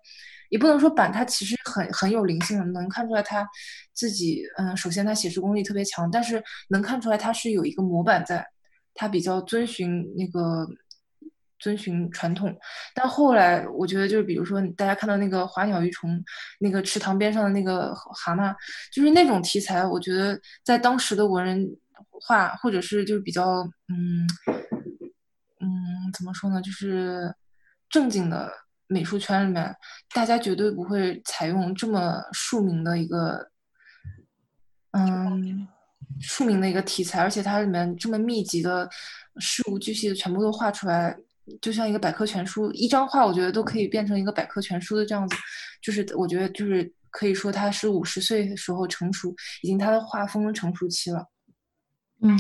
[0.49, 3.47] 也不能说板，它其实很很有灵性，能看出来他
[3.93, 8.47] 自己，嗯，首先他写实功力特别强，但是能看出来他是有一个模板在，
[9.01, 10.69] 他比较遵循那个
[11.59, 12.55] 遵循传统，
[12.95, 16.23] 但后来我觉得就是比如说大家看到那个花鸟鱼虫，
[16.59, 18.55] 那个池塘边上的那个蛤蟆，
[18.93, 21.67] 就是那种题材，我觉得在当时的文人。
[22.23, 24.29] 画或者是就是比较嗯
[25.61, 25.67] 嗯
[26.13, 27.35] 怎么说呢，就是
[27.89, 28.53] 正经的
[28.89, 29.75] 美术圈里面，
[30.15, 33.51] 大家绝对不会采用这么庶民的一个
[34.93, 35.67] 嗯
[36.21, 38.89] 庶民的一个题材，而且它里面这么密集的
[39.39, 41.17] 事无巨细的全部都画出来，
[41.61, 45.37] 就像一个百科全书，一张画我觉得都可以变成一个百科全书的这样子，
[45.83, 51.27] 就是我觉得就是可以说他是五十岁的时候成熟，已经他的画风成熟期了。
[52.23, 52.39] 嗯，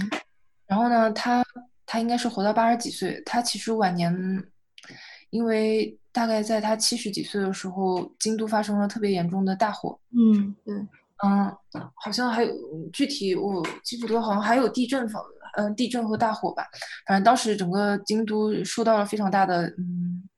[0.66, 1.44] 然后呢，他
[1.86, 3.20] 他应该是活到八十几岁。
[3.24, 4.14] 他其实晚年，
[5.30, 9.98] 因为大概在他七十几岁的时候，京都发生了特别严重的大火。
[10.10, 10.74] 嗯，对，
[11.24, 11.46] 嗯，
[11.96, 12.54] 好像还有
[12.92, 15.08] 具体我记不得，好像还有地震，
[15.56, 16.66] 嗯，地震和大火吧。
[17.06, 20.28] 反正当时整个京都受到了非常大的，嗯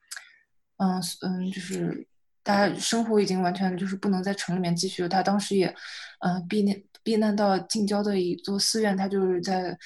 [0.79, 2.07] 嗯嗯，就是
[2.43, 5.09] 大家生活已经完全就是不能在城里面继续了。
[5.09, 5.75] 他当时也，
[6.21, 6.77] 嗯，避难。
[7.05, 9.77] 避难到近郊的一座寺院，他就是在，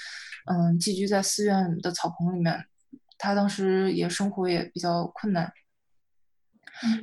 [0.51, 2.63] 嗯，寄居在寺院的草棚里面。
[3.17, 5.51] 他当时也生活也比较困难。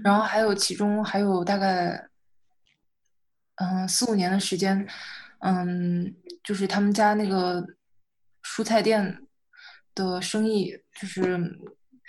[0.03, 1.99] 然后还有其中还有大概，
[3.55, 4.87] 嗯，四五年的时间，
[5.39, 7.63] 嗯，就是他们家那个
[8.43, 9.21] 蔬菜店
[9.93, 11.37] 的生意就是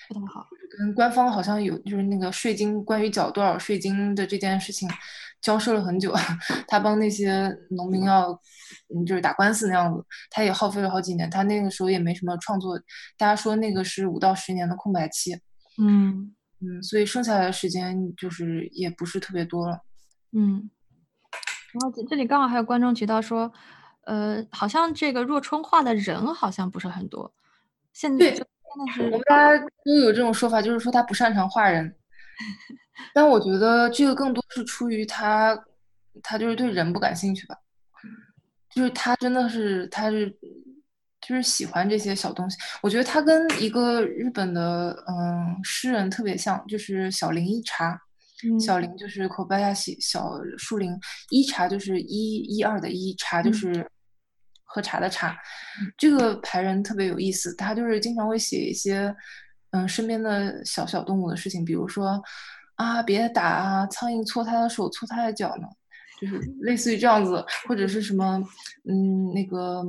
[0.08, 0.46] 不太好，
[0.78, 4.88] 跟官方好像有就是那个税金关于缴多少税金的这件事情
[5.42, 6.14] 交涉了很久，
[6.66, 8.30] 他帮那些农民要
[8.94, 12.78] 嗯就是打官司那样子，他也耗费了好几年，他那个时候也没什么创作，
[13.18, 15.38] 大家说那个是五到十年的空白期，
[15.78, 19.80] 嗯嗯，所以剩下来的时间就是也不是特别多了，
[20.32, 20.70] 嗯。
[21.74, 23.52] 然后这这里刚好还有观众提到说，
[24.04, 27.32] 呃，好像这个若春画的人好像不是很多，
[27.92, 28.46] 现在对就现
[28.86, 31.92] 在是我们大家都有这种说法，就是说他不擅长画人，
[33.12, 35.58] 但我觉得这个更多是出于他，
[36.22, 37.56] 他就是对人不感兴趣吧，
[38.70, 40.30] 就是他真的是他是
[41.20, 42.56] 就是喜欢这些小东西。
[42.82, 48.00] 我觉得他跟一个日本的嗯诗人特别像，就是小林一茶。
[48.42, 50.92] 嗯小林就是口巴亚西小树林，
[51.30, 53.90] 一茶就是一一二的一茶就嗯是
[54.64, 55.36] 喝茶的茶。
[55.96, 59.14] 这个牌人特别有意思，他就是经常会写一些
[59.70, 62.20] 嗯身边的小小动物的事情，比如说
[62.74, 65.68] 啊别打啊，苍蝇搓他的手，搓他的脚呢，
[66.20, 68.42] 就是类似于这样子，或者是什么
[68.88, 69.84] 嗯那个。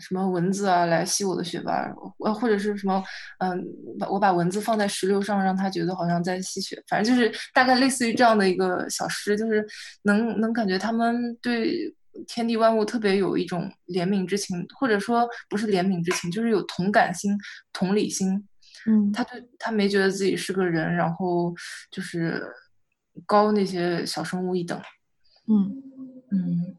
[0.00, 3.02] 什么蚊子啊，来吸我的血吧，呃，或者是什么，
[3.38, 3.64] 嗯，
[3.98, 9.64] 把我把蚊子放在石榴上，让它觉得好像在吸血，反正就是大概类似于这样的一个小诗，就是
[10.02, 11.94] 能能感觉他们对
[12.26, 17.38] 天地万物特别有一种怜悯之情，或者说不是怜悯之情，就是有同感心、
[17.72, 18.46] 同理心。
[18.86, 21.54] 嗯他对他没觉得自己是个人，然后
[21.90, 22.42] 就是
[23.26, 24.80] 高那些小生物一等。
[25.46, 25.82] 嗯
[26.30, 26.76] 嗯，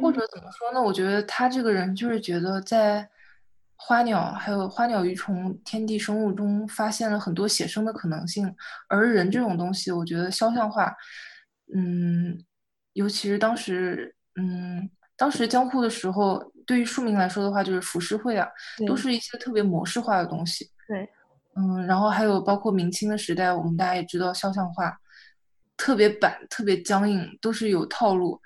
[0.00, 0.82] 或者怎么说呢？
[0.82, 3.08] 我觉得他这个人就是觉得在
[3.76, 8.54] 花鸟还有花鸟鱼虫、天地生物中发现了很多写生的可能性，
[8.88, 10.94] 而人这种东西，我觉得肖像画，
[11.74, 12.42] 嗯，
[12.94, 18.48] 尤其是当时，嗯，当时江户的时候，对于庶民来说的话，就是浮世绘啊，
[18.86, 20.70] 都是一些特别模式化的东西。
[20.88, 21.08] 对，
[21.56, 24.98] 嗯，然后还有包括明清的时代，我们大家也知道肖像画
[25.76, 28.40] 特别板、特别僵硬，都是有套路。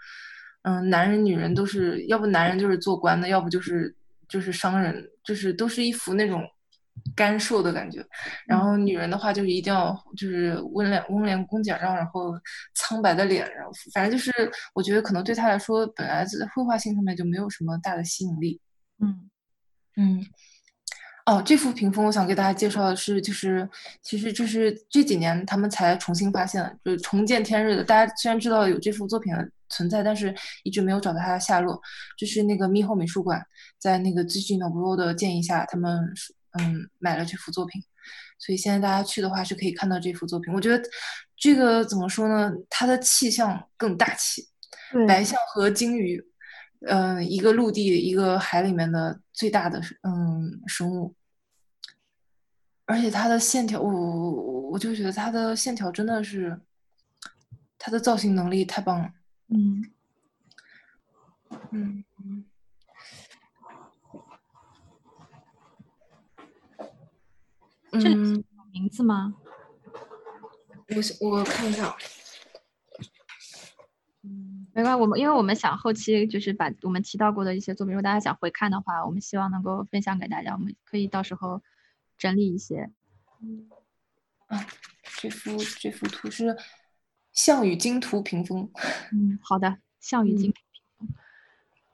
[0.63, 3.95] 嗯，男人、女人都是，要不男人就是做官的，要不就是
[4.29, 6.43] 就是商人，就是都是一副那种
[7.17, 8.05] 干瘦的感觉。
[8.47, 12.35] 然后女人的话，就是一定要就是温良温良恭俭让，然后
[12.75, 14.31] 苍白的脸，然后反正就是
[14.75, 18.61] 我觉得可能对他来说，本来在绘画性上面就没有什么大的吸引力。
[18.99, 19.31] 嗯
[19.97, 20.27] 嗯，
[21.25, 23.67] 哦，这幅屏风我想给大家介绍的是，就是
[24.03, 27.83] 其实这是这几年他们才重新发现，就是重见天日的。
[27.83, 30.35] 大家虽然知道有这幅作品的存在，但是
[30.65, 31.81] 一直没有找到它的下落。
[32.19, 33.43] 就是那个密后美术馆
[33.79, 36.13] 在那个 Gigi Nobuo 的建议下，他们
[36.59, 37.83] 嗯买了这幅作品，
[38.39, 40.53] 所以现在大家去的话是可以看到这幅作品。
[40.53, 40.83] 我觉得
[41.37, 42.53] 这个怎么说呢？
[42.69, 44.49] 它的气象更大气，
[44.93, 46.23] 对白象和鲸鱼，
[46.87, 51.15] 嗯、一个陆地，一个海里面的最大的嗯生物，
[52.87, 56.61] 而且它的线条，我我我就觉得它的线条真的是，
[57.79, 59.09] 它的造型能力太棒了，
[59.51, 59.91] 嗯。
[61.73, 62.05] 嗯。
[67.93, 68.45] 嗯。
[68.73, 69.35] 名字吗？
[70.97, 71.97] 我想我看一下，
[74.73, 81.63] 没关系，我们因为我们想后期就是把我们提到过的一些作品，如果大家想回看的话，我们希望能够分享给大家，我们可以到时候
[82.17, 82.91] 整理一些。
[83.43, 83.69] 嗯，
[84.47, 84.67] 啊
[85.19, 86.57] 这幅这幅图是
[87.43, 88.71] 项羽金图屏风。
[89.13, 90.63] 嗯，好的，项羽金屏。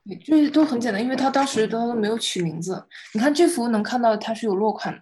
[0.05, 2.85] 对，就是都很简单，因为他当时都没有取名字。
[3.13, 4.93] 你看这幅能看到它是有落款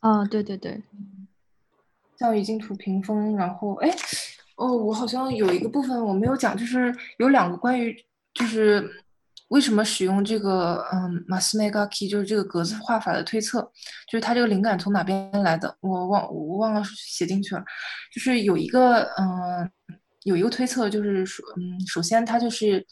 [0.00, 0.82] 啊，哦，对对对，
[2.18, 3.36] 项羽金图屏风。
[3.36, 3.88] 然后，哎，
[4.56, 7.96] 哦，我好像有一个部分我没有讲，就是有两个关于
[8.32, 9.03] 就是
[9.54, 13.62] 为什么使用这个嗯马斯梅嘎 key 就是这个格子画法的推测，
[14.10, 17.64] 就是它这个灵感从哪边来的，我忘我忘了写进去了。
[18.12, 19.70] 就是有一个嗯
[20.24, 22.84] 有一个推测，就是说嗯首先它就是。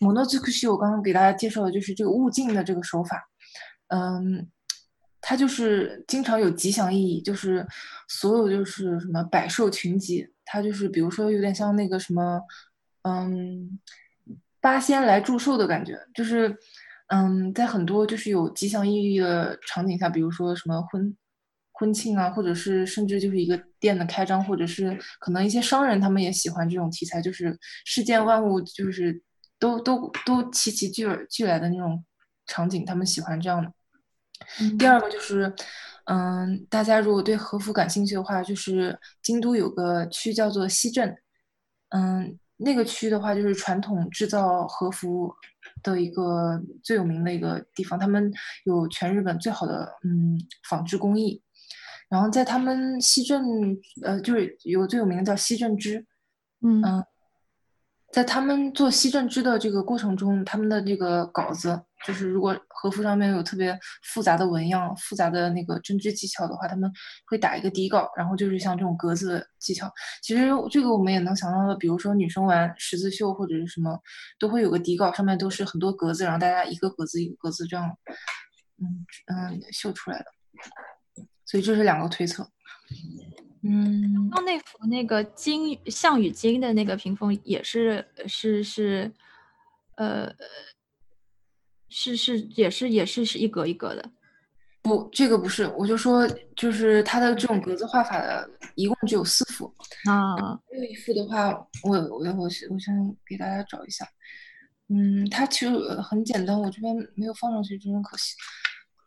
[0.00, 3.22] 摩诺兹克西，我刚刚给大家介绍的就是这个物镜的这个手法，
[3.94, 4.50] 嗯，
[5.20, 7.64] 它就是经常有吉祥意义，就是
[8.08, 12.40] 所有就是什么百兽群集，它就是比如说有点像那个什么，
[13.02, 13.78] 嗯，
[14.62, 16.56] 八仙来祝寿的感觉，就是
[17.08, 21.14] 嗯，在很多就是有吉祥意义的场景下，比如说什么婚
[21.72, 29.22] 婚庆啊，或者是甚至就是一个店的开张，或者是可能一些商人他们也喜欢这种题材，就是世间万物就是。
[29.62, 32.04] 都都都齐齐聚而聚来的那种
[32.48, 33.72] 场景，他们喜欢这样的。
[34.58, 35.54] 嗯第二个就是，
[36.06, 41.16] 嗯，大家如果对和服感兴趣的话，就是京都有个区叫做西镇，
[41.90, 45.32] 嗯，那个区的话，就是传统制造和服
[45.82, 48.32] 的一个最有名的一个地方，他们
[48.64, 51.42] 有全日本最好的嗯纺织工艺。
[52.08, 53.42] 然后在他们西镇，
[54.02, 56.06] 呃，就是有最有名的叫西镇织，
[56.60, 56.82] 嗯。
[56.84, 57.04] 嗯，
[58.12, 66.90] 在他们做西镇织的这个过程中，他们的这个稿子，就是如果和服上面有特别复杂的纹样、复杂的那个针织技巧的话，他们
[67.26, 69.90] 会打一个底稿，然后就是像这种格子的技巧。
[70.22, 73.98] 其实这个我们也能想到的，比如说女生玩十字绣或者是什么，
[74.38, 77.96] 都会有个底稿，上面都是很多格子，然后大家一个格子一个格子这样，
[78.78, 80.26] 嗯嗯绣出来的。
[81.44, 82.48] 所以这是两个推测。
[83.64, 89.12] 嗯，刚那幅那个金项羽金的那个屏风也是是是，
[89.96, 90.34] 呃，
[91.92, 94.10] 是是也是也是是一格一格的。
[94.80, 99.72] 不，这个不是，我就说就是它的这种格子画法的，一共只有四幅
[100.08, 100.34] 啊。
[100.36, 101.50] 还有一幅的话，
[101.84, 104.04] 我我我我先给大家找一下。
[104.88, 108.34] 嗯，它其实很简单，我这边没有放上去，真可惜。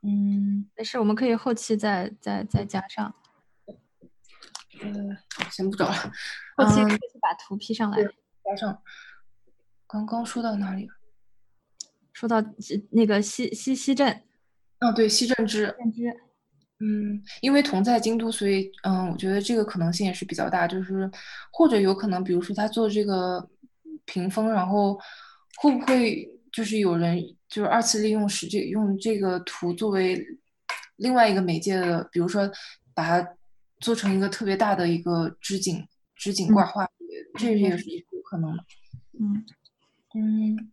[0.04, 3.14] 嗯，没事，我们可以后期再再再加上。
[4.82, 4.92] 呃，
[5.52, 5.96] 先不找了，
[6.56, 7.98] 后期可以把图 P 上来。
[8.44, 8.82] 加上。
[9.88, 10.88] 刚刚说到哪里？
[12.16, 12.44] 说到
[12.92, 14.10] 那个西西西镇。
[14.80, 15.76] 哦，对，西镇之。
[16.80, 21.10] 嗯，因为同在京都，所以嗯，我觉得这个可能性也是比较大，就是
[21.52, 23.46] 或者有可能，比如说他做这个
[24.06, 24.98] 屏风，然后
[25.58, 30.26] 会不会就是有人就是二次利用使这用这个图作为
[30.98, 32.50] 另外一个媒介的，比如说
[32.94, 33.36] 把它
[33.80, 35.86] 做成一个特别大的一个织锦
[36.16, 36.90] 织锦挂画，
[37.38, 38.64] 这也是有可能的。
[39.20, 39.46] 嗯
[40.14, 40.72] 嗯。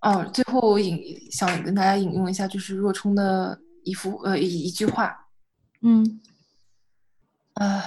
[0.00, 5.26] 哦，最后引想跟大家引用一下，就是若冲的一幅呃一一句话，
[5.82, 6.20] 嗯，
[7.54, 7.82] 啊，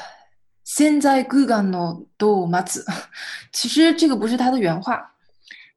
[0.66, 2.86] 现在骨干の都麻子，
[3.54, 5.16] 其实这个不是他的原话，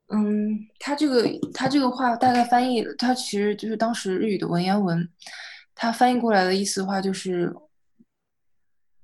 [0.08, 5.08] 嗯，他这个他这个话大概翻译，他其实就是当时日语的文言文，
[5.72, 7.54] 他翻译过来的意思的话就是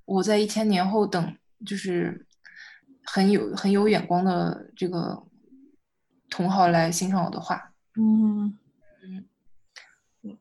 [0.03, 2.27] 我在一千年后等，就是
[3.05, 5.30] 很有很有眼光的这个。
[6.31, 8.57] 同好来欣赏我的画，嗯
[9.03, 10.37] 嗯，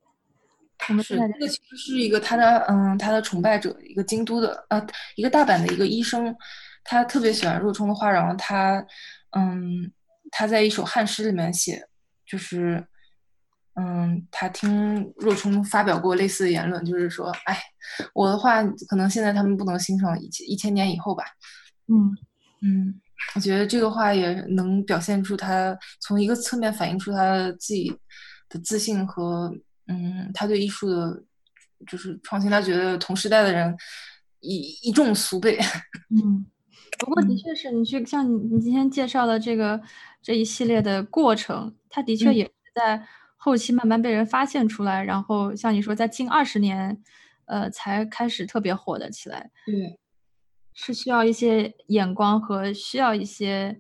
[0.89, 4.87] 我们是这个其实是一个他的嗯他的崇拜者，一个京都的呃
[5.17, 6.35] 一个大阪的一个医生，
[6.85, 8.87] 他特别喜欢若冲的画，然后他
[9.37, 9.93] 嗯
[10.31, 11.85] 他在一首汉诗里面写，
[12.25, 12.87] 就是
[13.75, 17.61] 嗯他听若冲发表过类似的言论，就是说哎
[18.15, 21.25] 我的画可能现在他们不能欣赏一千一千年以后吧，
[21.89, 22.17] 嗯。
[22.63, 23.01] 嗯。
[23.35, 27.95] 我觉得这个话也能表现出他从一个侧面反映出他自己
[28.49, 29.55] 的自信和
[29.87, 31.23] 嗯，他对艺术的，
[31.87, 32.51] 就是创新。
[32.51, 33.77] 他觉得同时代的人
[34.41, 35.59] 一一众俗辈。
[36.11, 36.47] 嗯，
[36.99, 39.81] 不过的确是你去像你你今天介绍的这个
[40.23, 43.05] 这一系列的过程，他的确也是在
[43.37, 47.03] 后期慢慢被人发现出来，然后像你说在近二十年，
[47.47, 49.51] 呃，才开始特别火的起来。
[49.67, 49.99] 对。
[50.75, 53.79] 是需要一些眼光和需要一些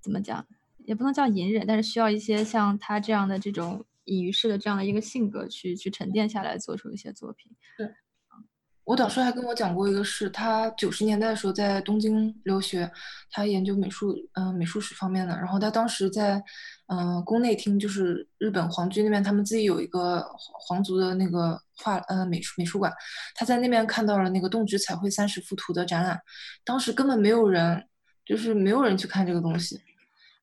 [0.00, 0.46] 怎么讲，
[0.84, 7.52] 也不能叫隐忍，但是需要一些像他这样的这种隐于世的这样的一个性格去去沉淀下来，做出一些作品。
[7.78, 7.88] 对，
[8.84, 12.90] 我导师还跟我讲过一个事，他九十年代的时候在东京留学，
[13.30, 15.36] 他研究美术，嗯，美术史方面的。
[15.36, 16.42] 然后他当时在，
[16.86, 22.92] 嗯，宫内厅，就是日本皇居那边，他们自己有一个皇族的那个画，呃，美术美术馆。
[23.34, 26.20] 他在那边看到了那个动植彩绘三十幅图的展览，
[26.64, 27.82] 当时根本没有人，
[28.24, 29.80] 就是没有人去看这个东西，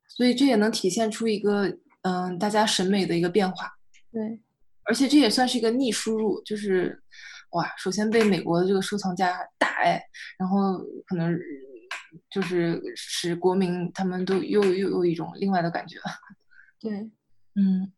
[0.07, 1.72] 所以这也能体现出一个，
[2.02, 3.72] 嗯，大家审美的一个变化。
[4.11, 4.40] 对，
[4.84, 7.02] 而且这也算是一个逆输入，就是。
[7.53, 9.99] 哇，首先被美国的这个收藏家大爱，
[10.38, 11.36] 然后可能
[12.30, 15.98] 就是使国民他们都又又有一种另外的感觉。
[16.80, 16.91] 对，
[17.56, 17.91] 嗯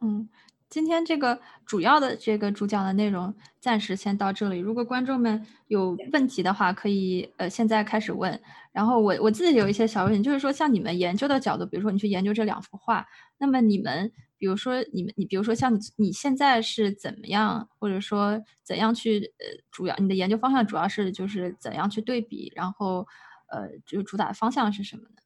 [0.00, 0.28] 嗯，
[0.68, 4.58] 今天这个主要的这个主讲的内容暂时先到这里。
[4.58, 8.40] 如果观众们有问题的话，可以呃现在开始问。
[8.72, 13.06] 然后我我自己有一些小问题，就是说像你们研究的角度，比如说你去研究这两幅画，
[13.38, 14.12] 那么你们。
[14.36, 23.06] 比如说你们，你比如说像你你现在是怎么样，或者说怎样去呃，主要你的研究方向主要是就是怎样去对比，然后
[23.54, 25.16] 呃，就主打方向是什么呢？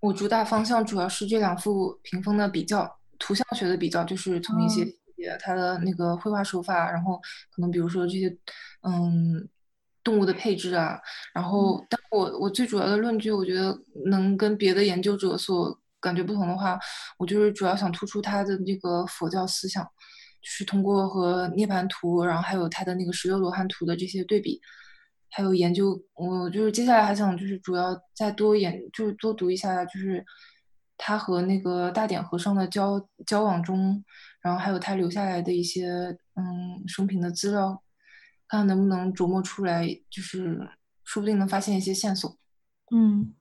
[0.00, 4.84] 我主打方向主要是这两幅屏风的比较，图像学的比较，就是从一些
[5.40, 7.16] 它的那个绘画手法，然后
[7.50, 8.36] 可能比如说这些
[8.82, 9.48] 嗯
[10.02, 11.00] 动物的配置啊，
[11.32, 15.78] 然后但我我最主要的论据，我觉得能跟别的研究者所。
[16.02, 16.76] 感觉不同的话，
[17.16, 24.60] 我就是主要想突出他的这个佛教思想，就是通过和涅槃图，然后还有他的那个十六罗汉图的这些对比，
[25.34, 30.22] 还有研究，我就是接下来还想就是主要再多研，就是多读一下，就是
[30.98, 34.04] 他和那个大典和尚的交交往中，
[34.42, 35.88] 然后还有他留下来的一些
[36.34, 37.82] 嗯生平的资料，
[38.46, 40.68] 看能不能琢磨出来，就是
[41.02, 42.36] 说不定能发现一些线索。
[42.94, 43.32] 嗯，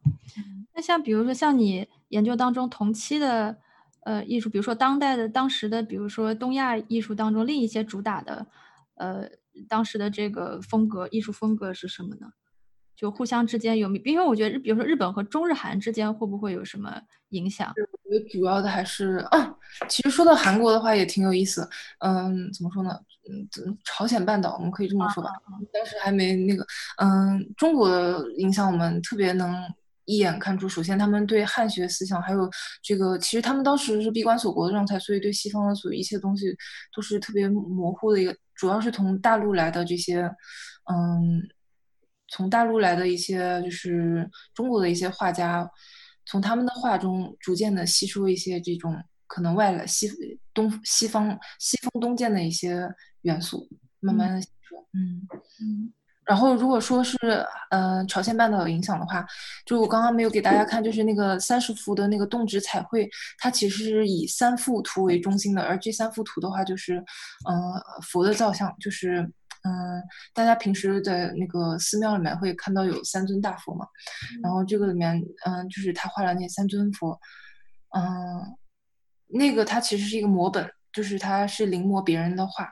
[0.74, 3.58] 那像比如说像你研究当中同期的
[4.06, 8.48] 呃艺术，比如说当代的当时的，比如说东亚艺术当中另一些主打的
[8.96, 9.30] 呃。
[9.68, 12.28] 当时的这个风格，艺术风格是什么呢？
[12.96, 17.74] 就互相之间有，因为我觉得，比如说日本和中日韩之间会不会有什么影响？
[18.04, 19.56] 我觉得主要的还是啊，
[19.90, 21.68] 其实说到韩国的话也挺有意思。
[22.00, 22.92] 嗯，怎么说呢？
[23.28, 23.48] 嗯，
[23.84, 25.32] 朝鲜半岛我们可以这么说吧。
[25.74, 26.64] 当时还没那个，
[26.98, 29.52] 嗯，中国的影响我们特别能
[30.06, 30.68] 一眼看出。
[30.68, 32.50] 首先，他们对汉学思想，还有
[32.82, 36.46] 这个，其实他们当时是闭关锁国的状态，所以对西方的所有一切东西
[36.96, 38.36] 都是特别模糊的一个。
[38.56, 40.22] 主要是从大陆来的这些，
[40.92, 41.42] 嗯，
[42.28, 45.68] 从大陆来的一些就是中国的一些画家，
[46.26, 48.96] 从他们的画中逐渐的吸收一些这种
[49.26, 50.12] 可能外来西
[50.54, 52.88] 东西方西方东渐的一些
[53.22, 53.68] 元素，
[54.00, 55.28] 慢慢的吸收，嗯
[55.60, 55.94] 嗯。
[56.24, 57.18] 然后，如果说是
[57.72, 59.26] 呃朝鲜半岛有影响的话，
[59.66, 66.98] 就我刚刚没有给大家看，就是那个三十幅的那个动植彩绘，它其实是以三幅图为中心的，而这三幅图的话，就是
[67.50, 67.56] 嗯
[68.04, 69.22] 佛的造像，就是
[69.64, 70.02] 嗯
[70.34, 73.86] 大家平时在那个寺庙里面会看到有三尊大佛嘛，
[74.44, 77.20] 然后这个里面嗯就是他画了那三尊佛，
[77.98, 78.56] 嗯
[79.28, 82.72] 那个它其实是一个摹本，就是它是临摹别人的画，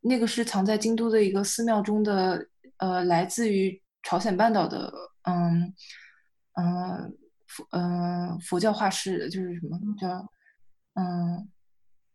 [0.00, 2.46] 那个是藏在京都的一个寺庙中的。
[2.78, 4.92] 呃，来自于朝鲜半岛的，
[5.22, 5.74] 嗯
[6.54, 7.16] 嗯
[7.46, 10.08] 佛嗯佛教画师，就是什么叫
[10.94, 11.48] 嗯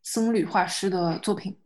[0.04, 1.58] 僧侣画师的作品，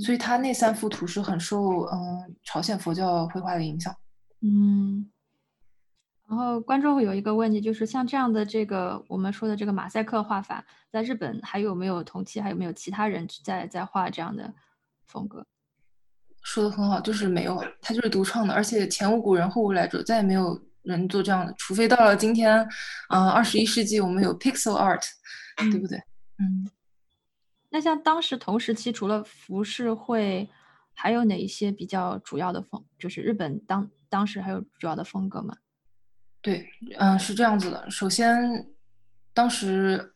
[0.00, 3.94] 所以他那三幅图是很受嗯朝鲜佛教绘画的影响。
[4.40, 5.10] 嗯，
[6.28, 14.52] 然后观众会有一个问题，就是像这样的这个我们说的这个马赛克画法，在日本还有没有同期，还有没有其他人在在画这样的
[15.06, 15.46] 风格？
[16.46, 22.56] 说的很好，就是没有，他就是独创的，而且前无古人后无来者，再也没有人做这样的，除非到了今天，
[23.08, 25.02] 啊，二十一世纪，我们有 pixel art，
[25.72, 25.98] 对不对？
[26.38, 26.70] 嗯。
[27.70, 30.48] 那像当时同时期，除了浮世绘，
[30.94, 32.82] 还有哪一些比较主要的风？
[32.96, 35.56] 就是日本当当时还有主要的风格吗？
[36.40, 36.64] 对，
[36.98, 37.90] 嗯，是这样子的。
[37.90, 38.68] 首先，
[39.34, 40.12] 当时。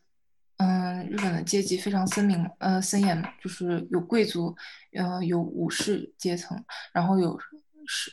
[0.61, 4.55] 嗯，日本的阶级非常森明，呃，森严，就是有贵族，
[4.93, 6.55] 呃，有武士阶层，
[6.93, 7.35] 然后有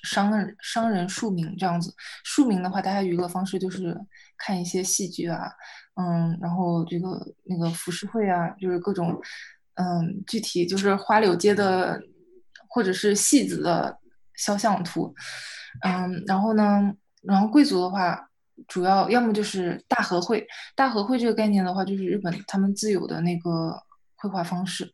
[0.02, 1.94] 商人、商人庶民这样子。
[2.24, 3.94] 庶民的话，大家娱乐方式就是
[4.38, 5.52] 看一些戏剧啊，
[5.96, 9.20] 嗯，然后这个那个浮世绘啊，就是各种，
[9.74, 12.00] 嗯，具体就是花柳街的
[12.70, 13.98] 或者是戏子的
[14.36, 15.14] 肖像图，
[15.82, 18.27] 嗯，然后呢，然后贵族的话。
[18.66, 23.80] 主要要么就是大和绘，大和绘这个概念的话，就是日本他们自有的那个
[24.16, 24.90] 绘画方式。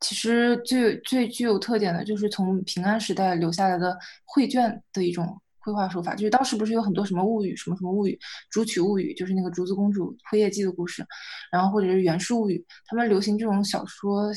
[0.00, 6.14] 其实最最具有特点的就是从平安时代留下来的绘卷的一种绘画手法。
[6.14, 8.18] 就是当时不是有很多什么物语，什么什么物语，
[8.50, 11.04] 竹取物语，就是那个竹子公主辉夜姬的故事，
[11.50, 14.30] 然后或者是源氏物语，他们流行这种小说，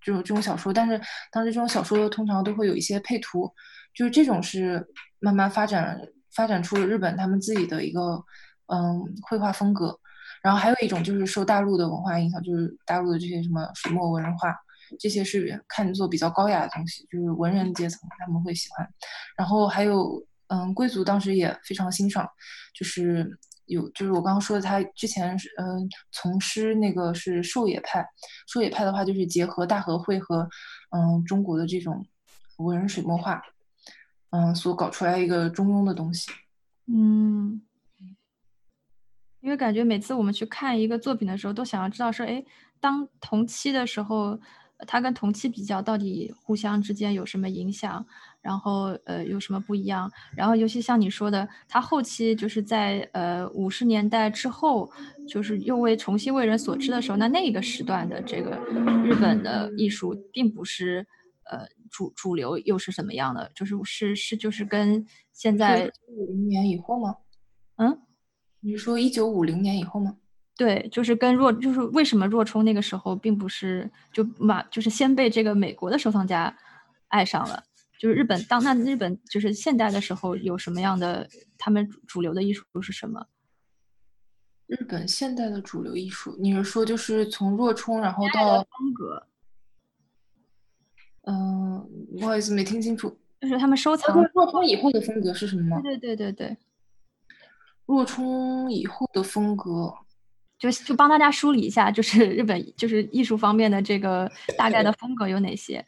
[0.00, 0.72] 这种这种小说。
[0.72, 0.98] 但是
[1.30, 3.52] 当时这种小说通常都会有一些配图，
[3.94, 4.86] 就是这种是
[5.18, 6.00] 慢慢发展。
[6.34, 8.22] 发展出了日本他们自己的一个
[8.66, 9.98] 嗯绘画风格，
[10.42, 14.54] 然后还有一种就是受大陆的文化影响，就是大陆的这些什么水墨文人画，
[14.98, 18.88] 这些是看作比较高雅的东西，就是文人阶层他们会喜欢。
[19.36, 22.28] 然后还有嗯贵族当时也非常欣赏，
[22.74, 28.06] 就是有就是我刚刚说的，他之前是嗯从师那个是狩野派，
[28.46, 30.48] 狩野派的话就是结合大和绘和
[30.90, 32.06] 嗯中国的这种
[32.58, 33.42] 文人水墨画。
[34.34, 36.28] 嗯，所搞出来一个中庸的东西。
[36.88, 37.62] 嗯，
[39.40, 42.44] 因为感觉每次我们去看一个作品的时候，都想要知道说，哎，
[42.80, 44.36] 当同期的时候，
[44.88, 48.04] 它跟同期比较，到底互相之间有什么影响？
[48.42, 50.10] 然后，呃，有什么不一样？
[50.36, 54.90] 然后，尤其像你说的，它后期就是在呃五十年代之后，
[55.28, 58.58] 就是又为重新为人所知的时候，那那个时段的这个
[59.04, 61.06] 日本的艺术，并不是。
[61.46, 63.50] 呃，主主流又是什么样的？
[63.54, 67.16] 就是是是，就是跟现在五零年以后吗？
[67.76, 68.00] 嗯，
[68.60, 70.16] 你是说一九五零年以后吗？
[70.56, 76.56] 对，就是跟若就是为什么若冲那个时候并不是就马就是先被这个美国的收藏家
[77.08, 77.62] 爱上了，
[77.98, 83.26] 就是日本当那日本就是现代的时候有什么样的他们主流的艺术是什么？
[84.66, 89.26] 日本现代的主流艺术，你是说就是从若冲然后到风格？
[91.26, 91.86] 嗯，
[92.18, 93.16] 不好意思，没听清楚。
[93.40, 94.16] 就是他们收藏。
[94.34, 95.80] 若冲以后的风格是什么吗？
[95.82, 96.56] 对对对对对。
[97.86, 99.92] 若冲以后的风格，
[100.58, 105.84] 就就帮大家梳理一下，就是日本就是艺术方面的这个大概的风格有哪些？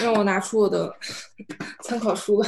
[0.00, 0.94] 让我拿出我的
[1.82, 2.42] 参考书，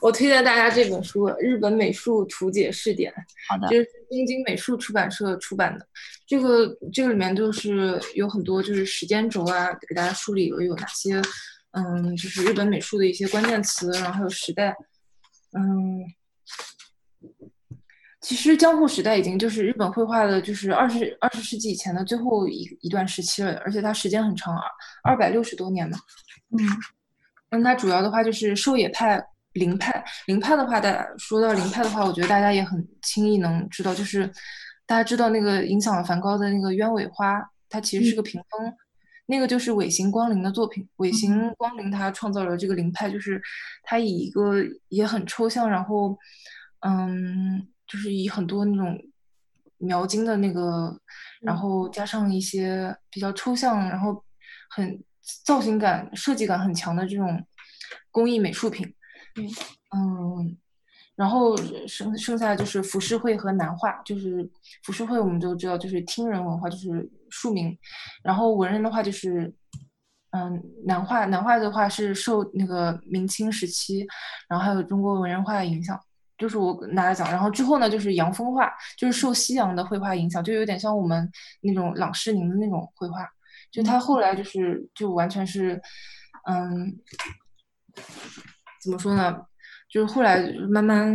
[0.00, 3.12] 我推荐大家这本书《日本美术图解试点》，
[3.48, 5.86] 好的，就是东京美术出版社出版的。
[6.26, 11.20] 这个这个里面就是有很多就是时间轴啊，给大家梳理了有哪些，
[11.72, 14.74] 嗯，就是日本美术的一些关键词，然后还有时代，
[15.52, 16.04] 嗯。
[18.20, 24.62] 其实江户时代已经就是日本绘画的，就是二十二十世纪以前的最后一一段时期了，而且它时间很长，二
[25.04, 25.96] 二百六十多年嘛。
[26.50, 26.58] 嗯，
[27.50, 30.04] 那它主要的话就是狩野派、林派。
[30.26, 34.30] 林派的话，大家说到林派的话，我觉得大家也很轻易能知道，就是
[34.84, 37.40] 大家知道那个影响了梵高的那个鸢尾花，
[37.70, 38.76] 它其实是个屏风，
[39.28, 40.86] 那个就是尾形光临的作品。
[40.96, 43.40] 尾形光临他创造了这个灵派，就是
[43.82, 46.18] 他以一个也很抽象，然后
[46.80, 47.66] 嗯。
[47.90, 49.02] 就是以很多那种
[49.78, 51.00] 描金的那个，
[51.40, 54.22] 然后加上一些比较抽象，然后
[54.68, 55.02] 很
[55.46, 57.42] 造型感、设计感很强的这种
[58.10, 58.94] 工艺美术品。
[59.36, 60.58] 嗯，
[61.18, 61.56] 然后
[61.88, 64.00] 剩剩下就是浮世绘和南画。
[64.04, 64.48] 就是
[64.84, 67.76] 浮世绘我们都知道，就是听人文化，就是庶民。
[68.22, 69.52] 然后文人的话就是，
[70.30, 71.24] 嗯，南画。
[71.24, 74.06] 南画的话是受那个明清时期，
[74.48, 75.98] 然后还有中国文人画的影响。
[76.38, 81.28] 就是我拿来讲，然后之后呢，就是洋风画，就是受西洋的绘画影响，就有点像我们
[81.62, 83.28] 那种朗诗宁的那种绘画。
[83.72, 85.82] 就他后来就是就完全是，
[86.48, 86.96] 嗯，
[88.80, 89.36] 怎么说呢？
[89.88, 91.14] 就是后来慢慢，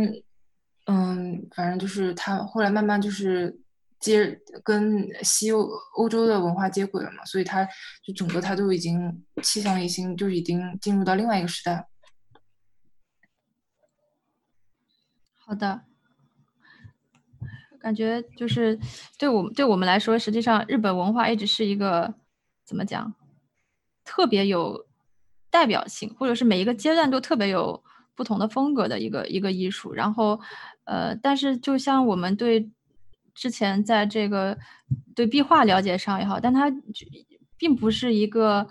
[0.86, 3.60] 嗯，反正就是他后来慢慢就是
[4.00, 7.64] 接跟西欧欧洲的文化接轨了嘛，所以他
[8.04, 11.88] 就整个他都已经气象一新，就已经进入到另外一个时代。
[15.46, 15.82] 好的，
[17.78, 18.78] 感觉就是
[19.18, 22.14] 对我对我们来说，实际上日本文化一直是一个
[22.64, 23.14] 怎么讲，
[24.04, 24.86] 特别有
[25.50, 27.84] 代表性，或者是每一个阶段都特别有
[28.14, 29.92] 不同的风格的一个一个艺术。
[29.92, 30.40] 然后，
[30.84, 32.70] 呃，但是就像我们对
[33.34, 34.56] 之前在这个
[35.14, 36.72] 对壁画了解上也好，但它
[37.58, 38.66] 并不是一个。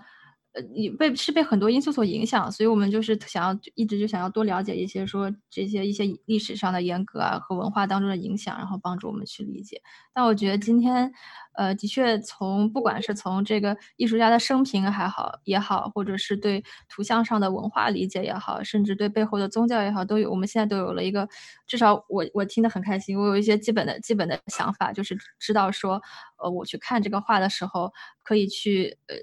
[0.54, 9.82] 呃，你被是被很多因素所影响，所以我们就是想要一直就想要多了解一些说这些一些历史上的严格啊和文化当中的影响，然后帮助我们去理解。
[10.12, 11.12] 但我觉得今天，
[11.54, 21.28] 呃，的确从不管是从这个艺术家的生平还好也好，或者是对图像上的文化理解也好，甚至对背后的宗教也好，都有我们现在都有了一个
[21.66, 26.00] 至少我我听得很开心，我有一些基本的基本的想法，就是知道说，
[26.38, 29.16] 呃，我去看这个画的时候可以去呃。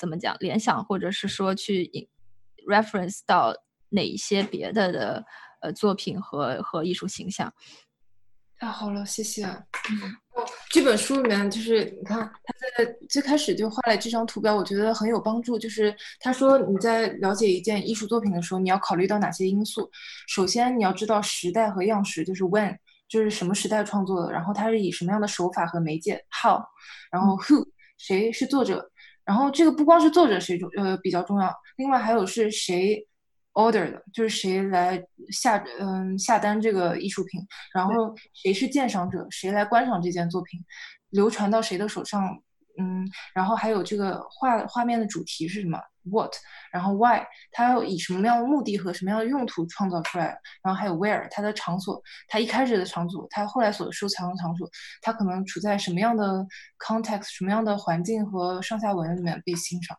[0.00, 0.34] 怎么讲？
[0.40, 2.08] 联想，或者是说去
[2.66, 3.54] reference 到
[3.90, 5.24] 哪一些别的的
[5.60, 7.52] 呃作品和和艺术形象？
[8.58, 9.44] 太好了，谢谢。
[9.44, 10.16] 嗯，
[10.70, 15.58] 这本书里面就是你看他在最开始就画了这张图表，我觉得很有帮助。
[15.58, 19.90] 就是他说你在了解一件艺术作品的时候，你要考虑到哪些因素？
[20.28, 22.76] 首先你要知道时代和样式，就是 when，
[23.08, 26.60] 就是什么时代创作的，然后它是以什么样的手法和媒介 how，
[27.10, 27.66] 然后 who，
[27.96, 28.90] 谁是作者？
[29.30, 33.06] 然后这个不光是作者谁重呃比较重要，另外还有是谁
[33.52, 35.00] order 的，就是谁来
[35.30, 37.40] 下嗯下单这个艺术品，
[37.72, 40.58] 然后谁是鉴赏者，谁来观赏这件作品，
[41.10, 42.42] 流传到谁的手上，
[42.80, 46.32] 嗯，然后还有这个画画面的主题是什么？What，
[46.72, 50.26] 然后 Why，它要以什么样的目的和什么样的用途创造出来？
[50.62, 54.66] 然后还有 Where，它的场所，它一开始的场所，它后来所收藏的场所，
[55.02, 56.46] 它可能处在什么样的
[56.78, 59.96] context，什么样的环境和上下文里面被欣赏？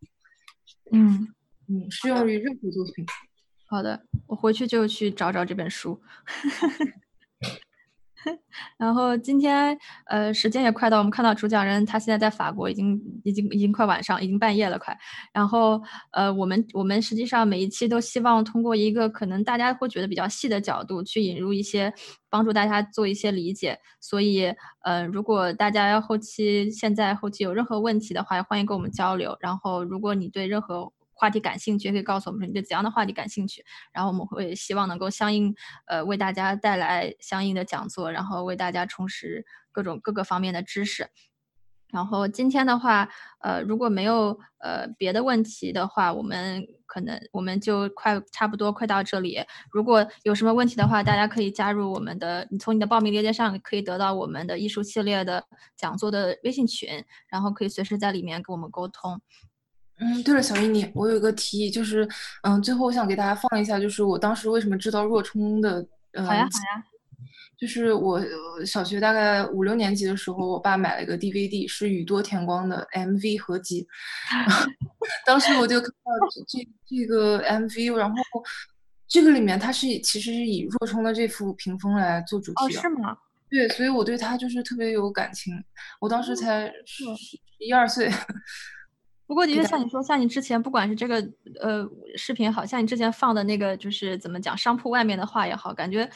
[0.91, 1.27] 嗯
[1.69, 3.05] 嗯，适用于任何作品。
[3.67, 6.01] 好的，我回去就去找找这本书。
[8.77, 14.97] 然后今天，呃，时间也快到，我们看到主讲人他现在在法国，已经已经已经快晚上，已经半夜了快。
[15.33, 15.81] 然后，
[16.11, 21.93] 呃，我们我们实际上每一期都希望通过一个可能大家会觉得比较细的角度去引入一些
[22.29, 23.79] 帮助大家做一些理解。
[23.99, 24.53] 所以，
[24.83, 29.35] 呃，如果大家要后期现在后期有任何问题的话，欢迎跟我们交流。
[29.39, 30.91] 然后，如果你对任何
[31.21, 35.53] 话题感兴趣，可以告诉我们说你对怎样的话题感兴趣，然后我们会希望能够相应
[35.85, 41.11] 呃为大家带来相应的讲座，然后为大家充实各种各个方面的知识。
[41.93, 43.07] 然后今天的话，
[43.41, 49.37] 呃，如果没有呃别的问题的话，我们可能我们就快差不多快到这里。
[49.69, 55.45] 如果有什么问题的话，大家可以加入我们的，你从你的报名链接上可以得到我们的艺术系列的
[55.75, 59.21] 讲座的微信群，然后可以随时在里面跟我们沟通。
[60.03, 62.07] 嗯，对了，小依你，我有一个提议，就是
[62.41, 66.83] 嗯，最后我想给大家放一下，就是我当时为什么知道若冲的，呃，好呀好呀，
[67.55, 68.19] 就是我
[68.65, 73.87] 小学大概五六年级的时候，我爸买了一个 DVD，是宇多田光的 MV 合集，
[75.23, 78.17] 当时我就看到这这个 MV，然后
[79.07, 83.15] 这个里面它是其实是以若冲的这幅屏风来做主题的，是吗？
[83.51, 85.53] 对，所以我对他就是特别有感情，
[85.99, 87.05] 我当时才十
[87.59, 88.11] 一二岁。
[89.31, 91.15] 不过的确像你说，像你之前不管是这个
[91.61, 96.09] 呃视频，好像你之前放的那个就是怎么讲商铺外面的画也好，感觉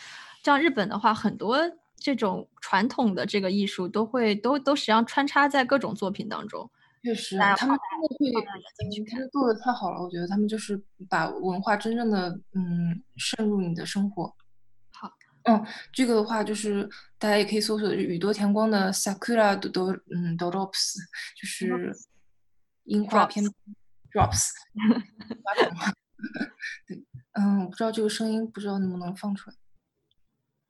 [0.44, 1.58] 像日本的话，很多
[1.96, 6.70] 这种传统的这个艺术都会都都实际上穿插在各种作品当中。
[7.04, 7.80] 确实，他们
[8.20, 8.46] 真的会，
[9.14, 10.78] 他们做的太好了，我觉得他们就是
[11.10, 14.26] 把文化真正的嗯渗入你的生活。
[14.92, 15.10] 好，
[15.44, 20.96] 嗯，这个的话就是大家也可以搜索宇多田光的 Sakura do 嗯 Drops，
[21.40, 21.96] 就是。
[22.86, 23.46] 樱花片
[24.12, 24.50] drops，
[26.88, 27.04] 对，
[27.34, 29.56] 嗯，我不知道这个声音，不知道能不能放出来。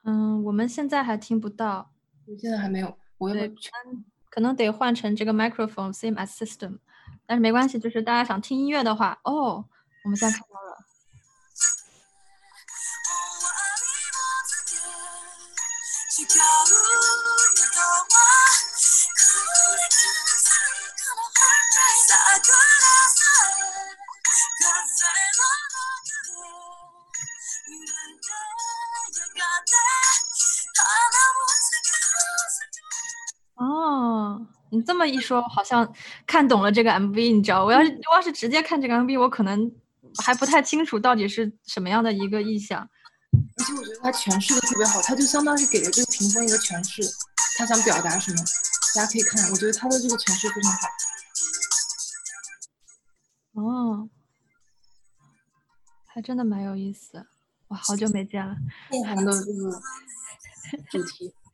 [0.04, 1.92] 嗯，我们现在还听不到，
[2.26, 2.98] 我现在还没有。
[3.18, 3.54] 我也
[4.30, 6.80] 可能得换成这个 microphone same as system，
[7.26, 9.66] 但是没关系，就是大家想听音乐的话，哦，
[10.04, 10.56] 我们现在看到
[33.56, 35.94] 哦，你这么一说，好像
[36.28, 37.36] 看懂了这个 MV。
[37.36, 39.72] 你知道，我要是我要是直接看这个 MV，我可能
[40.24, 42.90] 还不太清楚到底是什么样的一个意象。
[43.58, 47.02] 而且我觉得他诠释的特别好，他就相当于给了这个屏风一个诠释，
[47.58, 48.38] 他想表达什么，
[48.96, 49.50] 大家可以看。
[49.52, 50.88] 我觉得他的这个诠释非常好。
[53.54, 54.10] 哦，
[56.08, 57.26] 还真的蛮有意思。
[57.70, 58.56] 哇，好久没见了。
[58.92, 59.82] 的这个
[60.92, 61.34] 主题。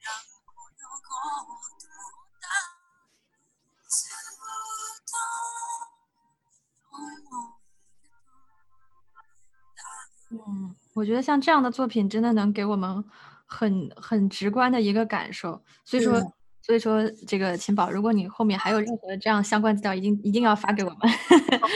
[10.31, 13.03] 嗯，我觉得像这样的作品真的能给我们
[13.45, 15.61] 很很直观的一个感受。
[15.83, 16.19] 所以说，
[16.61, 20.99] 所以说这个秦宝，如果你后面还有任何这样相关资料，一定一定要发给我们，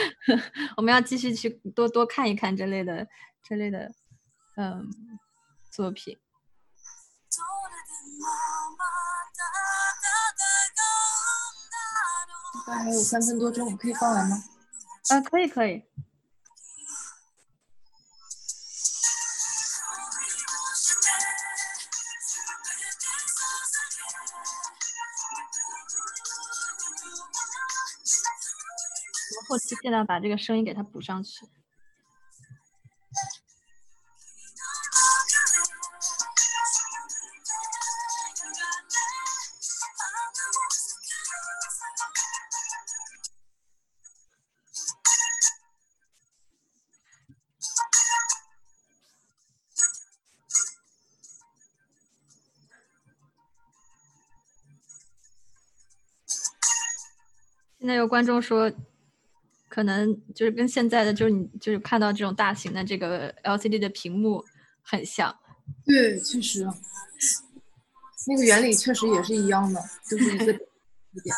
[0.76, 3.06] 我们要继续去多多看一看这类的
[3.42, 3.92] 这类的
[4.56, 4.88] 嗯
[5.70, 6.16] 作品。
[12.66, 14.36] 大概还有三分多钟，我可以放完吗？
[15.10, 15.84] 啊，可以可以。
[29.48, 31.46] 后期尽量把这个声音给它补上去。
[57.78, 58.72] 现在有观众说。
[59.76, 64.42] 可能就是跟现在的，就是你就是看到这种大型的这个 LCD 的屏幕
[64.80, 65.38] 很像。
[65.84, 66.66] 对，确实，
[68.26, 69.78] 那个原理确实也是一样的，
[70.08, 70.46] 就是一个一
[71.22, 71.36] 点。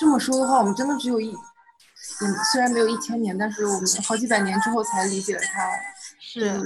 [0.00, 5.70] 这么说的话，我们真的只有一，嗯，虽然没有一千年，但是我们好几百年之后才理解了它。
[6.18, 6.64] 是，嗯，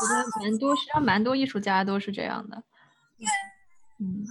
[0.00, 2.62] 我觉得蛮多，实际上蛮多艺术家都是这样的。
[3.98, 4.24] 嗯。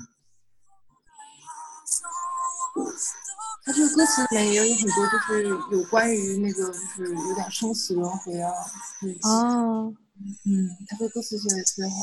[3.66, 8.52] 他这个歌词里面也有很多，就是有关于那个，就是有点生死轮回啊。
[9.24, 9.94] 哦，
[10.46, 11.96] 嗯，他这个歌词写的特别好。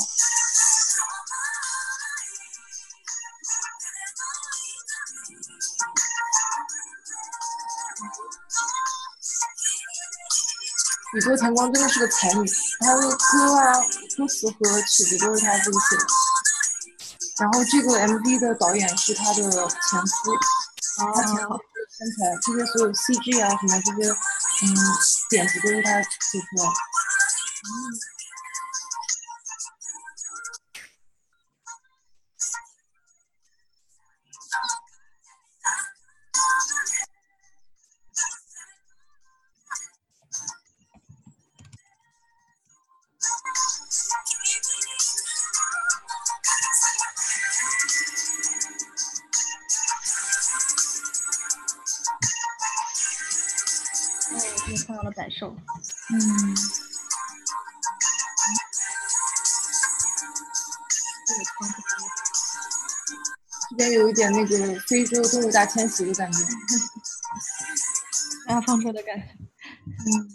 [11.14, 12.46] 宇多田光真的是个才女，
[12.80, 13.72] 他的歌啊、
[14.18, 16.04] 歌词和曲子都是他自己写的。
[17.38, 20.36] 然后这个 MV 的导演是他的前夫。
[20.96, 21.60] 他前后
[21.90, 24.64] 身材，这些所有 CG 啊什么这些，嗯，
[25.30, 26.74] 点子都是他做出来的。
[64.36, 66.40] 那个非洲动物大迁徙的感觉，
[68.46, 69.24] 大放出的感觉。
[69.32, 70.28] 嗯。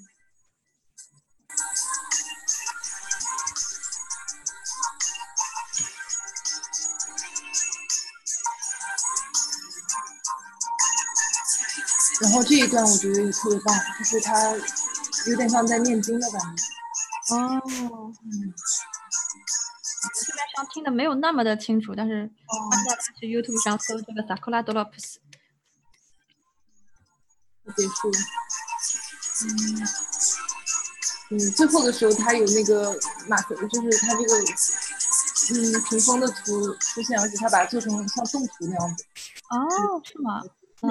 [12.21, 14.51] 然后这一段我觉得也特别棒，就是他
[15.27, 16.47] 有点像在念经的感觉。
[17.35, 17.61] 哦，
[18.23, 18.53] 嗯。
[20.15, 22.27] 这边上听的没有那么的清楚，但是
[23.21, 25.17] 去 YouTube 上搜这个 Sakura Drops。
[27.77, 28.11] 结束。
[29.45, 29.47] 嗯。
[31.29, 32.99] 嗯，最后的时候他有那个
[33.29, 34.35] 马克，就是他这个
[35.53, 39.05] 嗯屏风的图出现，而且他把它做成像动图那样子。
[39.49, 40.41] 哦，是吗？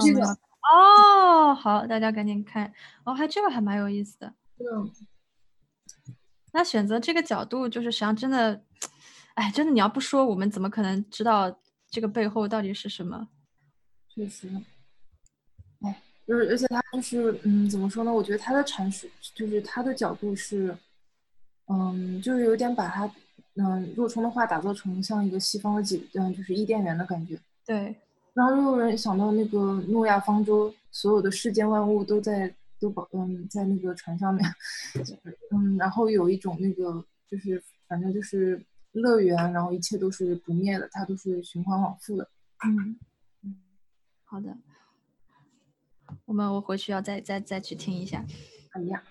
[0.00, 0.24] 这个。
[0.72, 2.72] 哦，好，大家赶紧看。
[3.04, 4.32] 哦，还这个还蛮有意思的。
[4.58, 4.90] 嗯。
[6.52, 8.62] 那选择这个角度，就是实际上真的。
[9.34, 13.28] 哎，真的，你要不说，我们怎么可能知道这个背后到底是什么？
[14.08, 14.48] 确实，
[15.80, 18.12] 哎，就是而且他就是，嗯，怎么说呢？
[18.12, 20.76] 我觉得他的阐述，就是他的角度是，
[21.66, 23.12] 嗯，就是有点把他，
[23.56, 27.38] 嗯，若冲的话打造成像一个西方的几，嗯，就是伊甸园的感觉。
[27.66, 27.94] 对。
[28.34, 34.48] 然后又有人想到那个诺亚方舟，所有的世间万物都在都保，嗯，在那个船上面，
[35.50, 38.64] 嗯，然后有一种那个，就是反正就是。
[38.92, 42.28] 乐园，然后一切都是不灭的，它都是循环往复的。
[42.64, 42.98] 嗯
[43.42, 43.60] 嗯，
[44.24, 44.56] 好的，
[46.24, 48.24] 我们我回去要再再再去听一下。
[48.72, 49.02] 哎呀，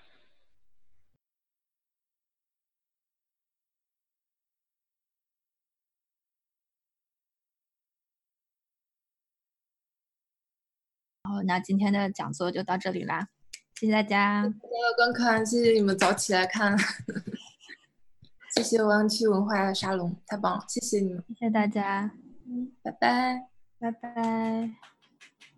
[11.24, 13.28] 好，那今天的讲座就到这里啦，
[13.74, 14.42] 谢谢大家。
[14.42, 16.76] 大家的观看，谢谢你们早起来看。
[18.54, 20.64] 谢谢王区文化沙龙，太棒了！
[20.68, 22.10] 谢谢你们，谢谢大家，
[22.46, 23.46] 嗯，拜拜，
[23.78, 24.70] 拜拜。